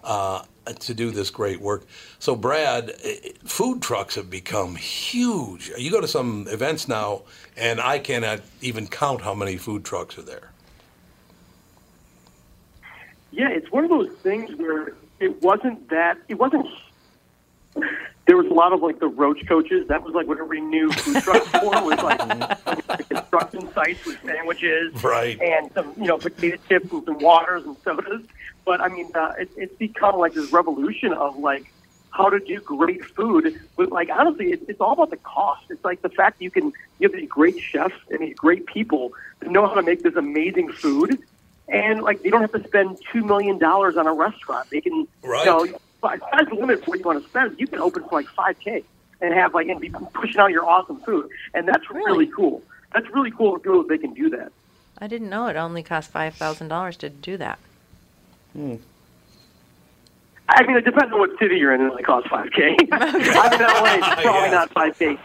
uh, 0.02 0.42
to 0.78 0.94
do 0.94 1.10
this 1.10 1.28
great 1.28 1.60
work. 1.60 1.84
So, 2.18 2.34
Brad, 2.34 2.92
food 3.44 3.82
trucks 3.82 4.14
have 4.14 4.30
become 4.30 4.74
huge. 4.76 5.70
You 5.76 5.90
go 5.90 6.00
to 6.00 6.08
some 6.08 6.46
events 6.48 6.88
now, 6.88 7.22
and 7.58 7.78
I 7.78 7.98
cannot 7.98 8.40
even 8.62 8.86
count 8.86 9.20
how 9.20 9.34
many 9.34 9.58
food 9.58 9.84
trucks 9.84 10.16
are 10.16 10.22
there. 10.22 10.50
Yeah, 13.32 13.50
it's 13.50 13.70
one 13.70 13.84
of 13.84 13.90
those 13.90 14.10
things 14.22 14.54
where 14.56 14.94
it 15.20 15.42
wasn't 15.42 15.88
that 15.90 16.18
it 16.28 16.34
wasn't 16.38 16.66
there 18.26 18.36
was 18.36 18.46
a 18.46 18.54
lot 18.54 18.72
of 18.72 18.80
like 18.82 18.98
the 19.00 19.08
roach 19.08 19.46
coaches. 19.46 19.88
That 19.88 20.02
was 20.02 20.14
like 20.14 20.26
what 20.26 20.38
everybody 20.38 20.60
knew 20.60 20.90
food 20.92 21.22
trucks 21.22 21.46
for 21.48 21.70
was 21.84 22.02
like, 22.02 22.66
like 22.88 23.08
construction 23.08 23.72
sites 23.72 24.04
with 24.06 24.18
sandwiches, 24.24 25.02
Right. 25.02 25.40
and 25.40 25.70
some 25.72 25.92
you 25.96 26.06
know 26.06 26.18
potato 26.18 26.56
chips 26.68 26.90
and 26.92 27.04
some 27.04 27.18
waters 27.18 27.64
and 27.64 27.76
sodas. 27.84 28.22
But 28.64 28.80
I 28.80 28.88
mean, 28.88 29.10
uh, 29.14 29.34
it, 29.38 29.50
it's 29.56 29.74
become 29.76 30.18
like 30.18 30.34
this 30.34 30.52
revolution 30.52 31.12
of 31.12 31.38
like 31.38 31.72
how 32.10 32.28
to 32.28 32.38
do 32.40 32.60
great 32.60 33.04
food. 33.04 33.58
But 33.76 33.90
like 33.90 34.10
honestly, 34.10 34.52
it, 34.52 34.62
it's 34.68 34.80
all 34.80 34.92
about 34.92 35.10
the 35.10 35.16
cost. 35.18 35.64
It's 35.70 35.84
like 35.84 36.02
the 36.02 36.08
fact 36.10 36.38
that 36.38 36.44
you 36.44 36.50
can 36.50 36.72
you 36.98 37.08
have 37.08 37.12
these 37.12 37.28
great 37.28 37.58
chefs 37.60 37.94
and 38.10 38.20
these 38.20 38.36
great 38.36 38.66
people 38.66 39.12
that 39.40 39.50
know 39.50 39.66
how 39.66 39.74
to 39.74 39.82
make 39.82 40.02
this 40.02 40.14
amazing 40.16 40.70
food, 40.72 41.18
and 41.70 42.02
like 42.02 42.22
they 42.22 42.30
don't 42.30 42.40
have 42.42 42.52
to 42.52 42.62
spend 42.68 42.98
two 43.12 43.22
million 43.24 43.58
dollars 43.58 43.96
on 43.96 44.06
a 44.06 44.12
restaurant. 44.12 44.68
They 44.70 44.80
can 44.80 45.06
Right. 45.22 45.44
you 45.44 45.50
know 45.72 45.78
but 46.02 46.18
sky's 46.18 46.48
the 46.48 46.54
limit 46.54 46.82
for 46.84 46.90
what 46.90 46.98
you 46.98 47.04
want 47.04 47.22
to 47.22 47.28
spend. 47.28 47.58
You 47.60 47.66
can 47.66 47.78
open 47.78 48.02
for 48.04 48.20
like 48.20 48.26
five 48.28 48.58
k 48.58 48.82
and 49.20 49.34
have 49.34 49.52
like 49.54 49.68
and 49.68 49.80
be 49.80 49.90
pushing 49.90 50.40
out 50.40 50.50
your 50.50 50.66
awesome 50.66 50.96
food, 51.00 51.28
and 51.52 51.68
that's 51.68 51.90
really, 51.90 52.26
cool. 52.26 52.62
That's 52.94 53.06
really 53.10 53.30
cool 53.30 53.58
to 53.58 53.62
feel 53.62 53.78
that 53.82 53.88
they 53.88 53.98
can 53.98 54.14
do 54.14 54.30
that. 54.30 54.50
I 54.98 55.06
didn't 55.08 55.28
know 55.28 55.46
it 55.48 55.56
only 55.56 55.82
cost 55.82 56.10
five 56.10 56.34
thousand 56.34 56.68
dollars 56.68 56.96
to 56.98 57.10
do 57.10 57.36
that. 57.36 57.58
Hmm. 58.54 58.76
I 60.48 60.66
mean, 60.66 60.76
it 60.76 60.84
depends 60.84 61.12
on 61.12 61.18
what 61.20 61.38
city 61.38 61.58
you're 61.58 61.72
in. 61.74 61.80
It 61.80 61.90
only 61.90 62.02
costs 62.02 62.28
five 62.28 62.50
k. 62.50 62.76
I'm 62.92 63.16
in 63.16 63.22
LA. 63.60 63.98
Probably 64.00 64.24
Yeah. 64.24 64.50
not 64.50 64.70
five 64.72 64.98
k. 64.98 65.18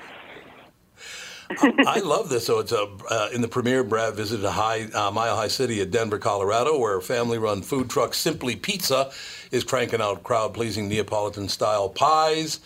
I 1.50 2.00
love 2.00 2.30
this. 2.30 2.46
So 2.46 2.60
it's 2.60 2.72
a, 2.72 2.88
uh, 3.10 3.30
in 3.34 3.42
the 3.42 3.48
premiere, 3.48 3.84
Brad 3.84 4.16
visited 4.16 4.46
a 4.46 4.52
high, 4.52 4.84
uh, 4.94 5.12
Mile 5.12 5.36
High 5.36 5.48
City 5.48 5.82
at 5.82 5.92
Denver, 5.92 6.18
Colorado, 6.18 6.78
where 6.78 7.00
family-run 7.02 7.62
food 7.62 7.90
truck 7.90 8.14
Simply 8.14 8.56
Pizza 8.56 9.12
is 9.52 9.64
cranking 9.64 10.02
out 10.02 10.24
crowd-pleasing 10.24 10.88
Neapolitan-style 10.90 11.90
pies. 11.90 12.60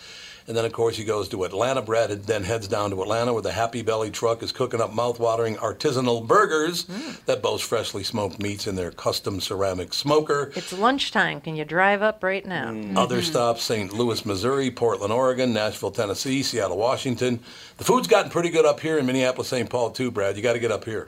And 0.50 0.56
then, 0.56 0.64
of 0.64 0.72
course, 0.72 0.96
he 0.96 1.04
goes 1.04 1.28
to 1.28 1.44
Atlanta. 1.44 1.80
Brad 1.80 2.10
then 2.24 2.42
heads 2.42 2.66
down 2.66 2.90
to 2.90 3.00
Atlanta, 3.02 3.32
where 3.32 3.40
the 3.40 3.52
Happy 3.52 3.82
Belly 3.82 4.10
truck 4.10 4.42
is 4.42 4.50
cooking 4.50 4.80
up 4.80 4.92
mouth-watering 4.92 5.54
artisanal 5.54 6.26
burgers 6.26 6.86
hmm. 6.86 7.12
that 7.26 7.40
boast 7.40 7.62
freshly 7.62 8.02
smoked 8.02 8.42
meats 8.42 8.66
in 8.66 8.74
their 8.74 8.90
custom 8.90 9.40
ceramic 9.40 9.94
smoker. 9.94 10.50
It's 10.56 10.72
lunchtime. 10.72 11.40
Can 11.40 11.54
you 11.54 11.64
drive 11.64 12.02
up 12.02 12.24
right 12.24 12.44
now? 12.44 12.72
Hmm. 12.72 12.80
Mm-hmm. 12.80 12.98
Other 12.98 13.22
stops 13.22 13.62
St. 13.62 13.92
Louis, 13.92 14.26
Missouri, 14.26 14.72
Portland, 14.72 15.12
Oregon, 15.12 15.52
Nashville, 15.52 15.92
Tennessee, 15.92 16.42
Seattle, 16.42 16.76
Washington. 16.76 17.38
The 17.76 17.84
food's 17.84 18.08
gotten 18.08 18.32
pretty 18.32 18.50
good 18.50 18.66
up 18.66 18.80
here 18.80 18.98
in 18.98 19.06
Minneapolis, 19.06 19.46
St. 19.46 19.70
Paul, 19.70 19.92
too, 19.92 20.10
Brad. 20.10 20.36
You 20.36 20.42
got 20.42 20.54
to 20.54 20.58
get 20.58 20.72
up 20.72 20.84
here. 20.84 21.06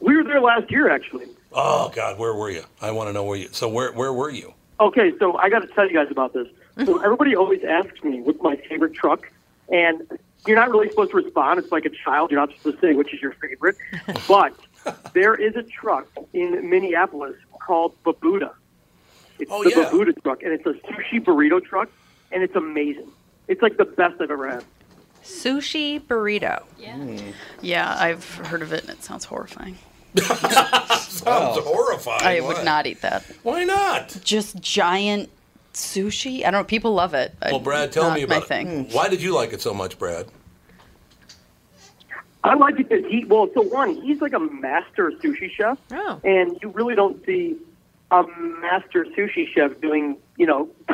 We 0.00 0.16
were 0.16 0.24
there 0.24 0.40
last 0.40 0.70
year, 0.70 0.88
actually. 0.88 1.26
Oh, 1.52 1.92
God, 1.94 2.18
where 2.18 2.32
were 2.32 2.48
you? 2.48 2.64
I 2.80 2.90
want 2.92 3.10
to 3.10 3.12
know 3.12 3.24
where 3.24 3.36
you. 3.36 3.50
So, 3.52 3.68
where, 3.68 3.92
where 3.92 4.14
were 4.14 4.30
you? 4.30 4.54
Okay, 4.80 5.12
so 5.18 5.36
I 5.36 5.50
got 5.50 5.58
to 5.58 5.68
tell 5.68 5.86
you 5.86 5.92
guys 5.92 6.10
about 6.10 6.32
this. 6.32 6.48
So 6.84 6.98
everybody 7.02 7.36
always 7.36 7.62
asks 7.64 8.02
me 8.02 8.20
what's 8.22 8.40
my 8.42 8.56
favorite 8.56 8.94
truck, 8.94 9.30
and 9.70 10.02
you're 10.46 10.56
not 10.56 10.70
really 10.70 10.88
supposed 10.88 11.10
to 11.10 11.16
respond. 11.18 11.58
It's 11.58 11.70
like 11.70 11.84
a 11.84 11.90
child. 11.90 12.30
You're 12.30 12.40
not 12.40 12.50
supposed 12.56 12.80
to 12.80 12.86
say 12.86 12.94
which 12.94 13.12
is 13.14 13.20
your 13.20 13.32
favorite. 13.32 13.76
But 14.28 14.54
there 15.12 15.34
is 15.34 15.54
a 15.54 15.62
truck 15.62 16.08
in 16.32 16.68
Minneapolis 16.68 17.36
called 17.60 17.94
Babuda. 18.04 18.52
It's 19.38 19.50
Oh, 19.52 19.62
the 19.62 19.70
yeah. 19.70 19.76
Babuda 19.90 20.20
truck, 20.22 20.42
and 20.42 20.52
it's 20.52 20.66
a 20.66 20.72
sushi 20.90 21.22
burrito 21.22 21.62
truck, 21.62 21.88
and 22.32 22.42
it's 22.42 22.56
amazing. 22.56 23.08
It's 23.48 23.62
like 23.62 23.76
the 23.76 23.84
best 23.84 24.20
I've 24.20 24.30
ever 24.30 24.48
had. 24.48 24.64
Sushi 25.22 26.00
burrito. 26.00 26.62
Yeah. 26.78 27.20
Yeah, 27.60 27.94
I've 27.98 28.24
heard 28.38 28.62
of 28.62 28.72
it, 28.72 28.80
and 28.82 28.90
it 28.90 29.04
sounds 29.04 29.24
horrifying. 29.24 29.78
Sounds 30.16 31.58
horrifying. 31.58 32.22
I 32.22 32.40
Why? 32.40 32.48
would 32.48 32.64
not 32.64 32.86
eat 32.86 33.00
that. 33.02 33.22
Why 33.42 33.64
not? 33.64 34.16
Just 34.24 34.60
giant 34.60 35.30
sushi. 35.74 36.38
I 36.44 36.50
don't 36.50 36.60
know. 36.60 36.64
People 36.64 36.92
love 36.94 37.14
it. 37.14 37.34
Well, 37.42 37.58
Brad, 37.60 37.92
tell 37.92 38.04
not 38.04 38.14
me 38.14 38.24
my 38.26 38.36
about 38.36 38.48
thing. 38.48 38.86
it. 38.86 38.92
Why 38.94 39.08
did 39.08 39.22
you 39.22 39.34
like 39.34 39.52
it 39.52 39.60
so 39.60 39.72
much, 39.74 39.98
Brad? 39.98 40.26
I 42.44 42.54
like 42.54 42.78
it 42.80 42.88
because 42.88 43.04
he, 43.10 43.24
well, 43.24 43.48
so 43.54 43.62
one, 43.62 43.94
he's 44.02 44.20
like 44.20 44.32
a 44.32 44.40
master 44.40 45.12
sushi 45.22 45.48
chef, 45.50 45.78
Oh. 45.92 46.20
and 46.24 46.58
you 46.60 46.70
really 46.70 46.96
don't 46.96 47.24
see 47.24 47.56
a 48.10 48.24
master 48.60 49.04
sushi 49.16 49.46
chef 49.46 49.80
doing, 49.80 50.16
you 50.36 50.46
know, 50.46 50.68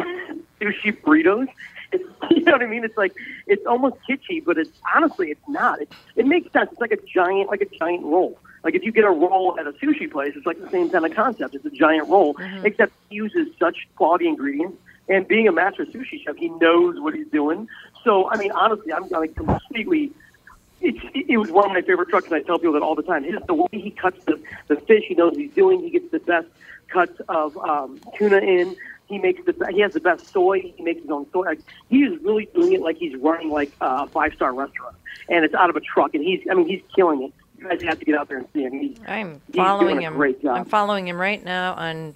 sushi 0.61 1.01
burritos. 1.01 1.49
It's, 1.91 2.05
you 2.31 2.43
know 2.43 2.53
what 2.53 2.62
I 2.62 2.66
mean? 2.66 2.85
It's 2.85 2.99
like 2.99 3.14
it's 3.47 3.64
almost 3.66 3.97
kitschy, 4.09 4.45
but 4.45 4.59
it's 4.59 4.79
honestly 4.95 5.31
it's 5.31 5.49
not. 5.49 5.81
It, 5.81 5.91
it 6.16 6.26
makes 6.26 6.53
sense. 6.53 6.70
It's 6.70 6.81
like 6.83 6.93
a 6.93 6.99
giant, 7.07 7.49
like 7.49 7.62
a 7.62 7.76
giant 7.79 8.05
roll. 8.05 8.39
Like 8.65 8.75
if 8.75 8.83
you 8.83 8.93
get 8.93 9.05
a 9.05 9.11
roll 9.11 9.57
at 9.59 9.67
a 9.67 9.73
sushi 9.73 10.11
place, 10.11 10.35
it's 10.37 10.47
like 10.47 10.61
the 10.61 10.71
same 10.71 10.91
kind 10.91 11.05
of 11.07 11.15
concept. 11.15 11.55
It's 11.55 11.65
a 11.65 11.71
giant 11.71 12.09
roll, 12.09 12.37
except 12.65 12.93
he 13.09 13.17
uses 13.17 13.49
such 13.59 13.89
quality 13.97 14.29
ingredients. 14.29 14.79
And 15.09 15.27
being 15.27 15.49
a 15.49 15.53
master 15.53 15.87
sushi 15.87 16.23
chef, 16.23 16.37
he 16.37 16.49
knows 16.49 17.01
what 17.01 17.15
he's 17.15 17.29
doing. 17.29 17.69
So 18.05 18.31
I 18.31 18.37
mean, 18.37 18.53
honestly, 18.53 18.93
I'm 18.93 19.09
like 19.09 19.35
completely 19.35 20.13
it's, 20.81 20.99
it 21.13 21.39
was 21.39 21.51
one 21.51 21.67
of 21.67 21.73
my 21.73 21.83
favorite 21.83 22.09
trucks, 22.09 22.27
and 22.27 22.37
I 22.37 22.43
tell 22.43 22.59
people 22.59 22.75
that 22.75 22.83
all 22.83 22.95
the 22.95 23.03
time. 23.03 23.25
His, 23.25 23.35
the 23.47 23.55
way 23.55 23.69
he 23.73 23.91
cuts 23.91 24.23
the, 24.27 24.41
the 24.69 24.77
fish, 24.77 25.05
he 25.09 25.15
knows 25.15 25.33
what 25.33 25.41
he's 25.41 25.53
doing. 25.53 25.81
He 25.81 25.91
gets 25.91 26.11
the 26.11 26.21
best 26.21 26.47
cuts 26.89 27.21
of 27.29 27.57
um, 27.59 28.01
tuna 28.17 28.39
in. 28.39 28.77
He 29.09 29.19
makes 29.19 29.45
the 29.45 29.55
he 29.73 29.81
has 29.81 29.95
the 29.95 30.01
best 30.01 30.31
soy. 30.33 30.73
He 30.77 30.83
makes 30.83 31.01
his 31.01 31.11
own 31.11 31.27
soy. 31.33 31.47
Like, 31.47 31.61
he 31.89 32.05
is 32.05 32.23
really 32.23 32.49
doing 32.55 32.75
it 32.75 32.81
like 32.81 32.97
he's 32.99 33.17
running 33.17 33.51
like 33.51 33.73
a 33.81 34.07
five 34.07 34.35
star 34.35 34.53
restaurant, 34.53 34.95
and 35.29 35.45
it's 35.45 35.55
out 35.55 35.71
of 35.71 35.77
a 35.77 35.81
truck. 35.81 36.15
And 36.15 36.23
he's 36.23 36.41
I 36.51 36.55
mean 36.55 36.69
he's 36.69 36.83
killing 36.95 37.23
it. 37.23 37.33
You 37.59 37.69
guys 37.69 37.83
have 37.83 37.99
to 37.99 38.05
get 38.05 38.15
out 38.15 38.29
there 38.29 38.39
and 38.39 38.47
see 38.53 38.63
him. 38.63 38.73
He's, 38.73 38.97
I'm 39.07 39.41
he's 39.49 39.57
following 39.57 39.95
doing 39.97 40.07
a 40.07 40.09
him. 40.09 40.15
Great 40.15 40.43
job. 40.43 40.57
I'm 40.59 40.65
following 40.65 41.09
him 41.09 41.17
right 41.17 41.45
now 41.45 41.75
on 41.75 42.15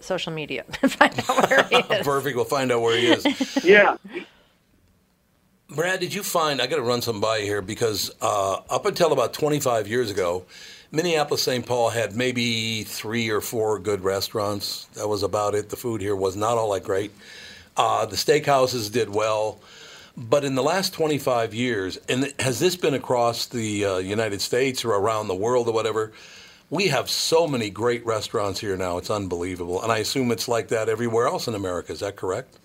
social 0.00 0.32
media. 0.32 0.64
Find 0.82 1.18
out 1.28 1.48
where 1.50 1.62
he 1.64 1.76
is. 1.94 2.04
Perfect. 2.04 2.34
We'll 2.36 2.44
find 2.44 2.72
out 2.72 2.80
where 2.82 2.96
he 2.96 3.06
is. 3.06 3.64
yeah. 3.64 3.96
Brad, 5.68 6.00
did 6.00 6.12
you 6.12 6.24
find? 6.24 6.60
I 6.60 6.66
got 6.66 6.76
to 6.76 6.82
run 6.82 7.02
some 7.02 7.20
by 7.20 7.40
here 7.40 7.62
because 7.62 8.10
uh, 8.20 8.54
up 8.68 8.86
until 8.86 9.12
about 9.12 9.32
25 9.32 9.86
years 9.86 10.10
ago, 10.10 10.44
Minneapolis 10.90 11.42
St. 11.42 11.64
Paul 11.64 11.90
had 11.90 12.16
maybe 12.16 12.82
three 12.82 13.30
or 13.30 13.40
four 13.40 13.78
good 13.78 14.02
restaurants. 14.02 14.86
That 14.94 15.06
was 15.06 15.22
about 15.22 15.54
it. 15.54 15.68
The 15.68 15.76
food 15.76 16.00
here 16.00 16.16
was 16.16 16.34
not 16.34 16.58
all 16.58 16.72
that 16.72 16.82
great. 16.82 17.12
Uh, 17.76 18.06
the 18.06 18.16
steakhouses 18.16 18.90
did 18.90 19.08
well. 19.08 19.60
But 20.16 20.44
in 20.44 20.54
the 20.54 20.62
last 20.62 20.92
25 20.92 21.54
years, 21.54 21.98
and 22.08 22.32
has 22.38 22.58
this 22.58 22.76
been 22.76 22.94
across 22.94 23.46
the 23.46 23.84
uh, 23.84 23.96
United 23.98 24.40
States 24.40 24.84
or 24.84 24.90
around 24.90 25.28
the 25.28 25.34
world 25.34 25.68
or 25.68 25.72
whatever? 25.72 26.12
We 26.68 26.88
have 26.88 27.10
so 27.10 27.46
many 27.48 27.68
great 27.70 28.04
restaurants 28.06 28.60
here 28.60 28.76
now. 28.76 28.98
It's 28.98 29.10
unbelievable. 29.10 29.82
And 29.82 29.90
I 29.90 29.98
assume 29.98 30.30
it's 30.30 30.46
like 30.46 30.68
that 30.68 30.88
everywhere 30.88 31.26
else 31.26 31.48
in 31.48 31.54
America. 31.54 31.92
Is 31.92 32.00
that 32.00 32.16
correct? 32.16 32.58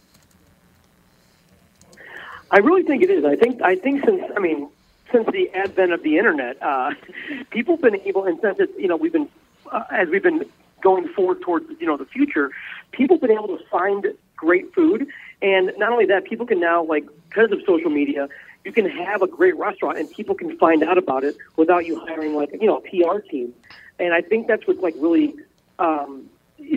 I 2.51 2.59
really 2.59 2.83
think 2.83 3.03
it 3.03 3.09
is. 3.09 3.25
I 3.25 3.35
think 3.35 3.61
I 3.61 3.75
think 3.75 4.05
since 4.05 4.23
I 4.35 4.39
mean 4.39 4.69
since 5.11 5.25
the 5.31 5.49
advent 5.51 5.91
of 5.91 6.03
the 6.03 6.17
internet, 6.17 6.61
uh, 6.61 6.91
people 7.49 7.75
have 7.75 7.81
been 7.81 7.99
able, 8.01 8.25
and 8.25 8.39
since 8.41 8.59
you 8.77 8.87
know 8.87 8.95
we've 8.95 9.11
been 9.11 9.29
uh, 9.71 9.83
as 9.91 10.07
we've 10.09 10.23
been 10.23 10.45
going 10.81 11.07
forward 11.09 11.41
towards 11.41 11.65
you 11.79 11.87
know 11.87 11.97
the 11.97 12.05
future, 12.05 12.51
people 12.91 13.15
have 13.15 13.21
been 13.21 13.31
able 13.31 13.57
to 13.57 13.63
find 13.65 14.05
great 14.35 14.73
food, 14.73 15.07
and 15.45 15.71
not 15.77 15.91
only 15.91 16.07
that, 16.07 16.25
people 16.25 16.47
can 16.47 16.59
now 16.59 16.83
like 16.83 17.05
because 17.29 17.51
of 17.51 17.59
social 17.67 17.91
media, 17.91 18.27
you 18.63 18.71
can 18.71 18.89
have 18.89 19.21
a 19.21 19.27
great 19.27 19.55
restaurant 19.57 19.99
and 19.99 20.09
people 20.09 20.33
can 20.33 20.57
find 20.57 20.83
out 20.83 20.97
about 20.97 21.23
it 21.23 21.37
without 21.55 21.85
you 21.85 21.99
hiring 21.99 22.33
like 22.33 22.49
you 22.59 22.65
know 22.65 22.77
a 22.77 22.81
PR 22.81 23.19
team, 23.19 23.53
and 23.99 24.11
I 24.11 24.21
think 24.21 24.47
that's 24.47 24.65
what's 24.67 24.81
like 24.81 24.95
really. 24.97 25.35
Um, 25.77 26.29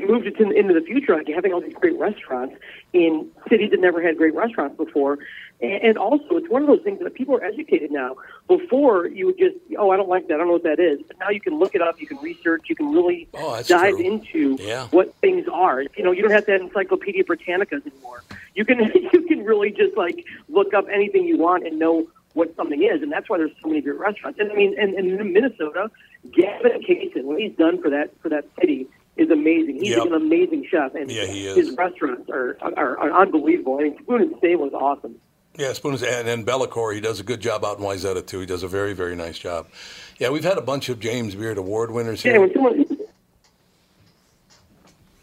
moved 0.07 0.26
it 0.26 0.36
to, 0.39 0.51
into 0.51 0.74
the 0.74 0.80
future, 0.80 1.16
like 1.16 1.28
having 1.28 1.53
all 1.53 1.61
these 1.61 1.74
great 1.74 1.99
restaurants 1.99 2.57
in 2.93 3.30
cities 3.49 3.70
that 3.70 3.80
never 3.80 4.03
had 4.03 4.16
great 4.16 4.34
restaurants 4.34 4.76
before. 4.76 5.18
And, 5.61 5.82
and 5.82 5.99
also, 5.99 6.36
it's 6.36 6.49
one 6.49 6.62
of 6.62 6.68
those 6.68 6.82
things 6.82 7.01
that 7.01 7.14
people 7.14 7.34
are 7.36 7.45
educated 7.45 7.91
now. 7.91 8.16
Before, 8.47 9.07
you 9.07 9.26
would 9.26 9.39
just, 9.39 9.57
oh, 9.78 9.91
I 9.91 9.97
don't 9.97 10.09
like 10.09 10.28
that. 10.28 10.34
I 10.34 10.36
don't 10.39 10.47
know 10.49 10.53
what 10.55 10.62
that 10.64 10.78
is. 10.80 11.01
But 11.07 11.18
now 11.18 11.30
you 11.30 11.41
can 11.41 11.59
look 11.59 11.74
it 11.74 11.82
up, 11.82 12.01
you 12.01 12.07
can 12.07 12.18
research, 12.18 12.62
you 12.68 12.76
can 12.76 12.93
really 12.93 13.28
Oh, 13.34 13.61
dive 13.62 13.97
true. 13.97 14.05
into 14.05 14.62
Yeah. 14.62 14.86
what 14.91 15.14
things 15.16 15.47
are. 15.53 15.82
You 15.82 16.05
know, 16.05 16.12
you 16.12 16.22
don't 16.22 16.30
have 16.32 16.47
to 16.47 16.53
have 16.53 16.61
Encyclopedia 16.61 17.24
Britannicas 17.24 17.86
anymore. 17.86 18.22
You 18.55 18.64
can 18.64 18.78
you 19.12 19.22
can 19.22 19.45
really 19.45 19.70
just 19.70 19.97
like 19.97 20.24
look 20.49 20.74
up 20.74 20.86
anything 20.93 21.24
you 21.24 21.39
want 21.39 21.66
and 21.66 21.78
know 21.78 22.07
what 22.34 22.55
something 22.57 22.82
is, 22.82 23.03
and 23.03 23.11
that's 23.11 23.28
why 23.28 23.39
there's 23.39 23.51
so 23.62 23.68
many 23.68 23.80
great 23.80 23.99
restaurants. 23.99 24.39
And 24.39 24.53
I 24.53 24.55
mean, 24.55 24.78
and, 24.78 24.95
and 24.95 25.20
in 25.20 25.32
Minnesota, 25.32 25.91
Gavin 26.32 26.82
Kaysen, 26.82 27.24
what 27.24 27.41
he's 27.41 27.55
done 27.57 27.80
for 27.82 27.91
that 27.91 28.11
for 28.20 28.28
that 28.28 28.45
city 28.61 28.86
is 29.18 29.30
amazing. 29.30 29.76
He's 29.80 29.90
Yep. 29.90 30.06
an 30.06 30.12
amazing 30.14 30.64
chef, 30.70 30.94
and 30.94 31.10
Yeah, 31.10 31.22
is. 31.24 31.56
his 31.56 31.76
restaurants 31.76 32.30
are, 32.30 32.56
are 32.62 32.96
are 32.98 33.12
unbelievable. 33.20 33.78
I 33.80 33.84
mean, 33.84 33.98
Spoon 34.02 34.22
and 34.22 34.36
Stable 34.38 34.64
was 34.64 34.72
awesome. 34.74 35.16
Yeah, 35.56 35.72
Spoons 35.72 36.02
and, 36.04 36.28
and 36.28 36.46
Bellecour, 36.46 36.94
he 36.94 37.00
does 37.00 37.18
a 37.18 37.24
good 37.24 37.40
job 37.40 37.64
out 37.64 37.78
in 37.78 37.84
Wayzata 37.84 38.24
too. 38.24 38.38
He 38.38 38.46
does 38.46 38.62
a 38.62 38.68
very, 38.68 38.92
very 38.94 39.16
nice 39.16 39.38
job. 39.38 39.66
Yeah, 40.18 40.30
we've 40.30 40.44
had 40.44 40.56
a 40.56 40.60
bunch 40.62 40.88
of 40.88 41.00
James 41.00 41.34
Beard 41.34 41.58
Award 41.58 41.90
winners 41.90 42.24
Yeah, 42.24 42.32
here. 42.32 42.40
when 42.42 42.52
someone, 42.52 42.78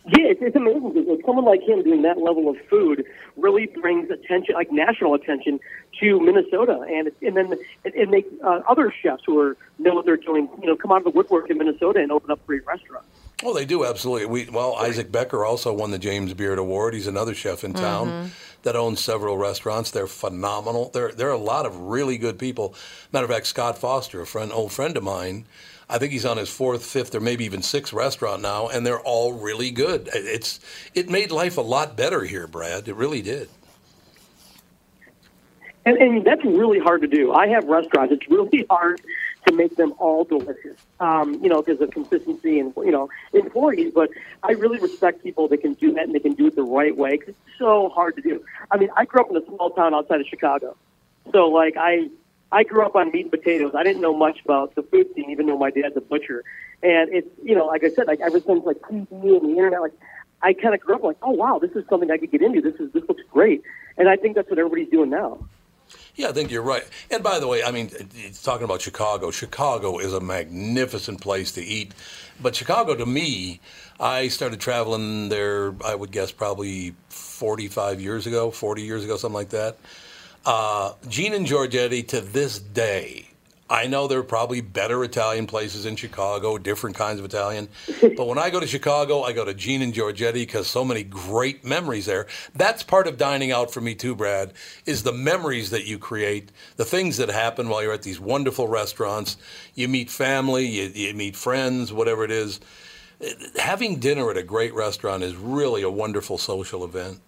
yeah, 0.07 0.25
it's, 0.27 0.41
it's 0.41 0.55
amazing 0.57 0.91
because 0.93 1.19
someone 1.25 1.45
like 1.45 1.61
him 1.61 1.81
doing 1.83 2.01
that 2.01 2.17
level 2.17 2.49
of 2.49 2.57
food 2.69 3.05
really 3.37 3.65
brings 3.67 4.09
attention, 4.11 4.55
like 4.55 4.71
national 4.73 5.13
attention, 5.13 5.59
to 6.01 6.19
Minnesota, 6.19 6.81
and 6.89 7.07
it, 7.07 7.15
and 7.21 7.37
then 7.37 7.53
it, 7.85 7.95
it 7.95 8.09
makes 8.09 8.27
uh, 8.43 8.61
other 8.67 8.93
chefs 9.01 9.23
who 9.25 9.39
are 9.39 9.55
know 9.79 9.93
what 9.95 10.05
they're 10.05 10.17
doing, 10.17 10.49
you 10.61 10.67
know, 10.67 10.75
come 10.75 10.91
out 10.91 10.97
of 10.97 11.03
the 11.05 11.09
woodwork 11.11 11.49
in 11.49 11.57
Minnesota 11.57 11.99
and 12.01 12.11
open 12.11 12.29
up 12.29 12.45
great 12.45 12.65
restaurants. 12.65 13.07
Oh, 13.43 13.53
they 13.53 13.65
do 13.65 13.85
absolutely. 13.85 14.25
We 14.27 14.49
well, 14.49 14.75
Isaac 14.75 15.11
Becker 15.11 15.43
also 15.45 15.73
won 15.73 15.91
the 15.91 15.99
James 15.99 16.33
Beard 16.33 16.57
Award. 16.57 16.93
He's 16.93 17.07
another 17.07 17.33
chef 17.35 17.63
in 17.63 17.73
town. 17.73 18.07
Mm-hmm. 18.07 18.27
that 18.63 18.75
owns 18.75 18.99
several 18.99 19.37
restaurants. 19.37 19.91
They're 19.91 20.07
phenomenal. 20.07 20.89
There, 20.89 21.11
there 21.11 21.27
are 21.27 21.33
a 21.33 21.37
lot 21.37 21.65
of 21.67 21.77
really 21.77 22.17
good 22.17 22.39
people. 22.39 22.73
Matter 23.11 23.25
of 23.25 23.31
fact, 23.31 23.45
Scott 23.47 23.77
Foster, 23.77 24.21
a 24.21 24.25
friend, 24.25 24.51
old 24.51 24.71
friend 24.71 24.97
of 24.97 25.03
mine, 25.03 25.45
I 25.87 25.99
think 25.99 26.13
he's 26.13 26.25
on 26.25 26.37
his 26.37 26.49
fourth, 26.49 26.83
fifth, 26.83 27.13
or 27.13 27.19
maybe 27.19 27.45
even 27.45 27.61
sixth 27.61 27.93
restaurant 27.93 28.41
now, 28.41 28.67
and 28.69 28.83
they're 28.85 28.99
all 29.01 29.33
really 29.33 29.69
good. 29.69 30.07
It- 30.07 30.25
It's 30.25 30.59
it 30.95 31.09
made 31.09 31.29
life 31.29 31.57
a 31.57 31.61
lot 31.61 31.95
better 31.95 32.23
here, 32.23 32.47
Brad. 32.47 32.87
It 32.87 32.95
really 32.95 33.21
did. 33.21 33.49
And, 35.85 35.97
and 35.97 36.25
that's 36.25 36.43
really 36.43 36.79
hard 36.79 37.01
to 37.01 37.07
do. 37.07 37.31
I 37.33 37.47
have 37.49 37.65
restaurants. 37.65 38.13
It's 38.13 38.27
really 38.31 38.65
hard 38.69 38.99
to 39.47 39.53
make 39.53 39.75
them 39.75 39.93
all 39.99 40.23
delicious, 40.23 40.77
um, 40.99 41.33
you 41.43 41.49
know, 41.49 41.61
because 41.61 41.79
of 41.81 41.91
consistency 41.91 42.59
and, 42.59 42.73
you 42.77 42.91
know, 42.91 43.09
employees. 43.33 43.91
But 43.93 44.09
I 44.43 44.51
really 44.53 44.79
respect 44.79 45.23
people 45.23 45.47
that 45.49 45.61
can 45.61 45.73
do 45.73 45.93
that 45.93 46.03
and 46.03 46.15
they 46.15 46.19
can 46.19 46.33
do 46.33 46.47
it 46.47 46.55
the 46.55 46.63
right 46.63 46.95
way 46.95 47.17
'cause 47.17 47.29
it's 47.29 47.57
so 47.57 47.89
hard 47.89 48.15
to 48.15 48.21
do. 48.21 48.43
I 48.71 48.77
mean, 48.77 48.89
I 48.95 49.05
grew 49.05 49.21
up 49.21 49.29
in 49.29 49.37
a 49.37 49.45
small 49.45 49.69
town 49.71 49.93
outside 49.93 50.21
of 50.21 50.27
Chicago. 50.27 50.75
So, 51.31 51.47
like, 51.49 51.75
I, 51.77 52.09
I 52.51 52.63
grew 52.63 52.85
up 52.85 52.95
on 52.95 53.11
meat 53.11 53.23
and 53.23 53.31
potatoes. 53.31 53.73
I 53.75 53.83
didn't 53.83 54.01
know 54.01 54.15
much 54.15 54.39
about 54.45 54.75
the 54.75 54.83
food 54.83 55.13
scene, 55.15 55.29
even 55.29 55.47
though 55.47 55.57
my 55.57 55.71
dad's 55.71 55.97
a 55.97 56.01
butcher. 56.01 56.43
And 56.83 57.13
it's, 57.13 57.27
you 57.43 57.55
know, 57.55 57.65
like 57.65 57.83
I 57.83 57.89
said, 57.89 58.07
like 58.07 58.21
ever 58.21 58.39
since 58.39 58.63
like 58.65 58.77
TV 58.81 59.37
and 59.37 59.45
the 59.49 59.57
internet, 59.57 59.81
like 59.81 59.93
I 60.41 60.53
kind 60.53 60.75
of 60.75 60.79
grew 60.81 60.95
up 60.95 61.03
like, 61.03 61.17
oh 61.21 61.31
wow, 61.31 61.59
this 61.59 61.71
is 61.71 61.83
something 61.89 62.11
I 62.11 62.17
could 62.17 62.31
get 62.31 62.41
into. 62.41 62.61
This 62.61 62.75
is 62.79 62.91
this 62.91 63.03
looks 63.09 63.23
great. 63.31 63.63
And 63.97 64.07
I 64.07 64.15
think 64.15 64.35
that's 64.35 64.49
what 64.49 64.59
everybody's 64.59 64.89
doing 64.89 65.09
now. 65.09 65.39
Yeah, 66.15 66.29
I 66.29 66.31
think 66.31 66.49
you're 66.49 66.61
right. 66.61 66.83
And 67.11 67.21
by 67.21 67.39
the 67.39 67.47
way, 67.47 67.63
I 67.63 67.71
mean, 67.71 67.89
talking 68.41 68.63
about 68.63 68.81
Chicago. 68.81 69.31
Chicago 69.31 69.97
is 69.99 70.13
a 70.13 70.21
magnificent 70.21 71.19
place 71.19 71.51
to 71.53 71.61
eat. 71.63 71.93
But 72.41 72.55
Chicago, 72.55 72.95
to 72.95 73.05
me, 73.05 73.59
I 73.99 74.29
started 74.29 74.59
traveling 74.61 75.29
there, 75.29 75.73
I 75.83 75.93
would 75.93 76.11
guess, 76.11 76.31
probably 76.31 76.95
45 77.09 77.99
years 77.99 78.27
ago, 78.27 78.49
40 78.49 78.81
years 78.81 79.03
ago, 79.03 79.17
something 79.17 79.35
like 79.35 79.49
that. 79.49 79.77
Uh, 80.45 80.93
Gene 81.09 81.33
and 81.33 81.45
Georgetti, 81.45 82.07
to 82.09 82.21
this 82.21 82.59
day, 82.59 83.24
I 83.67 83.87
know 83.87 84.07
there 84.07 84.19
are 84.19 84.23
probably 84.23 84.61
better 84.61 85.03
Italian 85.03 85.47
places 85.47 85.87
in 85.87 85.95
Chicago, 85.95 86.59
different 86.59 86.95
kinds 86.95 87.19
of 87.19 87.25
Italian. 87.25 87.67
but 88.15 88.27
when 88.27 88.37
I 88.37 88.51
go 88.51 88.59
to 88.59 88.67
Chicago, 88.67 89.23
I 89.23 89.33
go 89.33 89.43
to 89.43 89.55
Gene 89.55 89.81
and 89.81 89.91
Georgetti 89.91 90.33
because 90.33 90.67
so 90.67 90.85
many 90.85 91.01
great 91.01 91.65
memories 91.65 92.05
there. 92.05 92.27
That's 92.53 92.83
part 92.83 93.07
of 93.07 93.17
dining 93.17 93.51
out 93.51 93.73
for 93.73 93.81
me 93.81 93.95
too, 93.95 94.15
Brad, 94.15 94.53
is 94.85 95.01
the 95.01 95.13
memories 95.13 95.71
that 95.71 95.85
you 95.85 95.97
create, 95.97 96.51
the 96.75 96.85
things 96.85 97.17
that 97.17 97.29
happen 97.29 97.67
while 97.67 97.81
you're 97.81 97.93
at 97.93 98.03
these 98.03 98.19
wonderful 98.19 98.67
restaurants. 98.67 99.35
You 99.73 99.87
meet 99.87 100.11
family, 100.11 100.67
you, 100.67 100.91
you 100.93 101.13
meet 101.15 101.35
friends, 101.35 101.91
whatever 101.91 102.23
it 102.23 102.31
is. 102.31 102.59
Having 103.57 103.99
dinner 103.99 104.29
at 104.29 104.37
a 104.37 104.43
great 104.43 104.75
restaurant 104.75 105.23
is 105.23 105.35
really 105.35 105.81
a 105.81 105.89
wonderful 105.89 106.37
social 106.37 106.83
event. 106.85 107.19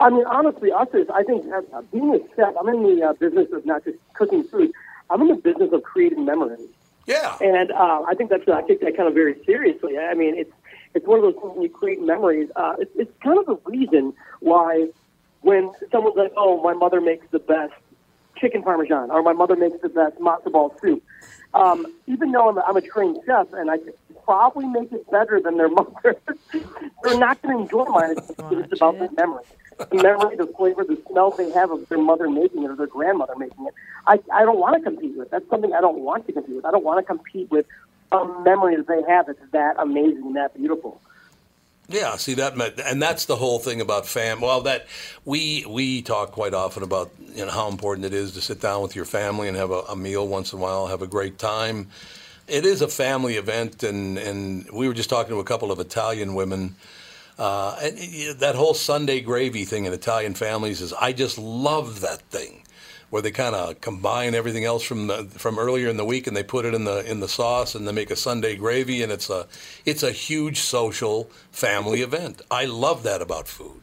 I 0.00 0.10
mean, 0.10 0.24
honestly, 0.26 0.70
us 0.72 0.88
is, 0.94 1.08
I 1.12 1.22
think, 1.22 1.44
uh, 1.52 1.82
being 1.92 2.14
a 2.14 2.18
chef, 2.36 2.54
I'm 2.58 2.68
in 2.68 2.82
the 2.82 3.06
uh, 3.06 3.12
business 3.14 3.48
of 3.52 3.66
not 3.66 3.84
just 3.84 3.98
cooking 4.14 4.44
food, 4.44 4.72
I'm 5.10 5.22
in 5.22 5.28
the 5.28 5.34
business 5.34 5.72
of 5.72 5.82
creating 5.82 6.24
memories. 6.24 6.68
Yeah. 7.06 7.36
And 7.40 7.72
uh, 7.72 8.02
I 8.06 8.14
think 8.14 8.30
that's, 8.30 8.46
I 8.48 8.62
take 8.62 8.80
that 8.80 8.96
kind 8.96 9.08
of 9.08 9.14
very 9.14 9.42
seriously. 9.44 9.98
I 9.98 10.14
mean, 10.14 10.36
it's, 10.36 10.52
it's 10.94 11.06
one 11.06 11.18
of 11.18 11.24
those 11.24 11.34
things 11.40 11.54
when 11.54 11.62
you 11.62 11.70
create 11.70 12.00
memories. 12.02 12.50
Uh, 12.54 12.76
it's, 12.78 12.90
it's 12.96 13.12
kind 13.22 13.38
of 13.38 13.46
the 13.46 13.56
reason 13.64 14.12
why 14.40 14.88
when 15.40 15.72
someone's 15.90 16.16
like, 16.16 16.32
oh, 16.36 16.62
my 16.62 16.74
mother 16.74 17.00
makes 17.00 17.26
the 17.30 17.38
best 17.38 17.72
chicken 18.36 18.62
parmesan, 18.62 19.10
or 19.10 19.22
my 19.22 19.32
mother 19.32 19.56
makes 19.56 19.80
the 19.80 19.88
best 19.88 20.18
matzo 20.18 20.52
ball 20.52 20.74
soup. 20.80 21.02
Um, 21.54 21.86
even 22.06 22.32
though 22.32 22.50
I'm 22.50 22.58
a, 22.58 22.60
I'm 22.60 22.76
a 22.76 22.80
trained 22.80 23.18
chef 23.26 23.52
and 23.52 23.70
I 23.70 23.78
could 23.78 23.94
probably 24.24 24.66
make 24.66 24.92
it 24.92 25.10
better 25.10 25.40
than 25.40 25.56
their 25.56 25.68
mother, 25.78 26.16
they're 27.02 27.18
not 27.18 27.40
going 27.42 27.56
to 27.56 27.62
enjoy 27.62 27.84
mine. 27.84 28.16
It's, 28.18 28.30
it's 28.30 28.72
about 28.80 28.98
the 28.98 29.10
memory. 29.16 29.44
The 29.78 30.02
memory, 30.02 30.36
the 30.36 30.46
flavor, 30.46 30.84
the 30.84 31.00
smell 31.08 31.30
they 31.30 31.50
have 31.52 31.70
of 31.70 31.88
their 31.88 31.98
mother 31.98 32.28
making 32.28 32.64
it 32.64 32.70
or 32.70 32.76
their 32.76 32.86
grandmother 32.86 33.34
making 33.36 33.66
it. 33.66 33.74
I, 34.06 34.18
I 34.32 34.44
don't 34.44 34.58
want 34.58 34.76
to 34.76 34.82
compete 34.82 35.16
with. 35.16 35.30
That's 35.30 35.48
something 35.48 35.72
I 35.72 35.80
don't 35.80 36.00
want 36.00 36.26
to 36.26 36.32
compete 36.32 36.56
with. 36.56 36.64
I 36.64 36.70
don't 36.70 36.84
want 36.84 36.98
to 36.98 37.06
compete 37.06 37.50
with 37.50 37.66
a 38.12 38.24
memory 38.42 38.76
that 38.76 38.86
they 38.86 39.02
have 39.10 39.26
that's 39.26 39.38
that 39.52 39.76
amazing 39.78 40.22
and 40.26 40.36
that 40.36 40.54
beautiful. 40.56 41.00
Yeah, 41.88 42.16
see 42.16 42.34
that, 42.34 42.56
meant- 42.56 42.80
and 42.84 43.00
that's 43.00 43.24
the 43.24 43.36
whole 43.36 43.58
thing 43.58 43.80
about 43.80 44.06
fam. 44.06 44.40
Well, 44.42 44.60
that 44.62 44.86
we 45.24 45.64
we 45.66 46.02
talk 46.02 46.32
quite 46.32 46.52
often 46.52 46.82
about 46.82 47.10
you 47.34 47.46
know 47.46 47.50
how 47.50 47.68
important 47.68 48.04
it 48.04 48.12
is 48.12 48.32
to 48.32 48.42
sit 48.42 48.60
down 48.60 48.82
with 48.82 48.94
your 48.94 49.06
family 49.06 49.48
and 49.48 49.56
have 49.56 49.70
a, 49.70 49.80
a 49.88 49.96
meal 49.96 50.28
once 50.28 50.52
in 50.52 50.58
a 50.58 50.62
while, 50.62 50.86
have 50.88 51.00
a 51.00 51.06
great 51.06 51.38
time. 51.38 51.88
It 52.46 52.66
is 52.66 52.82
a 52.82 52.88
family 52.88 53.36
event, 53.36 53.82
and 53.82 54.18
and 54.18 54.70
we 54.70 54.86
were 54.86 54.92
just 54.94 55.08
talking 55.08 55.32
to 55.32 55.40
a 55.40 55.44
couple 55.44 55.72
of 55.72 55.80
Italian 55.80 56.34
women. 56.34 56.76
Uh, 57.38 57.78
and 57.82 57.96
that 58.40 58.56
whole 58.56 58.74
Sunday 58.74 59.20
gravy 59.20 59.64
thing 59.64 59.84
in 59.84 59.92
Italian 59.92 60.34
families 60.34 60.82
is 60.82 60.92
I 60.92 61.12
just 61.12 61.38
love 61.38 62.00
that 62.00 62.20
thing, 62.22 62.64
where 63.10 63.22
they 63.22 63.30
kind 63.30 63.54
of 63.54 63.80
combine 63.80 64.34
everything 64.34 64.64
else 64.64 64.82
from 64.82 65.06
the, 65.06 65.24
from 65.24 65.58
earlier 65.58 65.88
in 65.88 65.96
the 65.96 66.04
week 66.04 66.26
and 66.26 66.36
they 66.36 66.42
put 66.42 66.64
it 66.64 66.74
in 66.74 66.84
the 66.84 67.08
in 67.10 67.20
the 67.20 67.28
sauce 67.28 67.74
and 67.74 67.88
they 67.88 67.92
make 67.92 68.10
a 68.10 68.16
Sunday 68.16 68.56
gravy 68.56 69.02
and 69.02 69.10
it's 69.10 69.30
a 69.30 69.46
it's 69.84 70.02
a 70.02 70.12
huge 70.12 70.60
social 70.60 71.24
family 71.50 72.02
event. 72.02 72.42
I 72.50 72.66
love 72.66 73.02
that 73.04 73.22
about 73.22 73.48
food. 73.48 73.82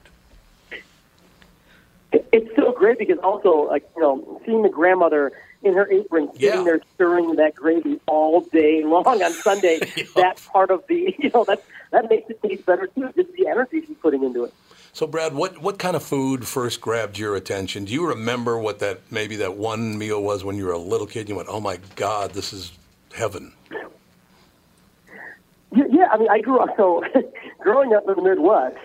It's 2.11 2.55
so 2.55 2.71
great 2.71 2.97
because 2.99 3.17
also, 3.19 3.67
like 3.67 3.89
you 3.95 4.01
know, 4.01 4.41
seeing 4.45 4.61
the 4.61 4.69
grandmother 4.69 5.32
in 5.63 5.73
her 5.73 5.91
apron 5.91 6.30
sitting 6.38 6.63
there 6.63 6.80
stirring 6.93 7.36
that 7.38 7.55
gravy 7.55 7.99
all 8.05 8.41
day 8.41 8.84
long 8.84 9.05
on 9.21 9.34
Sunday. 9.34 9.80
That 10.15 10.41
part 10.53 10.71
of 10.71 10.86
the 10.88 11.13
you 11.17 11.30
know 11.34 11.43
that 11.45 11.63
that 11.91 12.09
makes 12.09 12.30
it 12.30 12.41
taste 12.41 12.65
better 12.65 12.88
too. 12.88 13.11
Just 13.15 13.34
the 13.34 13.47
energy 13.47 13.84
she's 13.86 13.97
putting 13.97 14.23
into 14.23 14.45
it. 14.45 14.53
So, 14.95 15.05
Brad, 15.05 15.35
what, 15.35 15.57
what 15.57 15.77
kind 15.77 15.97
of 15.97 16.03
food 16.03 16.47
first 16.47 16.79
grabbed 16.79 17.17
your 17.17 17.35
attention? 17.35 17.83
Do 17.83 17.91
you 17.91 18.07
remember 18.07 18.57
what 18.57 18.79
that 18.79 19.01
maybe 19.11 19.35
that 19.35 19.57
one 19.57 19.97
meal 19.97 20.23
was 20.23 20.45
when 20.45 20.55
you 20.55 20.63
were 20.63 20.71
a 20.71 20.77
little 20.77 21.05
kid? 21.05 21.19
And 21.19 21.29
you 21.29 21.35
went, 21.35 21.49
"Oh 21.51 21.59
my 21.59 21.79
God, 21.97 22.31
this 22.31 22.53
is 22.53 22.71
heaven." 23.13 23.51
Yeah, 25.75 25.83
yeah, 25.89 26.07
I 26.13 26.17
mean, 26.17 26.29
I 26.29 26.39
grew 26.39 26.59
up 26.59 26.77
so 26.77 27.03
growing 27.59 27.93
up 27.93 28.07
in 28.07 28.15
the 28.15 28.21
Midwest. 28.21 28.77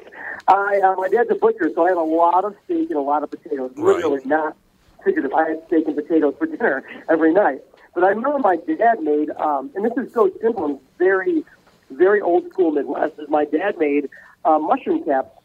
I 0.48 0.80
uh, 0.82 0.96
my 0.96 1.08
dad's 1.08 1.30
a 1.30 1.36
butcher, 1.36 1.70
so 1.72 1.84
I 1.84 1.90
had 1.90 1.96
a 1.96 2.00
lot 2.00 2.44
of 2.44 2.56
steak 2.64 2.90
and 2.90 2.98
a 2.98 3.02
lot 3.02 3.22
of 3.22 3.30
potatoes. 3.30 3.70
Literally, 3.76 4.22
not 4.24 4.56
figurative. 5.04 5.32
I 5.32 5.50
had 5.50 5.62
steak 5.68 5.86
and 5.86 5.94
potatoes 5.94 6.34
for 6.40 6.46
dinner 6.46 6.82
every 7.08 7.32
night. 7.32 7.62
But 7.94 8.02
I 8.02 8.08
remember 8.08 8.40
my 8.40 8.56
dad 8.56 9.00
made, 9.00 9.30
um, 9.30 9.70
and 9.76 9.84
this 9.84 9.96
is 9.96 10.12
so 10.12 10.28
simple 10.40 10.64
and 10.64 10.80
very, 10.98 11.44
very 11.88 12.20
old 12.20 12.50
school 12.50 12.72
Midwest. 12.72 13.16
Is 13.20 13.28
my 13.28 13.44
dad 13.44 13.78
made 13.78 14.10
uh, 14.44 14.58
mushroom 14.58 15.04
caps 15.04 15.36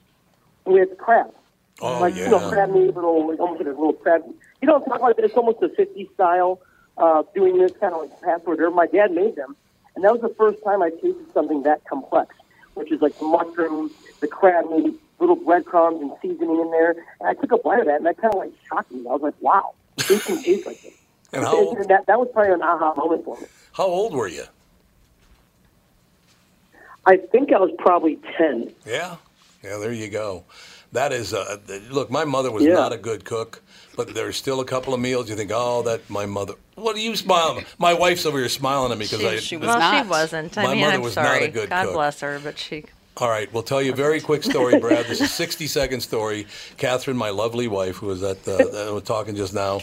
with 0.66 0.98
crab. 0.98 1.34
Oh, 1.82 2.00
like 2.00 2.16
you 2.16 2.28
know, 2.30 2.50
crab 2.50 2.72
meat, 2.72 2.94
little 2.96 3.28
like 3.28 3.40
almost 3.40 3.60
like 3.60 3.68
a 3.68 3.72
little 3.72 3.94
crab. 3.94 4.24
You 4.62 4.68
know, 4.68 4.78
it's 4.78 4.88
not 4.88 5.02
like 5.02 5.16
it's 5.20 5.36
almost 5.36 5.62
a 5.62 5.70
50 5.70 6.10
style 6.14 6.62
uh, 6.98 7.24
doing 7.34 7.58
this 7.58 7.72
kind 7.80 7.94
of 7.94 8.02
like 8.02 8.22
password. 8.22 8.62
Or 8.62 8.72
my 8.72 8.88
dad 8.88 9.12
made 9.12 9.36
them, 9.36 9.56
and 9.96 10.04
that 10.04 10.12
was 10.12 10.22
the 10.22 10.34
first 10.36 10.64
time 10.64 10.82
I 10.82 10.90
tasted 10.90 11.32
something 11.34 11.64
that 11.64 11.84
complex, 11.86 12.34
which 12.76 12.92
is 12.92 13.02
like 13.02 13.18
the 13.20 13.26
mushroom, 13.26 13.92
the 14.22 14.28
crab 14.28 14.70
meat, 14.72 14.94
little 15.20 15.36
breadcrumbs 15.36 16.02
and 16.02 16.12
seasoning 16.22 16.60
in 16.62 16.72
there. 16.72 16.92
And 17.20 17.28
I 17.30 17.34
took 17.34 17.52
a 17.52 17.58
bite 17.58 17.80
of 17.82 17.86
that, 17.88 17.98
and 17.98 18.06
that 18.06 18.18
kind 18.18 18.34
of 18.34 18.40
like 18.40 18.54
shocked 18.70 18.92
me. 18.92 19.02
I 19.02 19.12
was 19.12 19.22
like, 19.22 19.36
wow, 19.42 19.74
it 19.98 20.22
can 20.24 20.42
taste 20.42 20.66
like 20.66 20.82
this. 20.82 20.94
And 21.34 21.44
how 21.44 21.58
old, 21.58 21.78
And 21.78 21.90
that 21.90 22.06
that 22.06 22.18
was 22.18 22.30
probably 22.32 22.54
an 22.54 22.62
aha 22.62 22.94
moment 22.96 23.26
for 23.26 23.36
me. 23.38 23.48
how 23.74 23.86
old 23.88 24.14
were 24.14 24.30
you? 24.30 24.46
I 27.06 27.18
think 27.18 27.52
I 27.52 27.60
was 27.60 27.72
probably 27.78 28.18
10. 28.38 28.72
Yeah, 28.86 29.18
yeah. 29.66 29.78
There 29.78 29.94
you 29.94 30.08
go. 30.10 30.44
That 30.92 31.12
is 31.12 31.34
uh, 31.34 31.58
th- 31.68 31.90
look. 31.90 32.10
My 32.10 32.24
mother 32.26 32.52
was 32.52 32.64
Yeah. 32.64 32.74
not 32.76 32.94
a 32.94 32.98
good 32.98 33.26
cook, 33.26 33.62
but 33.98 34.14
there's 34.14 34.38
still 34.38 34.60
a 34.62 34.66
couple 34.66 34.94
of 34.94 35.00
meals 35.00 35.30
you 35.30 35.36
think, 35.36 35.52
"Oh, 35.54 35.82
that 35.84 36.10
my 36.10 36.26
mother." 36.26 36.54
What 36.76 36.96
are 36.96 37.00
you 37.00 37.16
smiling? 37.16 37.66
My 37.78 37.94
wife's 37.94 38.26
over 38.26 38.38
here 38.38 38.50
smiling 38.50 38.92
at 38.92 38.98
me 38.98 39.06
because 39.06 39.24
I. 39.26 39.38
she 39.38 39.58
well, 39.58 40.04
she 40.04 40.08
wasn't. 40.08 40.58
I 40.58 40.64
My 40.64 40.72
mean, 40.74 40.82
mother 40.82 40.94
I'm 40.94 41.02
was 41.02 41.16
not 41.16 41.42
a 41.42 41.48
good 41.48 41.70
God 41.70 41.84
cook. 41.86 41.90
God 41.90 41.94
bless 41.94 42.22
her, 42.22 42.40
but 42.44 42.58
she. 42.58 42.86
All 43.18 43.30
right, 43.30 43.52
we'll 43.54 43.64
tell 43.64 43.82
you 43.82 43.94
a 43.94 43.96
very 43.96 44.20
quick 44.20 44.44
story, 44.44 44.78
Brad. 44.82 45.06
This 45.06 45.22
is 45.22 45.30
a 45.30 45.34
60 45.34 45.68
second 45.68 46.02
story. 46.02 46.48
Catherine, 46.76 47.16
my 47.16 47.30
lovely 47.30 47.70
wife, 47.70 47.96
who 47.98 48.08
was 48.08 48.22
at 48.24 48.44
the, 48.44 48.58
that 48.58 48.94
was 48.94 49.04
talking 49.04 49.36
just 49.38 49.54
now, 49.54 49.80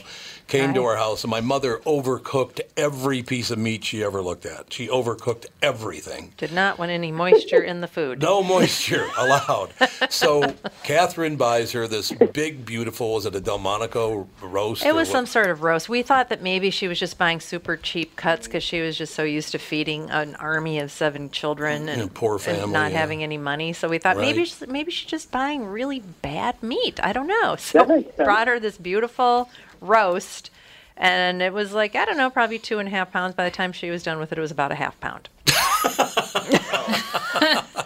came 0.46 0.74
to 0.74 0.84
our 0.84 0.96
house, 0.96 1.24
and 1.24 1.30
my 1.30 1.40
mother 1.40 1.78
overcooked 1.86 2.60
every 2.76 3.22
piece 3.22 3.50
of 3.50 3.58
meat 3.58 3.84
she 3.84 4.02
ever 4.02 4.20
looked 4.22 4.46
at. 4.46 4.72
She 4.72 4.88
overcooked 4.88 5.46
everything. 5.62 6.32
Did 6.36 6.52
not 6.52 6.78
want 6.78 6.90
any 6.90 7.12
moisture 7.12 7.62
in 7.62 7.80
the 7.80 7.86
food. 7.86 8.20
No 8.20 8.42
moisture 8.42 9.06
allowed. 9.18 9.72
So 10.10 10.54
Catherine 10.82 11.36
buys 11.36 11.72
her 11.72 11.86
this 11.88 12.12
big, 12.32 12.64
beautiful, 12.66 13.14
was 13.14 13.26
it 13.26 13.34
a 13.34 13.40
Delmonico 13.40 14.28
roast? 14.42 14.84
It 14.84 14.94
was 14.94 15.08
what? 15.08 15.12
some 15.12 15.26
sort 15.26 15.50
of 15.50 15.62
roast. 15.62 15.88
We 15.88 16.02
thought 16.02 16.28
that 16.28 16.42
maybe 16.42 16.70
she 16.70 16.88
was 16.88 16.98
just 16.98 17.18
buying 17.18 17.40
super 17.40 17.76
cheap 17.76 18.16
cuts 18.16 18.46
because 18.46 18.62
she 18.62 18.80
was 18.80 18.96
just 18.96 19.14
so 19.14 19.22
used 19.22 19.52
to 19.52 19.58
feeding 19.58 20.10
an 20.10 20.34
army 20.36 20.78
of 20.78 20.90
seven 20.90 21.30
children 21.30 21.86
mm, 21.86 21.88
and, 21.92 22.02
Yeah, 22.02 22.08
poor 22.12 22.34
and 22.34 22.42
family, 22.42 22.72
not 22.72 22.92
yeah. 22.92 22.98
having 22.98 23.22
any 23.22 23.38
money. 23.38 23.72
So 23.72 23.88
we 23.88 23.98
thought 23.98 24.16
maybe 24.16 24.44
she's, 24.44 24.66
maybe 24.68 24.90
she's 24.90 25.08
just 25.08 25.30
buying 25.30 25.64
really 25.64 26.00
bad 26.00 26.62
meat. 26.62 27.00
I 27.02 27.12
don't 27.12 27.26
know. 27.28 27.56
So 27.56 27.78
That 27.78 27.88
makes 27.88 28.16
sense. 28.16 28.26
brought 28.26 28.48
her 28.48 28.60
this 28.60 28.76
beautiful 28.76 29.48
roast, 29.82 30.50
and 30.96 31.42
it 31.42 31.52
was 31.52 31.72
like 31.72 31.94
I 31.94 32.04
don't 32.06 32.16
know, 32.16 32.30
probably 32.30 32.58
two 32.58 32.78
and 32.78 32.88
a 32.88 32.90
half 32.90 33.12
pounds. 33.12 33.34
By 33.34 33.44
the 33.44 33.50
time 33.50 33.72
she 33.72 33.90
was 33.90 34.02
done 34.02 34.18
with 34.18 34.32
it, 34.32 34.38
it 34.38 34.40
was 34.40 34.50
about 34.50 34.72
a 34.72 34.76
half 34.76 34.98
pound. 35.00 35.28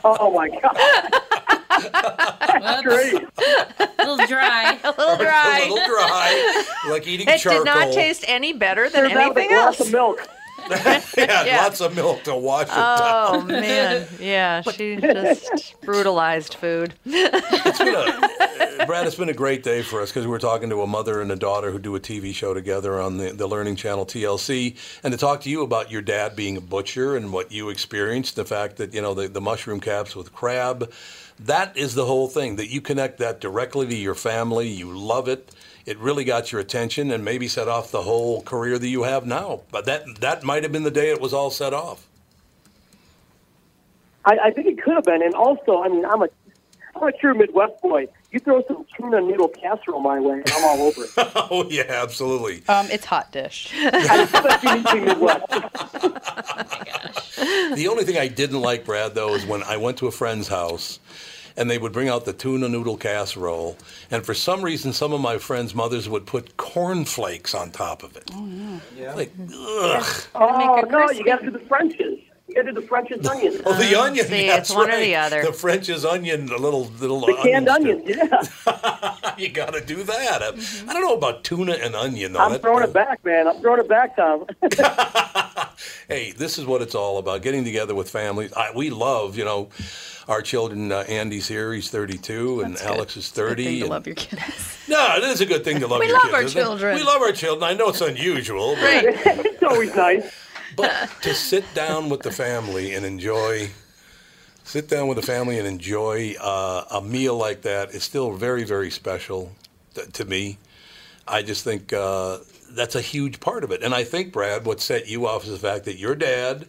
Oh 0.09 0.33
my 0.33 0.49
god! 0.49 0.77
That's 2.63 2.83
great. 2.83 3.15
A 3.15 3.89
little 4.07 4.25
dry. 4.27 4.79
a 4.85 4.91
little 4.91 5.17
dry. 5.17 5.63
A 5.65 5.69
little 5.69 5.85
dry, 5.89 6.65
like 6.89 7.07
eating 7.09 7.27
It 7.29 7.41
charcoal. 7.41 7.63
It 7.63 7.65
did 7.65 7.71
not 7.75 7.93
taste 7.93 8.25
any 8.29 8.53
better 8.53 8.89
than 8.89 9.09
Serve 9.09 9.19
anything 9.19 9.47
a 9.47 9.49
glass 9.49 9.81
else. 9.81 9.89
of 9.89 9.93
milk. 9.93 10.29
yeah, 11.17 11.45
Yeah. 11.45 11.63
lots 11.63 11.81
of 11.81 11.95
milk 11.95 12.25
to 12.25 12.35
wash 12.37 12.69
it 12.69 12.73
Oh 12.75 13.39
down. 13.39 13.47
man, 13.49 14.07
yeah, 14.21 14.63
she 14.63 14.97
just 15.01 15.75
brutalized 15.83 16.55
food. 16.55 16.95
It's 17.05 17.79
been 17.79 17.95
a, 17.95 17.99
uh, 18.81 18.87
Brad, 18.87 19.07
it's 19.07 19.17
been 19.17 19.29
a 19.29 19.35
great 19.35 19.63
day 19.63 19.83
for 19.83 20.01
us 20.03 20.11
because 20.11 20.25
we 20.27 20.31
were 20.31 20.39
talking 20.39 20.71
to 20.71 20.83
a 20.83 20.87
mother 20.87 21.21
and 21.21 21.31
a 21.33 21.37
daughter 21.37 21.71
who 21.71 21.79
do 21.79 21.95
a 21.97 22.01
TV 22.01 22.35
show 22.35 22.55
together 22.55 23.01
on 23.01 23.19
the, 23.19 23.33
the 23.33 23.47
Learning 23.47 23.77
Channel 23.77 24.07
TLC, 24.07 24.77
and 25.03 25.13
to 25.13 25.19
talk 25.19 25.41
to 25.43 25.51
you 25.51 25.63
about 25.63 25.91
your 25.91 26.03
dad 26.03 26.37
being 26.37 26.57
a 26.57 26.61
butcher 26.61 27.17
and 27.17 27.33
what 27.33 27.53
you 27.53 27.69
experienced, 27.71 28.37
the 28.37 28.45
fact 28.45 28.77
that 28.77 28.93
you 28.95 29.01
know 29.03 29.15
the, 29.15 29.29
the 29.29 29.41
mushroom 29.41 29.81
caps 29.81 30.15
with 30.17 30.33
crab, 30.33 30.93
that 31.41 31.77
is 31.77 31.95
the 31.95 32.07
whole 32.07 32.29
thing. 32.29 32.57
That 32.57 32.69
you 32.69 32.81
connect 32.81 33.19
that 33.19 33.41
directly 33.41 33.87
to 33.87 33.97
your 33.97 34.15
family, 34.15 34.69
you 34.69 34.97
love 34.97 35.29
it. 35.29 35.51
It 35.87 35.99
really 35.99 36.25
got 36.25 36.51
your 36.51 36.61
attention 36.61 37.13
and 37.13 37.25
maybe 37.25 37.47
set 37.47 37.69
off 37.69 37.93
the 37.93 38.03
whole 38.03 38.43
career 38.43 38.77
that 38.77 38.89
you 38.89 39.05
have 39.05 39.25
now. 39.25 39.61
But 39.71 39.87
that 39.87 40.21
that 40.21 40.43
might 40.43 40.65
have 40.65 40.73
been 40.73 40.83
the 40.83 40.91
day 40.91 41.11
it 41.11 41.21
was 41.21 41.33
all 41.33 41.51
set 41.51 41.73
off. 41.73 42.09
I, 44.25 44.39
I 44.47 44.51
think 44.51 44.67
it 44.67 44.83
could 44.83 44.95
have 44.95 45.05
been, 45.05 45.23
and 45.23 45.35
also, 45.35 45.83
I 45.83 45.89
mean, 45.89 46.05
I'm 46.05 46.23
a, 46.23 46.29
I'm 46.97 47.05
a 47.05 47.13
true 47.13 47.35
Midwest 47.35 47.81
boy. 47.81 48.09
You 48.33 48.41
throw 48.41 48.61
some 48.67 48.85
tuna 48.97 49.21
noodle 49.21 49.47
casserole 49.47 50.01
my 50.01 50.19
way, 50.19 50.41
and 50.41 50.51
I'm 50.53 50.65
all 50.65 50.83
over 50.89 51.05
it. 51.05 51.11
oh 51.17 51.65
yeah, 51.71 51.85
absolutely. 51.89 52.65
Um, 52.69 52.89
it's 52.91 53.05
hot 53.05 53.31
dish. 53.31 53.73
I 53.77 54.23
expect 54.25 54.65
you 54.65 54.83
to 54.83 54.93
be 54.93 55.01
Midwest. 55.01 55.45
The 57.75 57.89
only 57.89 58.05
thing 58.05 58.17
I 58.17 58.29
didn't 58.29 58.61
like, 58.61 58.87
Brad, 58.87 59.15
though, 59.15 59.35
is 59.35 59.45
when 59.45 59.63
I 59.63 59.77
went 59.77 59.99
to 59.99 60.07
a 60.07 60.11
friend's 60.11 60.49
house 60.49 60.99
and 61.57 61.71
they 61.71 61.79
would 61.79 61.93
bring 61.93 62.09
out 62.09 62.25
the 62.25 62.33
tuna 62.33 62.69
noodle 62.69 62.97
casserole. 62.97 63.77
And 64.11 64.25
for 64.25 64.35
some 64.35 64.63
reason, 64.63 64.93
some 64.93 65.13
of 65.13 65.21
my 65.21 65.39
friends' 65.39 65.75
mothers 65.75 66.09
would 66.09 66.27
put 66.27 66.57
cornflakes 66.57 67.55
on 67.55 67.71
top 67.71 68.03
of 68.03 68.17
it. 68.17 68.31
Oh, 68.35 68.47
yeah. 68.47 68.79
yeah. 68.97 69.15
Like, 69.15 69.33
ugh. 69.41 70.23
Oh, 70.35 70.85
no, 70.89 71.11
you 71.11 71.25
got 71.25 71.41
to 71.41 71.47
do 71.47 71.53
the 71.53 71.65
French's. 71.67 72.21
You 72.49 72.55
got 72.55 72.63
to 72.63 72.73
do 72.73 72.81
the 72.81 72.87
French's 72.87 73.27
onions. 73.27 73.61
Oh, 73.67 73.75
the 73.75 73.99
onion. 73.99 74.25
see, 74.25 74.47
that's 74.47 74.71
it's 74.71 74.77
one 74.77 74.89
or 74.89 74.93
right. 74.93 75.01
the 75.01 75.17
other. 75.17 75.43
The 75.43 75.53
French's 75.53 76.05
onion, 76.05 76.47
the 76.47 76.57
little 76.57 76.85
little 77.01 77.21
The 77.27 77.35
canned 77.43 77.69
onions 77.69 78.03
onions, 78.03 78.53
yeah. 78.65 79.35
you 79.39 79.49
got 79.49 79.75
to 79.75 79.85
do 79.85 80.05
that. 80.05 80.43
I 80.43 80.53
mm-hmm. 80.53 80.87
don't 80.87 81.03
know 81.03 81.17
about 81.17 81.43
tuna 81.43 81.73
and 81.73 81.97
onion 81.97 82.35
though. 82.35 82.39
I'm 82.39 82.53
That- 82.53 82.63
throwing 82.63 82.85
it 82.85 82.93
back, 82.93 83.25
man. 83.25 83.49
I'm 83.49 83.61
throwing 83.61 83.81
it 83.81 83.89
back, 83.89 84.15
Tom. 84.15 84.47
hey, 86.09 86.31
this 86.33 86.57
is 86.57 86.67
what 86.67 86.83
it's 86.83 86.95
all 86.95 87.19
about: 87.19 87.43
getting 87.43 87.65
together 87.65 87.97
with 87.97 88.09
families. 88.11 88.53
I, 88.53 88.71
we 88.73 88.91
love, 88.91 89.37
you 89.37 89.45
know, 89.45 89.71
our 90.29 90.43
children. 90.43 90.91
Uh, 90.93 91.01
Andy's 91.09 91.49
here; 91.49 91.73
he's 91.73 91.91
32, 91.91 92.61
and 92.63 92.77
Alex 92.79 93.17
is 93.17 93.31
30. 93.31 93.65
Thing 93.65 93.75
to 93.77 93.81
and- 93.83 93.91
love 93.91 94.07
your 94.07 94.17
kids. 94.17 94.73
No, 94.89 95.17
it 95.17 95.25
is 95.25 95.41
a 95.41 95.47
good 95.47 95.65
thing 95.65 95.81
to 95.81 95.87
love 95.89 95.99
We 95.99 96.07
your 96.07 96.15
love 96.15 96.23
kids. 96.27 96.35
our 96.35 96.43
isn't 96.43 96.61
it? 96.61 96.63
children. 96.65 96.95
We 96.97 97.03
love 97.03 97.21
our 97.21 97.33
children. 97.33 97.65
I 97.69 97.75
know 97.75 97.89
it's 97.89 98.01
unusual, 98.01 98.77
but, 98.77 99.05
it's 99.05 99.63
always 99.65 99.93
nice. 99.97 100.33
but 100.77 101.11
to 101.23 101.35
sit 101.35 101.65
down 101.75 102.09
with 102.09 102.21
the 102.23 102.31
family 102.31 102.95
and 102.95 103.05
enjoy, 103.05 103.71
sit 104.63 104.89
down 104.89 105.09
with 105.09 105.17
the 105.17 105.27
family 105.27 105.59
and 105.59 105.67
enjoy 105.67 106.35
uh, 106.41 106.85
a 106.93 107.03
meal 107.03 107.37
like 107.37 107.63
that 107.63 107.91
is 107.91 108.05
still 108.05 108.31
very, 108.35 108.63
very 108.63 108.91
special 108.93 109.51
t- 109.95 110.03
to 110.13 110.25
me. 110.25 110.59
I 111.27 111.43
just 111.43 111.65
think 111.65 111.93
uh, 111.93 112.39
that's 112.71 112.95
a 112.95 113.01
huge 113.01 113.41
part 113.41 113.65
of 113.65 113.73
it. 113.73 113.83
And 113.83 113.93
I 113.93 114.05
think, 114.05 114.33
Brad, 114.33 114.65
what 114.65 114.81
set 114.81 115.09
you 115.09 115.27
off 115.27 115.43
is 115.45 115.51
the 115.51 115.59
fact 115.59 115.85
that 115.87 115.99
your 115.99 116.15
dad 116.15 116.69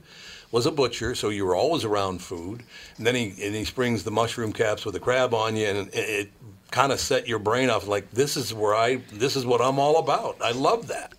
was 0.51 0.65
a 0.65 0.71
butcher, 0.71 1.13
so 1.15 1.29
you 1.29 1.45
were 1.45 1.55
always 1.55 1.83
around 1.83 2.21
food. 2.21 2.63
And 2.97 3.05
then 3.05 3.15
he 3.15 3.33
and 3.43 3.55
he 3.55 3.65
springs 3.65 4.03
the 4.03 4.11
mushroom 4.11 4.53
caps 4.53 4.85
with 4.85 4.93
the 4.93 4.99
crab 4.99 5.33
on 5.33 5.55
you, 5.55 5.67
and 5.67 5.87
it, 5.89 5.95
it 5.95 6.29
kind 6.71 6.91
of 6.91 6.99
set 6.99 7.27
your 7.27 7.39
brain 7.39 7.69
off 7.69 7.87
like 7.87 8.11
this 8.11 8.37
is 8.37 8.53
where 8.53 8.75
I 8.75 8.97
this 9.13 9.35
is 9.35 9.45
what 9.45 9.61
I'm 9.61 9.79
all 9.79 9.97
about. 9.97 10.37
I 10.41 10.51
love 10.51 10.87
that. 10.87 11.13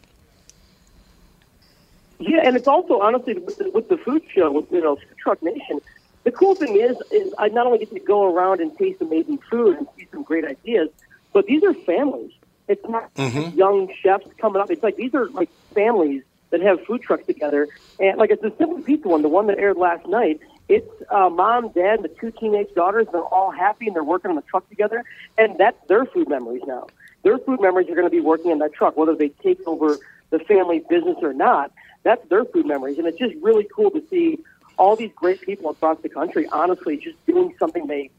Yeah, 2.20 2.41
and 2.45 2.57
it's 2.57 2.66
also 2.66 3.01
honestly 3.01 3.35
with 3.35 3.59
the, 3.59 3.70
with 3.70 3.89
the 3.89 3.97
food 3.97 4.22
show, 4.35 4.51
with 4.51 4.70
you 4.72 4.81
know 4.81 4.97
Food 4.97 5.16
Truck 5.22 5.43
Nation. 5.43 5.81
The 6.24 6.33
cool 6.33 6.57
thing 6.57 6.76
is, 6.76 6.97
is 7.11 7.33
I 7.39 7.49
not 7.49 7.66
only 7.66 7.79
get 7.79 7.91
to 7.93 8.01
go 8.01 8.24
around 8.35 8.61
and 8.61 8.76
taste 8.76 9.01
amazing 9.01 9.39
food 9.51 9.79
and 9.79 9.87
see 9.97 10.07
some 10.12 10.24
great 10.24 10.45
ideas, 10.45 10.91
but 11.33 11.47
these 11.47 11.62
are 11.62 11.72
families. 11.87 12.33
It's 12.66 12.87
not 12.87 13.14
Mhm. 13.14 13.57
young 13.57 13.89
chefs 14.03 14.26
coming 14.39 14.61
up. 14.61 14.70
It's 14.70 14.83
like 14.83 14.97
these 14.97 15.14
are 15.14 15.29
like 15.31 15.49
families 15.74 16.22
that 16.51 16.61
have 16.61 16.84
food 16.86 17.03
trucks 17.03 17.26
together. 17.26 17.68
And 18.01 18.18
like 18.18 18.30
it's 18.30 18.42
a 18.42 18.53
Simple 18.57 18.80
Pizza 18.82 19.09
one, 19.09 19.22
the 19.22 19.28
one 19.28 19.46
that 19.49 19.59
aired 19.59 19.76
last 19.76 20.07
night. 20.07 20.40
It's 20.68 20.90
uh, 21.11 21.30
mom, 21.30 21.68
dad, 21.68 21.96
and 21.96 22.05
the 22.05 22.09
two 22.09 22.30
teenage 22.30 22.74
daughters. 22.74 23.07
They're 23.11 23.22
all 23.22 23.51
happy 23.51 23.86
and 23.86 23.96
they're 23.96 24.05
working 24.05 24.30
on 24.30 24.36
the 24.36 24.42
truck 24.42 24.68
together, 24.68 25.03
and 25.38 25.57
that's 25.59 25.78
their 25.88 26.05
food 26.05 26.28
memories 26.28 26.62
now. 26.66 26.88
Their 27.22 27.38
food 27.38 27.61
memories 27.61 27.88
are 27.88 27.94
going 27.94 28.07
to 28.07 28.11
be 28.11 28.20
working 28.20 28.51
in 28.51 28.59
that 28.59 28.74
truck, 28.74 28.96
whether 28.96 29.14
they 29.14 29.30
take 29.30 29.61
over 29.66 29.99
the 30.30 30.38
family 30.40 30.84
business 30.88 31.16
or 31.22 31.32
not. 31.32 31.72
That's 32.03 32.26
their 32.28 32.44
food 32.44 32.66
memories, 32.66 32.99
and 32.99 33.07
it's 33.07 33.18
just 33.18 33.34
really 33.42 33.66
cool 33.74 33.90
to 33.90 34.03
see 34.09 34.38
all 34.76 34.94
these 34.94 35.11
great 35.16 35.40
people 35.40 35.70
across 35.70 35.99
the 36.03 36.09
country. 36.09 36.46
Honestly, 36.53 36.96
just 36.96 37.16
doing 37.26 37.55
something 37.59 37.86
they 37.86 38.11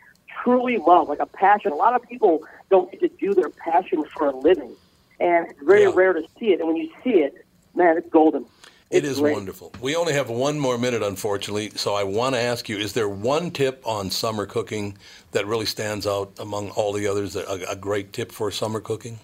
truly 0.43 0.77
love, 0.77 1.07
like 1.07 1.19
a 1.19 1.25
passion. 1.25 1.71
A 1.71 1.75
lot 1.75 1.95
of 1.95 2.01
people 2.07 2.43
don't 2.69 2.91
get 2.91 2.99
to 3.01 3.09
do 3.09 3.33
their 3.33 3.49
passion 3.49 4.03
for 4.05 4.27
a 4.27 4.35
living, 4.35 4.75
and 5.19 5.47
it's 5.49 5.61
very 5.61 5.87
rare 5.87 6.13
to 6.13 6.23
see 6.39 6.47
it. 6.47 6.59
And 6.59 6.67
when 6.67 6.77
you 6.77 6.89
see 7.03 7.21
it, 7.21 7.45
man, 7.75 7.97
it's 7.97 8.09
golden. 8.09 8.45
It 8.89 9.05
is 9.05 9.19
great. 9.19 9.33
wonderful. 9.33 9.71
We 9.81 9.95
only 9.95 10.13
have 10.13 10.29
one 10.29 10.59
more 10.59 10.77
minute, 10.77 11.03
unfortunately, 11.03 11.69
so 11.75 11.93
I 11.93 12.03
want 12.03 12.33
to 12.33 12.41
ask 12.41 12.67
you: 12.67 12.77
Is 12.77 12.93
there 12.93 13.07
one 13.07 13.51
tip 13.51 13.81
on 13.85 14.09
summer 14.09 14.47
cooking 14.47 14.97
that 15.31 15.45
really 15.45 15.67
stands 15.67 16.07
out 16.07 16.33
among 16.39 16.71
all 16.71 16.91
the 16.91 17.05
others? 17.07 17.35
A, 17.35 17.65
a 17.69 17.75
great 17.75 18.13
tip 18.13 18.31
for 18.31 18.49
summer 18.49 18.79
cooking? 18.79 19.19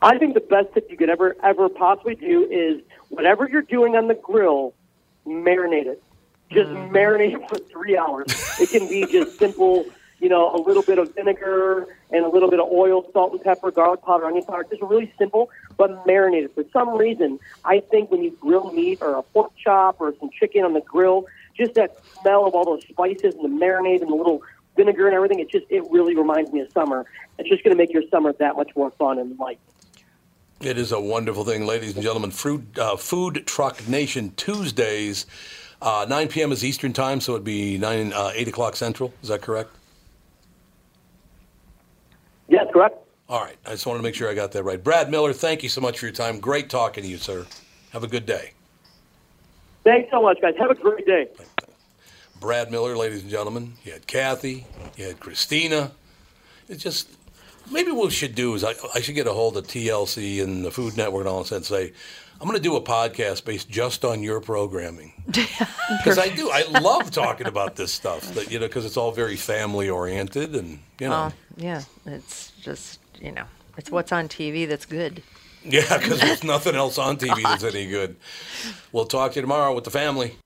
I 0.00 0.18
think 0.18 0.34
the 0.34 0.40
best 0.40 0.72
tip 0.74 0.90
you 0.90 0.96
could 0.96 1.10
ever 1.10 1.36
ever 1.42 1.68
possibly 1.68 2.14
do 2.14 2.44
is 2.50 2.82
whatever 3.10 3.48
you're 3.48 3.62
doing 3.62 3.94
on 3.94 4.08
the 4.08 4.14
grill, 4.14 4.74
marinate 5.26 5.86
it. 5.86 6.02
Just 6.50 6.70
mm-hmm. 6.70 6.94
marinate 6.94 7.34
it 7.34 7.48
for 7.48 7.58
three 7.70 7.96
hours. 7.96 8.26
It 8.60 8.70
can 8.70 8.88
be 8.88 9.06
just 9.06 9.38
simple, 9.38 9.86
you 10.18 10.28
know, 10.28 10.54
a 10.54 10.60
little 10.60 10.82
bit 10.82 10.98
of 10.98 11.14
vinegar 11.14 11.86
and 12.10 12.24
a 12.24 12.28
little 12.28 12.50
bit 12.50 12.58
of 12.58 12.68
oil, 12.70 13.08
salt 13.12 13.32
and 13.32 13.42
pepper, 13.42 13.70
garlic 13.70 14.02
powder, 14.02 14.26
onion 14.26 14.44
powder. 14.44 14.66
Just 14.68 14.82
really 14.82 15.12
simple, 15.18 15.50
but 15.76 16.06
marinate 16.06 16.44
it. 16.44 16.54
For 16.54 16.64
some 16.72 16.96
reason, 16.96 17.38
I 17.64 17.80
think 17.80 18.10
when 18.10 18.22
you 18.22 18.30
grill 18.40 18.72
meat 18.72 18.98
or 19.00 19.14
a 19.14 19.22
pork 19.22 19.52
chop 19.56 20.00
or 20.00 20.14
some 20.18 20.30
chicken 20.30 20.64
on 20.64 20.72
the 20.72 20.80
grill, 20.80 21.26
just 21.56 21.74
that 21.74 21.96
smell 22.20 22.46
of 22.46 22.54
all 22.54 22.64
those 22.64 22.82
spices 22.88 23.34
and 23.34 23.44
the 23.44 23.64
marinade 23.64 24.00
and 24.00 24.10
the 24.10 24.14
little 24.14 24.42
vinegar 24.76 25.06
and 25.06 25.14
everything, 25.14 25.40
it 25.40 25.50
just 25.50 25.66
it 25.70 25.84
really 25.90 26.14
reminds 26.14 26.52
me 26.52 26.60
of 26.60 26.70
summer. 26.72 27.06
It's 27.38 27.48
just 27.48 27.64
going 27.64 27.76
to 27.76 27.82
make 27.82 27.92
your 27.92 28.02
summer 28.10 28.32
that 28.34 28.56
much 28.56 28.70
more 28.76 28.90
fun 28.92 29.18
and 29.18 29.38
light. 29.38 29.58
It 30.60 30.78
is 30.78 30.92
a 30.92 31.00
wonderful 31.00 31.44
thing, 31.44 31.66
ladies 31.66 31.94
and 31.94 32.02
gentlemen. 32.04 32.30
Food, 32.30 32.78
uh, 32.78 32.96
Food 32.96 33.42
Truck 33.46 33.88
Nation 33.88 34.32
Tuesdays, 34.36 35.26
uh, 35.80 36.06
9 36.08 36.28
p.m. 36.28 36.52
is 36.52 36.64
Eastern 36.64 36.92
Time, 36.92 37.20
so 37.20 37.32
it'd 37.32 37.44
be 37.44 37.78
9, 37.78 38.12
uh, 38.12 38.30
8 38.32 38.46
o'clock 38.48 38.76
Central. 38.76 39.12
Is 39.22 39.28
that 39.28 39.42
correct? 39.42 39.70
Yes, 42.46 42.66
correct. 42.72 42.96
All 43.28 43.40
right. 43.40 43.56
I 43.64 43.70
just 43.70 43.86
wanted 43.86 43.98
to 43.98 44.02
make 44.02 44.14
sure 44.14 44.30
I 44.30 44.34
got 44.34 44.52
that 44.52 44.62
right. 44.62 44.82
Brad 44.82 45.10
Miller, 45.10 45.32
thank 45.32 45.62
you 45.62 45.68
so 45.68 45.80
much 45.80 45.98
for 45.98 46.06
your 46.06 46.14
time. 46.14 46.38
Great 46.40 46.68
talking 46.68 47.02
to 47.04 47.08
you, 47.08 47.16
sir. 47.16 47.46
Have 47.90 48.04
a 48.04 48.08
good 48.08 48.26
day. 48.26 48.52
Thanks 49.84 50.10
so 50.10 50.22
much, 50.22 50.40
guys. 50.40 50.54
Have 50.58 50.70
a 50.70 50.74
great 50.74 51.06
day. 51.06 51.28
Brad 52.40 52.70
Miller, 52.70 52.96
ladies 52.96 53.22
and 53.22 53.30
gentlemen. 53.30 53.74
You 53.84 53.92
had 53.92 54.06
Kathy. 54.06 54.66
You 54.96 55.06
had 55.06 55.20
Christina. 55.20 55.92
It's 56.68 56.82
just 56.82 57.08
maybe 57.70 57.90
what 57.90 58.06
we 58.06 58.10
should 58.10 58.34
do 58.34 58.54
is 58.54 58.64
I, 58.64 58.74
I 58.94 59.00
should 59.00 59.14
get 59.14 59.26
a 59.26 59.32
hold 59.32 59.56
of 59.56 59.66
TLC 59.66 60.42
and 60.42 60.64
the 60.64 60.70
Food 60.70 60.96
Network 60.96 61.20
and 61.20 61.28
all 61.28 61.42
that 61.44 61.54
and 61.54 61.64
say, 61.64 61.92
I'm 62.40 62.48
going 62.48 62.58
to 62.58 62.62
do 62.62 62.74
a 62.74 62.80
podcast 62.80 63.44
based 63.44 63.70
just 63.70 64.04
on 64.04 64.20
your 64.22 64.40
programming 64.40 65.12
because 65.26 66.18
I 66.18 66.28
do. 66.28 66.50
I 66.52 66.64
love 66.80 67.12
talking 67.12 67.46
about 67.46 67.76
this 67.76 67.92
stuff. 67.92 68.34
That 68.34 68.50
you 68.50 68.58
know, 68.58 68.66
because 68.66 68.84
it's 68.84 68.96
all 68.96 69.12
very 69.12 69.36
family 69.36 69.88
oriented 69.88 70.56
and 70.56 70.80
you 70.98 71.06
know. 71.08 71.10
Well, 71.10 71.32
yeah, 71.56 71.82
it's 72.04 72.50
just 72.60 72.98
you 73.22 73.32
know, 73.32 73.44
it's 73.78 73.90
what's 73.90 74.12
on 74.12 74.28
TV 74.28 74.68
that's 74.68 74.84
good. 74.84 75.22
Yeah, 75.64 75.96
because 75.96 76.20
there's 76.20 76.42
nothing 76.42 76.74
else 76.74 76.98
on 76.98 77.16
TV 77.16 77.40
that's 77.42 77.62
any 77.62 77.86
good. 77.86 78.16
We'll 78.90 79.06
talk 79.06 79.32
to 79.32 79.36
you 79.36 79.42
tomorrow 79.42 79.72
with 79.74 79.84
the 79.84 79.90
family. 79.90 80.36